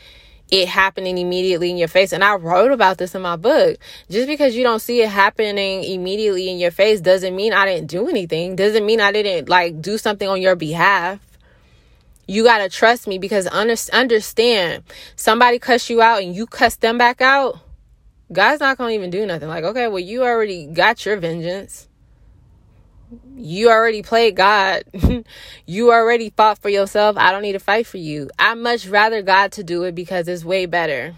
it 0.51 0.67
happening 0.67 1.17
immediately 1.17 1.71
in 1.71 1.77
your 1.77 1.87
face. 1.87 2.11
And 2.11 2.23
I 2.23 2.35
wrote 2.35 2.71
about 2.71 2.97
this 2.97 3.15
in 3.15 3.21
my 3.21 3.37
book. 3.37 3.77
Just 4.09 4.27
because 4.27 4.53
you 4.53 4.63
don't 4.63 4.81
see 4.81 5.01
it 5.01 5.09
happening 5.09 5.85
immediately 5.85 6.49
in 6.49 6.59
your 6.59 6.71
face 6.71 6.99
doesn't 6.99 7.35
mean 7.35 7.53
I 7.53 7.65
didn't 7.65 7.87
do 7.87 8.09
anything. 8.09 8.57
Doesn't 8.57 8.85
mean 8.85 8.99
I 8.99 9.13
didn't 9.13 9.47
like 9.47 9.81
do 9.81 9.97
something 9.97 10.27
on 10.27 10.41
your 10.41 10.55
behalf. 10.55 11.19
You 12.27 12.43
got 12.43 12.59
to 12.59 12.69
trust 12.69 13.07
me 13.07 13.17
because 13.17 13.47
under- 13.47 13.75
understand 13.93 14.83
somebody 15.15 15.57
cuss 15.57 15.89
you 15.89 16.01
out 16.01 16.21
and 16.21 16.35
you 16.35 16.45
cuss 16.45 16.75
them 16.75 16.97
back 16.97 17.21
out. 17.21 17.57
God's 18.31 18.59
not 18.61 18.77
going 18.77 18.91
to 18.91 18.95
even 18.95 19.09
do 19.09 19.25
nothing. 19.25 19.49
Like, 19.49 19.63
okay, 19.63 19.87
well, 19.87 19.99
you 19.99 20.23
already 20.23 20.67
got 20.67 21.05
your 21.05 21.17
vengeance 21.17 21.87
you 23.35 23.69
already 23.69 24.01
played 24.01 24.35
God. 24.35 24.83
you 25.65 25.91
already 25.91 26.29
fought 26.29 26.59
for 26.59 26.69
yourself. 26.69 27.17
I 27.17 27.31
don't 27.31 27.41
need 27.41 27.53
to 27.53 27.59
fight 27.59 27.87
for 27.87 27.97
you. 27.97 28.29
I 28.39 28.53
much 28.55 28.87
rather 28.87 29.21
God 29.21 29.51
to 29.53 29.63
do 29.63 29.83
it 29.83 29.95
because 29.95 30.27
it's 30.27 30.45
way 30.45 30.65
better. 30.65 31.15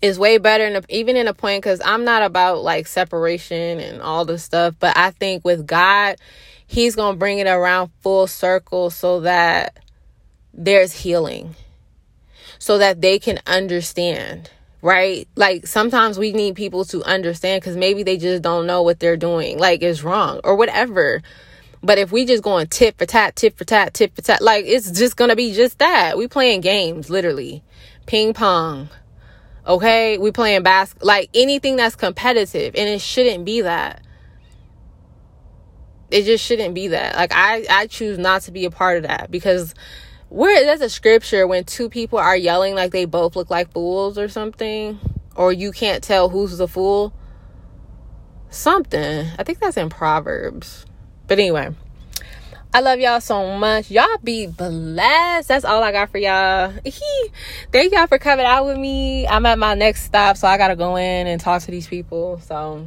It's 0.00 0.18
way 0.18 0.38
better, 0.38 0.64
in 0.64 0.76
a, 0.76 0.82
even 0.88 1.16
in 1.16 1.26
a 1.26 1.34
point, 1.34 1.62
because 1.62 1.80
I'm 1.84 2.04
not 2.04 2.22
about 2.22 2.62
like 2.62 2.86
separation 2.86 3.80
and 3.80 4.00
all 4.00 4.24
this 4.24 4.44
stuff. 4.44 4.74
But 4.78 4.96
I 4.96 5.10
think 5.10 5.44
with 5.44 5.66
God, 5.66 6.16
He's 6.66 6.94
going 6.94 7.14
to 7.14 7.18
bring 7.18 7.38
it 7.38 7.46
around 7.46 7.90
full 8.00 8.26
circle 8.26 8.90
so 8.90 9.20
that 9.20 9.78
there's 10.54 10.92
healing, 10.92 11.56
so 12.58 12.78
that 12.78 13.00
they 13.00 13.18
can 13.18 13.40
understand 13.46 14.50
right? 14.82 15.28
Like 15.36 15.66
sometimes 15.66 16.18
we 16.18 16.32
need 16.32 16.54
people 16.54 16.84
to 16.86 17.02
understand 17.04 17.60
because 17.60 17.76
maybe 17.76 18.02
they 18.02 18.16
just 18.16 18.42
don't 18.42 18.66
know 18.66 18.82
what 18.82 19.00
they're 19.00 19.16
doing, 19.16 19.58
like 19.58 19.82
is 19.82 20.04
wrong 20.04 20.40
or 20.44 20.56
whatever. 20.56 21.22
But 21.82 21.98
if 21.98 22.10
we 22.10 22.24
just 22.24 22.42
going 22.42 22.66
tit 22.66 22.98
for 22.98 23.06
tat, 23.06 23.36
tit 23.36 23.56
for 23.56 23.64
tat, 23.64 23.94
tit 23.94 24.14
for 24.14 24.22
tat, 24.22 24.42
like 24.42 24.64
it's 24.66 24.90
just 24.90 25.16
gonna 25.16 25.36
be 25.36 25.52
just 25.52 25.78
that. 25.78 26.18
We 26.18 26.28
playing 26.28 26.60
games, 26.60 27.10
literally, 27.10 27.62
ping 28.06 28.34
pong. 28.34 28.88
Okay, 29.66 30.16
we 30.18 30.32
playing 30.32 30.62
basketball, 30.62 31.06
like 31.08 31.30
anything 31.34 31.76
that's 31.76 31.94
competitive, 31.94 32.74
and 32.74 32.88
it 32.88 33.00
shouldn't 33.00 33.44
be 33.44 33.60
that. 33.60 34.02
It 36.10 36.22
just 36.22 36.42
shouldn't 36.42 36.74
be 36.74 36.88
that. 36.88 37.16
Like 37.16 37.32
I, 37.34 37.66
I 37.68 37.86
choose 37.86 38.18
not 38.18 38.42
to 38.42 38.50
be 38.50 38.64
a 38.64 38.70
part 38.70 38.96
of 38.96 39.02
that 39.02 39.30
because 39.30 39.74
where 40.28 40.64
there's 40.64 40.80
a 40.80 40.90
scripture 40.90 41.46
when 41.46 41.64
two 41.64 41.88
people 41.88 42.18
are 42.18 42.36
yelling 42.36 42.74
like 42.74 42.92
they 42.92 43.04
both 43.04 43.36
look 43.36 43.50
like 43.50 43.72
fools 43.72 44.18
or 44.18 44.28
something 44.28 44.98
or 45.34 45.52
you 45.52 45.72
can't 45.72 46.02
tell 46.02 46.28
who's 46.28 46.58
the 46.58 46.68
fool 46.68 47.12
something 48.50 49.26
i 49.38 49.42
think 49.42 49.58
that's 49.58 49.76
in 49.76 49.88
proverbs 49.88 50.84
but 51.26 51.38
anyway 51.38 51.70
I 52.70 52.80
love 52.80 53.00
y'all 53.00 53.22
so 53.22 53.56
much. 53.56 53.90
Y'all 53.90 54.18
be 54.22 54.46
blessed. 54.46 55.48
That's 55.48 55.64
all 55.64 55.82
I 55.82 55.90
got 55.90 56.10
for 56.10 56.18
y'all. 56.18 56.70
Thank 57.72 57.94
y'all 57.94 58.06
for 58.06 58.18
coming 58.18 58.44
out 58.44 58.66
with 58.66 58.76
me. 58.76 59.26
I'm 59.26 59.46
at 59.46 59.58
my 59.58 59.72
next 59.72 60.02
stop, 60.02 60.36
so 60.36 60.46
I 60.46 60.58
gotta 60.58 60.76
go 60.76 60.96
in 60.96 61.26
and 61.26 61.40
talk 61.40 61.62
to 61.62 61.70
these 61.70 61.86
people. 61.86 62.40
So 62.40 62.86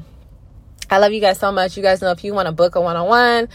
I 0.92 1.00
love 1.00 1.14
you 1.14 1.20
guys 1.20 1.40
so 1.40 1.52
much. 1.52 1.78
You 1.78 1.84
guys 1.84 2.00
know 2.00 2.12
if 2.12 2.24
you 2.24 2.34
want 2.34 2.46
to 2.46 2.52
book 2.52 2.76
a 2.76 2.82
one 2.82 2.96
on 2.96 3.08
one, 3.08 3.50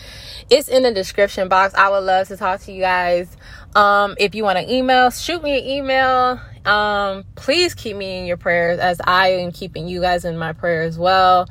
it's 0.50 0.68
in 0.68 0.82
the 0.82 0.92
description 0.92 1.48
box. 1.48 1.74
I 1.74 1.90
would 1.90 2.02
love 2.02 2.26
to 2.28 2.36
talk 2.36 2.60
to 2.62 2.72
you 2.72 2.80
guys. 2.80 3.36
Um, 3.76 4.14
if 4.18 4.34
you 4.34 4.42
want 4.42 4.58
to 4.58 4.72
email, 4.72 5.10
shoot 5.10 5.42
me 5.42 5.58
an 5.58 5.64
email. 5.66 6.40
Um, 6.64 7.24
please 7.34 7.74
keep 7.74 7.94
me 7.94 8.18
in 8.18 8.24
your 8.24 8.38
prayers 8.38 8.78
as 8.78 9.02
I 9.04 9.28
am 9.32 9.52
keeping 9.52 9.86
you 9.86 10.00
guys 10.00 10.24
in 10.24 10.38
my 10.38 10.54
prayer 10.54 10.82
as 10.82 10.98
well. 10.98 11.46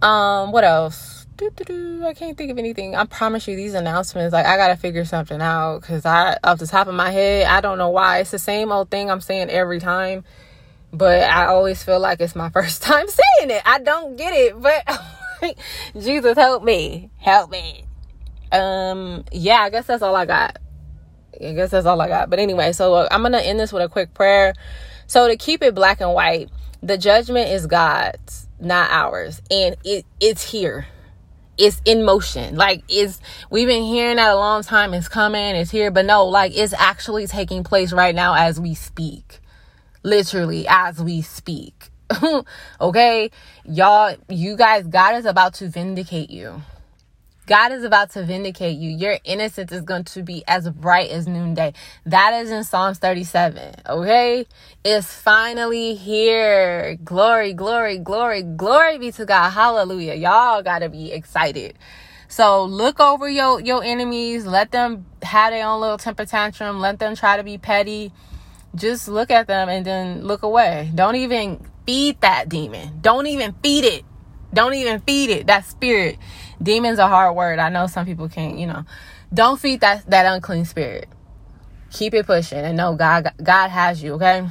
Um, 0.00 0.50
what 0.50 0.64
else? 0.64 1.26
I 1.40 2.14
can't 2.16 2.38
think 2.38 2.50
of 2.50 2.58
anything. 2.58 2.96
I 2.96 3.04
promise 3.04 3.46
you 3.46 3.54
these 3.54 3.74
announcements, 3.74 4.32
like 4.32 4.46
I 4.46 4.56
gotta 4.56 4.76
figure 4.76 5.04
something 5.04 5.42
out 5.42 5.80
because 5.80 6.06
I 6.06 6.38
off 6.42 6.58
the 6.58 6.66
top 6.66 6.88
of 6.88 6.94
my 6.94 7.10
head, 7.10 7.46
I 7.46 7.60
don't 7.60 7.76
know 7.76 7.90
why. 7.90 8.20
It's 8.20 8.30
the 8.30 8.38
same 8.38 8.72
old 8.72 8.90
thing 8.90 9.10
I'm 9.10 9.20
saying 9.20 9.50
every 9.50 9.78
time. 9.78 10.24
But 10.90 11.30
I 11.30 11.46
always 11.48 11.82
feel 11.82 12.00
like 12.00 12.22
it's 12.22 12.34
my 12.34 12.48
first 12.58 12.82
time 12.82 13.06
saying 13.06 13.50
it. 13.50 13.62
I 13.66 13.78
don't 13.78 14.16
get 14.16 14.32
it, 14.32 14.60
but 14.60 15.54
Jesus 16.00 16.34
help 16.34 16.64
me. 16.64 17.10
Help 17.18 17.50
me. 17.50 17.84
Um, 18.50 19.24
yeah, 19.30 19.58
I 19.58 19.68
guess 19.68 19.86
that's 19.86 20.02
all 20.02 20.16
I 20.16 20.24
got. 20.24 20.58
I 21.40 21.52
guess 21.52 21.70
that's 21.70 21.86
all 21.86 22.00
I 22.00 22.08
got. 22.08 22.30
But 22.30 22.38
anyway, 22.38 22.72
so 22.72 22.90
look, 22.90 23.08
I'm 23.10 23.22
gonna 23.22 23.38
end 23.38 23.60
this 23.60 23.72
with 23.72 23.82
a 23.82 23.88
quick 23.88 24.14
prayer. 24.14 24.54
So 25.06 25.28
to 25.28 25.36
keep 25.36 25.62
it 25.62 25.74
black 25.74 26.00
and 26.00 26.12
white, 26.12 26.50
the 26.82 26.98
judgment 26.98 27.50
is 27.50 27.66
God's, 27.66 28.48
not 28.60 28.90
ours, 28.90 29.42
and 29.50 29.76
it 29.84 30.04
it's 30.20 30.50
here. 30.50 30.86
It's 31.56 31.82
in 31.84 32.04
motion. 32.04 32.56
Like 32.56 32.84
it's 32.88 33.20
we've 33.50 33.66
been 33.66 33.84
hearing 33.84 34.16
that 34.16 34.32
a 34.32 34.36
long 34.36 34.62
time. 34.62 34.94
It's 34.94 35.08
coming. 35.08 35.56
It's 35.56 35.70
here. 35.70 35.90
But 35.90 36.04
no, 36.04 36.26
like 36.26 36.56
it's 36.56 36.72
actually 36.72 37.26
taking 37.26 37.64
place 37.64 37.92
right 37.92 38.14
now 38.14 38.34
as 38.34 38.60
we 38.60 38.74
speak. 38.74 39.40
Literally 40.02 40.66
as 40.68 41.02
we 41.02 41.22
speak. 41.22 41.90
okay? 42.80 43.30
Y'all, 43.64 44.16
you 44.28 44.56
guys, 44.56 44.86
God 44.86 45.16
is 45.16 45.26
about 45.26 45.54
to 45.54 45.68
vindicate 45.68 46.30
you. 46.30 46.62
God 47.48 47.72
is 47.72 47.82
about 47.82 48.10
to 48.10 48.24
vindicate 48.24 48.76
you. 48.76 48.90
Your 48.90 49.16
innocence 49.24 49.72
is 49.72 49.80
going 49.80 50.04
to 50.04 50.22
be 50.22 50.44
as 50.46 50.68
bright 50.68 51.10
as 51.10 51.26
noonday. 51.26 51.72
That 52.04 52.34
is 52.34 52.50
in 52.50 52.62
Psalms 52.62 52.98
37. 52.98 53.74
Okay? 53.88 54.46
It's 54.84 55.10
finally 55.10 55.94
here. 55.94 56.96
Glory, 57.02 57.54
glory, 57.54 57.96
glory, 57.96 58.42
glory 58.42 58.98
be 58.98 59.12
to 59.12 59.24
God. 59.24 59.48
Hallelujah. 59.48 60.12
Y'all 60.14 60.62
got 60.62 60.80
to 60.80 60.90
be 60.90 61.10
excited. 61.10 61.78
So 62.28 62.64
look 62.64 63.00
over 63.00 63.26
your, 63.26 63.62
your 63.62 63.82
enemies. 63.82 64.44
Let 64.44 64.70
them 64.70 65.06
have 65.22 65.50
their 65.50 65.66
own 65.66 65.80
little 65.80 65.96
temper 65.96 66.26
tantrum. 66.26 66.80
Let 66.80 66.98
them 66.98 67.16
try 67.16 67.38
to 67.38 67.42
be 67.42 67.56
petty. 67.56 68.12
Just 68.74 69.08
look 69.08 69.30
at 69.30 69.46
them 69.46 69.70
and 69.70 69.86
then 69.86 70.22
look 70.22 70.42
away. 70.42 70.92
Don't 70.94 71.16
even 71.16 71.64
feed 71.86 72.20
that 72.20 72.50
demon. 72.50 72.98
Don't 73.00 73.26
even 73.26 73.54
feed 73.62 73.84
it. 73.84 74.04
Don't 74.52 74.74
even 74.74 75.00
feed 75.00 75.30
it. 75.30 75.46
That 75.46 75.64
spirit. 75.66 76.18
Demon's 76.62 76.98
a 76.98 77.08
hard 77.08 77.36
word. 77.36 77.58
I 77.58 77.68
know 77.68 77.86
some 77.86 78.06
people 78.06 78.28
can't, 78.28 78.58
you 78.58 78.66
know. 78.66 78.84
Don't 79.32 79.60
feed 79.60 79.80
that 79.80 80.08
that 80.10 80.26
unclean 80.26 80.64
spirit. 80.64 81.08
Keep 81.92 82.14
it 82.14 82.26
pushing 82.26 82.58
and 82.58 82.76
know 82.76 82.94
God 82.94 83.32
God 83.42 83.68
has 83.68 84.02
you, 84.02 84.14
okay? 84.14 84.48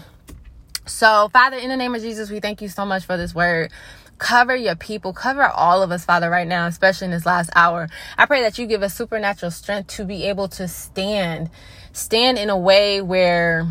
So, 0.86 1.30
Father, 1.34 1.58
in 1.58 1.70
the 1.70 1.76
name 1.76 1.96
of 1.96 2.02
Jesus, 2.02 2.30
we 2.30 2.40
thank 2.40 2.62
you 2.62 2.70
so 2.70 2.86
much 2.86 3.06
for 3.06 3.18
this 3.18 3.36
word. 3.36 3.72
Cover 4.20 4.56
your 4.56 4.76
people, 4.76 5.14
cover 5.14 5.46
all 5.46 5.84
of 5.84 5.92
us, 5.92 6.06
Father, 6.06 6.30
right 6.30 6.48
now, 6.48 6.66
especially 6.66 7.06
in 7.06 7.12
this 7.12 7.26
last 7.26 7.50
hour. 7.56 7.88
I 8.18 8.26
pray 8.26 8.42
that 8.42 8.58
you 8.58 8.66
give 8.66 8.82
us 8.82 8.96
supernatural 8.96 9.52
strength 9.52 9.96
to 9.98 10.06
be 10.06 10.24
able 10.24 10.48
to 10.50 10.68
stand, 10.68 11.52
stand 11.92 12.40
in 12.40 12.50
a 12.50 12.58
way 12.58 13.02
where 13.02 13.68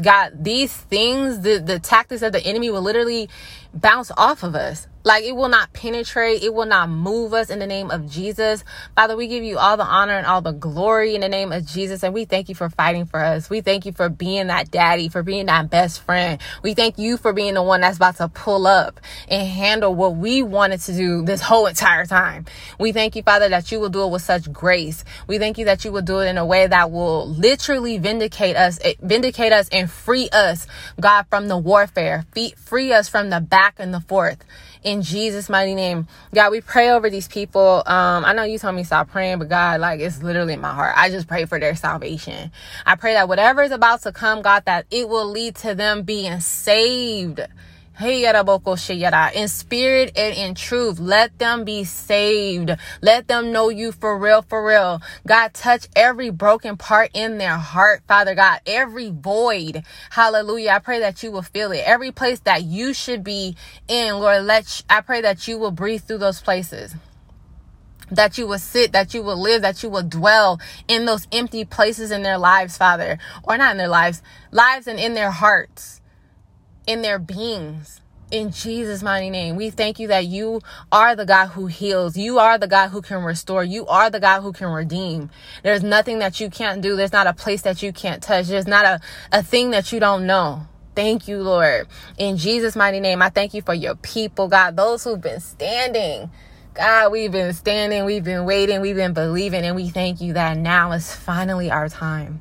God, 0.00 0.42
these 0.42 0.74
things, 0.74 1.40
the, 1.40 1.58
the 1.58 1.78
tactics 1.78 2.22
of 2.22 2.32
the 2.32 2.40
enemy 2.40 2.70
will 2.70 2.82
literally 2.82 3.28
bounce 3.74 4.10
off 4.16 4.42
of 4.42 4.54
us. 4.54 4.86
Like 5.02 5.24
it 5.24 5.34
will 5.34 5.48
not 5.48 5.72
penetrate, 5.72 6.42
it 6.42 6.52
will 6.52 6.66
not 6.66 6.90
move 6.90 7.32
us 7.32 7.48
in 7.48 7.58
the 7.58 7.66
name 7.66 7.90
of 7.90 8.10
Jesus. 8.10 8.64
Father, 8.94 9.16
we 9.16 9.28
give 9.28 9.42
you 9.42 9.56
all 9.56 9.78
the 9.78 9.82
honor 9.82 10.12
and 10.12 10.26
all 10.26 10.42
the 10.42 10.52
glory 10.52 11.14
in 11.14 11.22
the 11.22 11.28
name 11.28 11.52
of 11.52 11.64
Jesus. 11.64 12.02
And 12.02 12.12
we 12.12 12.26
thank 12.26 12.50
you 12.50 12.54
for 12.54 12.68
fighting 12.68 13.06
for 13.06 13.18
us. 13.18 13.48
We 13.48 13.62
thank 13.62 13.86
you 13.86 13.92
for 13.92 14.10
being 14.10 14.48
that 14.48 14.70
daddy, 14.70 15.08
for 15.08 15.22
being 15.22 15.46
that 15.46 15.70
best 15.70 16.02
friend. 16.02 16.38
We 16.62 16.74
thank 16.74 16.98
you 16.98 17.16
for 17.16 17.32
being 17.32 17.54
the 17.54 17.62
one 17.62 17.80
that's 17.80 17.96
about 17.96 18.16
to 18.16 18.28
pull 18.28 18.66
up 18.66 19.00
and 19.26 19.48
handle 19.48 19.94
what 19.94 20.16
we 20.16 20.42
wanted 20.42 20.80
to 20.80 20.92
do 20.92 21.24
this 21.24 21.40
whole 21.40 21.66
entire 21.66 22.04
time. 22.04 22.44
We 22.78 22.92
thank 22.92 23.16
you, 23.16 23.22
Father, 23.22 23.48
that 23.48 23.72
you 23.72 23.80
will 23.80 23.88
do 23.88 24.04
it 24.04 24.10
with 24.10 24.22
such 24.22 24.52
grace. 24.52 25.02
We 25.26 25.38
thank 25.38 25.56
you 25.56 25.64
that 25.64 25.82
you 25.82 25.92
will 25.92 26.02
do 26.02 26.18
it 26.18 26.26
in 26.26 26.36
a 26.36 26.44
way 26.44 26.66
that 26.66 26.90
will 26.90 27.26
literally 27.26 27.96
vindicate 27.96 28.56
us, 28.56 28.78
eh, 28.84 28.94
vindicate 29.00 29.52
us 29.52 29.70
and 29.70 29.90
free 29.90 30.28
us, 30.28 30.66
God, 31.00 31.24
from 31.30 31.48
the 31.48 31.56
warfare, 31.56 32.26
free 32.56 32.92
us 32.92 33.08
from 33.08 33.30
the 33.30 33.40
back 33.60 33.74
and 33.78 33.92
the 33.92 34.00
forth 34.00 34.42
in 34.82 35.02
Jesus' 35.02 35.50
mighty 35.50 35.74
name. 35.74 36.08
God, 36.34 36.50
we 36.50 36.62
pray 36.62 36.88
over 36.92 37.10
these 37.10 37.28
people. 37.28 37.82
Um, 37.84 38.24
I 38.24 38.32
know 38.32 38.42
you 38.42 38.58
told 38.58 38.74
me 38.74 38.84
stop 38.84 39.10
praying, 39.10 39.38
but 39.38 39.50
God, 39.50 39.82
like 39.82 40.00
it's 40.00 40.22
literally 40.22 40.54
in 40.54 40.62
my 40.62 40.72
heart. 40.72 40.94
I 40.96 41.10
just 41.10 41.28
pray 41.28 41.44
for 41.44 41.60
their 41.60 41.74
salvation. 41.74 42.50
I 42.86 42.96
pray 42.96 43.12
that 43.12 43.28
whatever 43.28 43.62
is 43.62 43.70
about 43.70 44.00
to 44.04 44.12
come, 44.12 44.40
God, 44.40 44.64
that 44.64 44.86
it 44.90 45.10
will 45.10 45.26
lead 45.26 45.56
to 45.56 45.74
them 45.74 46.04
being 46.04 46.40
saved 46.40 47.42
in 48.00 49.48
spirit 49.48 50.12
and 50.16 50.34
in 50.34 50.54
truth. 50.54 50.98
Let 50.98 51.38
them 51.38 51.64
be 51.64 51.84
saved. 51.84 52.70
Let 53.02 53.28
them 53.28 53.52
know 53.52 53.68
you 53.68 53.92
for 53.92 54.18
real, 54.18 54.42
for 54.42 54.66
real. 54.66 55.02
God, 55.26 55.52
touch 55.54 55.86
every 55.94 56.30
broken 56.30 56.76
part 56.76 57.10
in 57.14 57.38
their 57.38 57.56
heart, 57.56 58.02
Father 58.08 58.34
God, 58.34 58.60
every 58.66 59.10
void. 59.10 59.82
Hallelujah. 60.10 60.70
I 60.70 60.78
pray 60.78 61.00
that 61.00 61.22
you 61.22 61.30
will 61.30 61.42
feel 61.42 61.72
it. 61.72 61.82
Every 61.84 62.10
place 62.10 62.40
that 62.40 62.64
you 62.64 62.94
should 62.94 63.22
be 63.22 63.56
in, 63.86 64.14
Lord, 64.14 64.44
let 64.44 64.82
I 64.88 65.02
pray 65.02 65.20
that 65.20 65.46
you 65.46 65.58
will 65.58 65.70
breathe 65.70 66.02
through 66.02 66.18
those 66.18 66.40
places 66.40 66.94
that 68.12 68.36
you 68.36 68.44
will 68.44 68.58
sit, 68.58 68.90
that 68.90 69.14
you 69.14 69.22
will 69.22 69.40
live, 69.40 69.62
that 69.62 69.84
you 69.84 69.88
will 69.88 70.02
dwell 70.02 70.60
in 70.88 71.04
those 71.04 71.28
empty 71.30 71.64
places 71.64 72.10
in 72.10 72.24
their 72.24 72.38
lives, 72.38 72.76
Father, 72.76 73.18
or 73.44 73.56
not 73.56 73.70
in 73.70 73.76
their 73.76 73.86
lives, 73.86 74.20
lives 74.50 74.88
and 74.88 74.98
in 74.98 75.14
their 75.14 75.30
hearts 75.30 75.99
in 76.86 77.02
their 77.02 77.18
beings. 77.18 78.00
In 78.30 78.52
Jesus' 78.52 79.02
mighty 79.02 79.28
name, 79.28 79.56
we 79.56 79.70
thank 79.70 79.98
you 79.98 80.06
that 80.08 80.26
you 80.26 80.60
are 80.92 81.16
the 81.16 81.26
God 81.26 81.48
who 81.48 81.66
heals. 81.66 82.16
You 82.16 82.38
are 82.38 82.58
the 82.58 82.68
God 82.68 82.90
who 82.90 83.02
can 83.02 83.24
restore. 83.24 83.64
You 83.64 83.86
are 83.88 84.08
the 84.08 84.20
God 84.20 84.42
who 84.42 84.52
can 84.52 84.68
redeem. 84.68 85.30
There's 85.64 85.82
nothing 85.82 86.20
that 86.20 86.38
you 86.38 86.48
can't 86.48 86.80
do. 86.80 86.94
There's 86.94 87.12
not 87.12 87.26
a 87.26 87.32
place 87.32 87.62
that 87.62 87.82
you 87.82 87.92
can't 87.92 88.22
touch. 88.22 88.46
There's 88.46 88.68
not 88.68 88.84
a, 88.84 89.00
a 89.32 89.42
thing 89.42 89.70
that 89.72 89.92
you 89.92 89.98
don't 89.98 90.26
know. 90.26 90.68
Thank 90.94 91.26
you, 91.26 91.42
Lord. 91.42 91.88
In 92.18 92.36
Jesus' 92.36 92.76
mighty 92.76 93.00
name, 93.00 93.20
I 93.20 93.30
thank 93.30 93.52
you 93.52 93.62
for 93.62 93.74
your 93.74 93.96
people, 93.96 94.46
God, 94.46 94.76
those 94.76 95.02
who've 95.02 95.20
been 95.20 95.40
standing. 95.40 96.30
God, 96.74 97.10
we've 97.10 97.32
been 97.32 97.52
standing, 97.52 98.04
we've 98.04 98.22
been 98.22 98.44
waiting, 98.44 98.80
we've 98.80 98.94
been 98.94 99.12
believing, 99.12 99.64
and 99.64 99.74
we 99.74 99.88
thank 99.88 100.20
you 100.20 100.34
that 100.34 100.56
now 100.56 100.92
is 100.92 101.12
finally 101.12 101.68
our 101.68 101.88
time. 101.88 102.40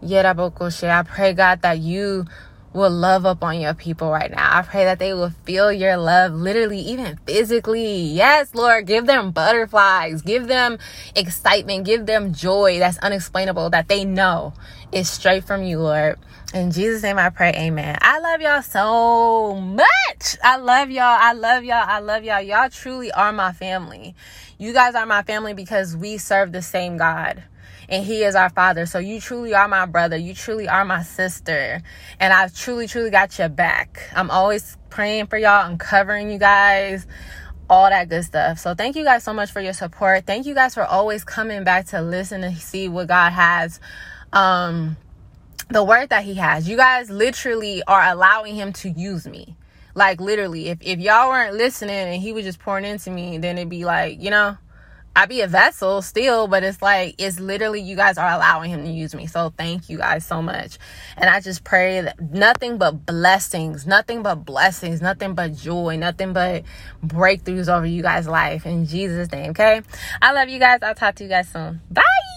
Yet, 0.00 0.26
I 0.26 1.02
pray, 1.04 1.32
God, 1.32 1.62
that 1.62 1.78
you 1.78 2.26
will 2.72 2.90
love 2.90 3.26
up 3.26 3.42
on 3.42 3.60
your 3.60 3.74
people 3.74 4.10
right 4.10 4.30
now. 4.30 4.58
I 4.58 4.62
pray 4.62 4.84
that 4.84 4.98
they 4.98 5.12
will 5.12 5.30
feel 5.44 5.72
your 5.72 5.96
love 5.96 6.32
literally, 6.32 6.78
even 6.78 7.18
physically. 7.26 7.96
Yes, 7.96 8.54
Lord, 8.54 8.86
give 8.86 9.06
them 9.06 9.30
butterflies, 9.30 10.22
give 10.22 10.46
them 10.46 10.78
excitement, 11.14 11.84
give 11.84 12.06
them 12.06 12.32
joy 12.32 12.78
that's 12.78 12.98
unexplainable 12.98 13.70
that 13.70 13.88
they 13.88 14.04
know 14.04 14.54
is 14.90 15.10
straight 15.10 15.44
from 15.44 15.62
you, 15.62 15.80
Lord. 15.80 16.18
In 16.54 16.70
Jesus' 16.70 17.02
name 17.02 17.18
I 17.18 17.30
pray, 17.30 17.52
amen. 17.56 17.96
I 18.02 18.18
love 18.18 18.40
y'all 18.42 18.62
so 18.62 19.54
much. 19.54 20.36
I 20.44 20.56
love 20.56 20.90
y'all. 20.90 21.04
I 21.04 21.32
love 21.32 21.64
y'all. 21.64 21.84
I 21.86 22.00
love 22.00 22.24
y'all. 22.24 22.42
Y'all 22.42 22.68
truly 22.68 23.10
are 23.12 23.32
my 23.32 23.52
family. 23.52 24.14
You 24.58 24.74
guys 24.74 24.94
are 24.94 25.06
my 25.06 25.22
family 25.22 25.54
because 25.54 25.96
we 25.96 26.18
serve 26.18 26.52
the 26.52 26.60
same 26.60 26.98
God 26.98 27.42
and 27.92 28.04
He 28.04 28.24
is 28.24 28.34
our 28.34 28.50
Father. 28.50 28.86
So 28.86 28.98
you 28.98 29.20
truly 29.20 29.54
are 29.54 29.68
my 29.68 29.86
brother. 29.86 30.16
You 30.16 30.34
truly 30.34 30.68
are 30.68 30.84
my 30.84 31.02
sister. 31.02 31.82
And 32.18 32.32
I've 32.32 32.54
truly, 32.54 32.88
truly 32.88 33.10
got 33.10 33.38
your 33.38 33.50
back. 33.50 34.10
I'm 34.16 34.30
always 34.30 34.76
praying 34.90 35.26
for 35.26 35.38
y'all 35.38 35.68
and 35.68 35.78
covering 35.78 36.30
you 36.30 36.38
guys 36.38 37.06
all 37.70 37.88
that 37.88 38.08
good 38.08 38.24
stuff. 38.24 38.58
So 38.58 38.74
thank 38.74 38.96
you 38.96 39.04
guys 39.04 39.22
so 39.22 39.32
much 39.32 39.52
for 39.52 39.60
your 39.60 39.72
support. 39.72 40.26
Thank 40.26 40.46
you 40.46 40.54
guys 40.54 40.74
for 40.74 40.84
always 40.84 41.22
coming 41.22 41.64
back 41.64 41.86
to 41.88 42.02
listen 42.02 42.42
and 42.42 42.56
see 42.56 42.88
what 42.88 43.08
God 43.08 43.30
has 43.30 43.78
um 44.32 44.96
the 45.68 45.84
word 45.84 46.10
that 46.10 46.24
he 46.24 46.34
has. 46.34 46.68
You 46.68 46.76
guys 46.76 47.10
literally 47.10 47.82
are 47.86 48.02
allowing 48.02 48.54
him 48.54 48.72
to 48.74 48.90
use 48.90 49.26
me. 49.26 49.56
Like 49.94 50.20
literally, 50.20 50.68
if 50.68 50.78
if 50.80 50.98
y'all 50.98 51.28
weren't 51.28 51.56
listening 51.56 51.94
and 51.94 52.22
he 52.22 52.32
was 52.32 52.44
just 52.44 52.58
pouring 52.58 52.84
into 52.84 53.10
me, 53.10 53.38
then 53.38 53.58
it'd 53.58 53.68
be 53.68 53.84
like, 53.84 54.22
you 54.22 54.30
know, 54.30 54.56
I 55.14 55.26
be 55.26 55.42
a 55.42 55.46
vessel 55.46 56.00
still, 56.00 56.48
but 56.48 56.62
it's 56.64 56.80
like 56.80 57.16
it's 57.18 57.38
literally 57.38 57.80
you 57.80 57.96
guys 57.96 58.16
are 58.16 58.30
allowing 58.30 58.70
him 58.70 58.84
to 58.84 58.90
use 58.90 59.14
me. 59.14 59.26
So 59.26 59.52
thank 59.56 59.90
you 59.90 59.98
guys 59.98 60.24
so 60.24 60.40
much. 60.40 60.78
And 61.16 61.28
I 61.28 61.40
just 61.40 61.64
pray 61.64 62.00
that 62.00 62.20
nothing 62.20 62.78
but 62.78 63.04
blessings, 63.04 63.86
nothing 63.86 64.22
but 64.22 64.36
blessings, 64.36 65.02
nothing 65.02 65.34
but 65.34 65.54
joy, 65.54 65.96
nothing 65.96 66.32
but 66.32 66.64
breakthroughs 67.04 67.68
over 67.68 67.86
you 67.86 68.02
guys' 68.02 68.26
life 68.26 68.64
in 68.64 68.86
Jesus' 68.86 69.30
name. 69.30 69.50
Okay. 69.50 69.82
I 70.22 70.32
love 70.32 70.48
you 70.48 70.58
guys. 70.58 70.80
I'll 70.82 70.94
talk 70.94 71.14
to 71.16 71.24
you 71.24 71.30
guys 71.30 71.48
soon. 71.48 71.82
Bye. 71.90 72.31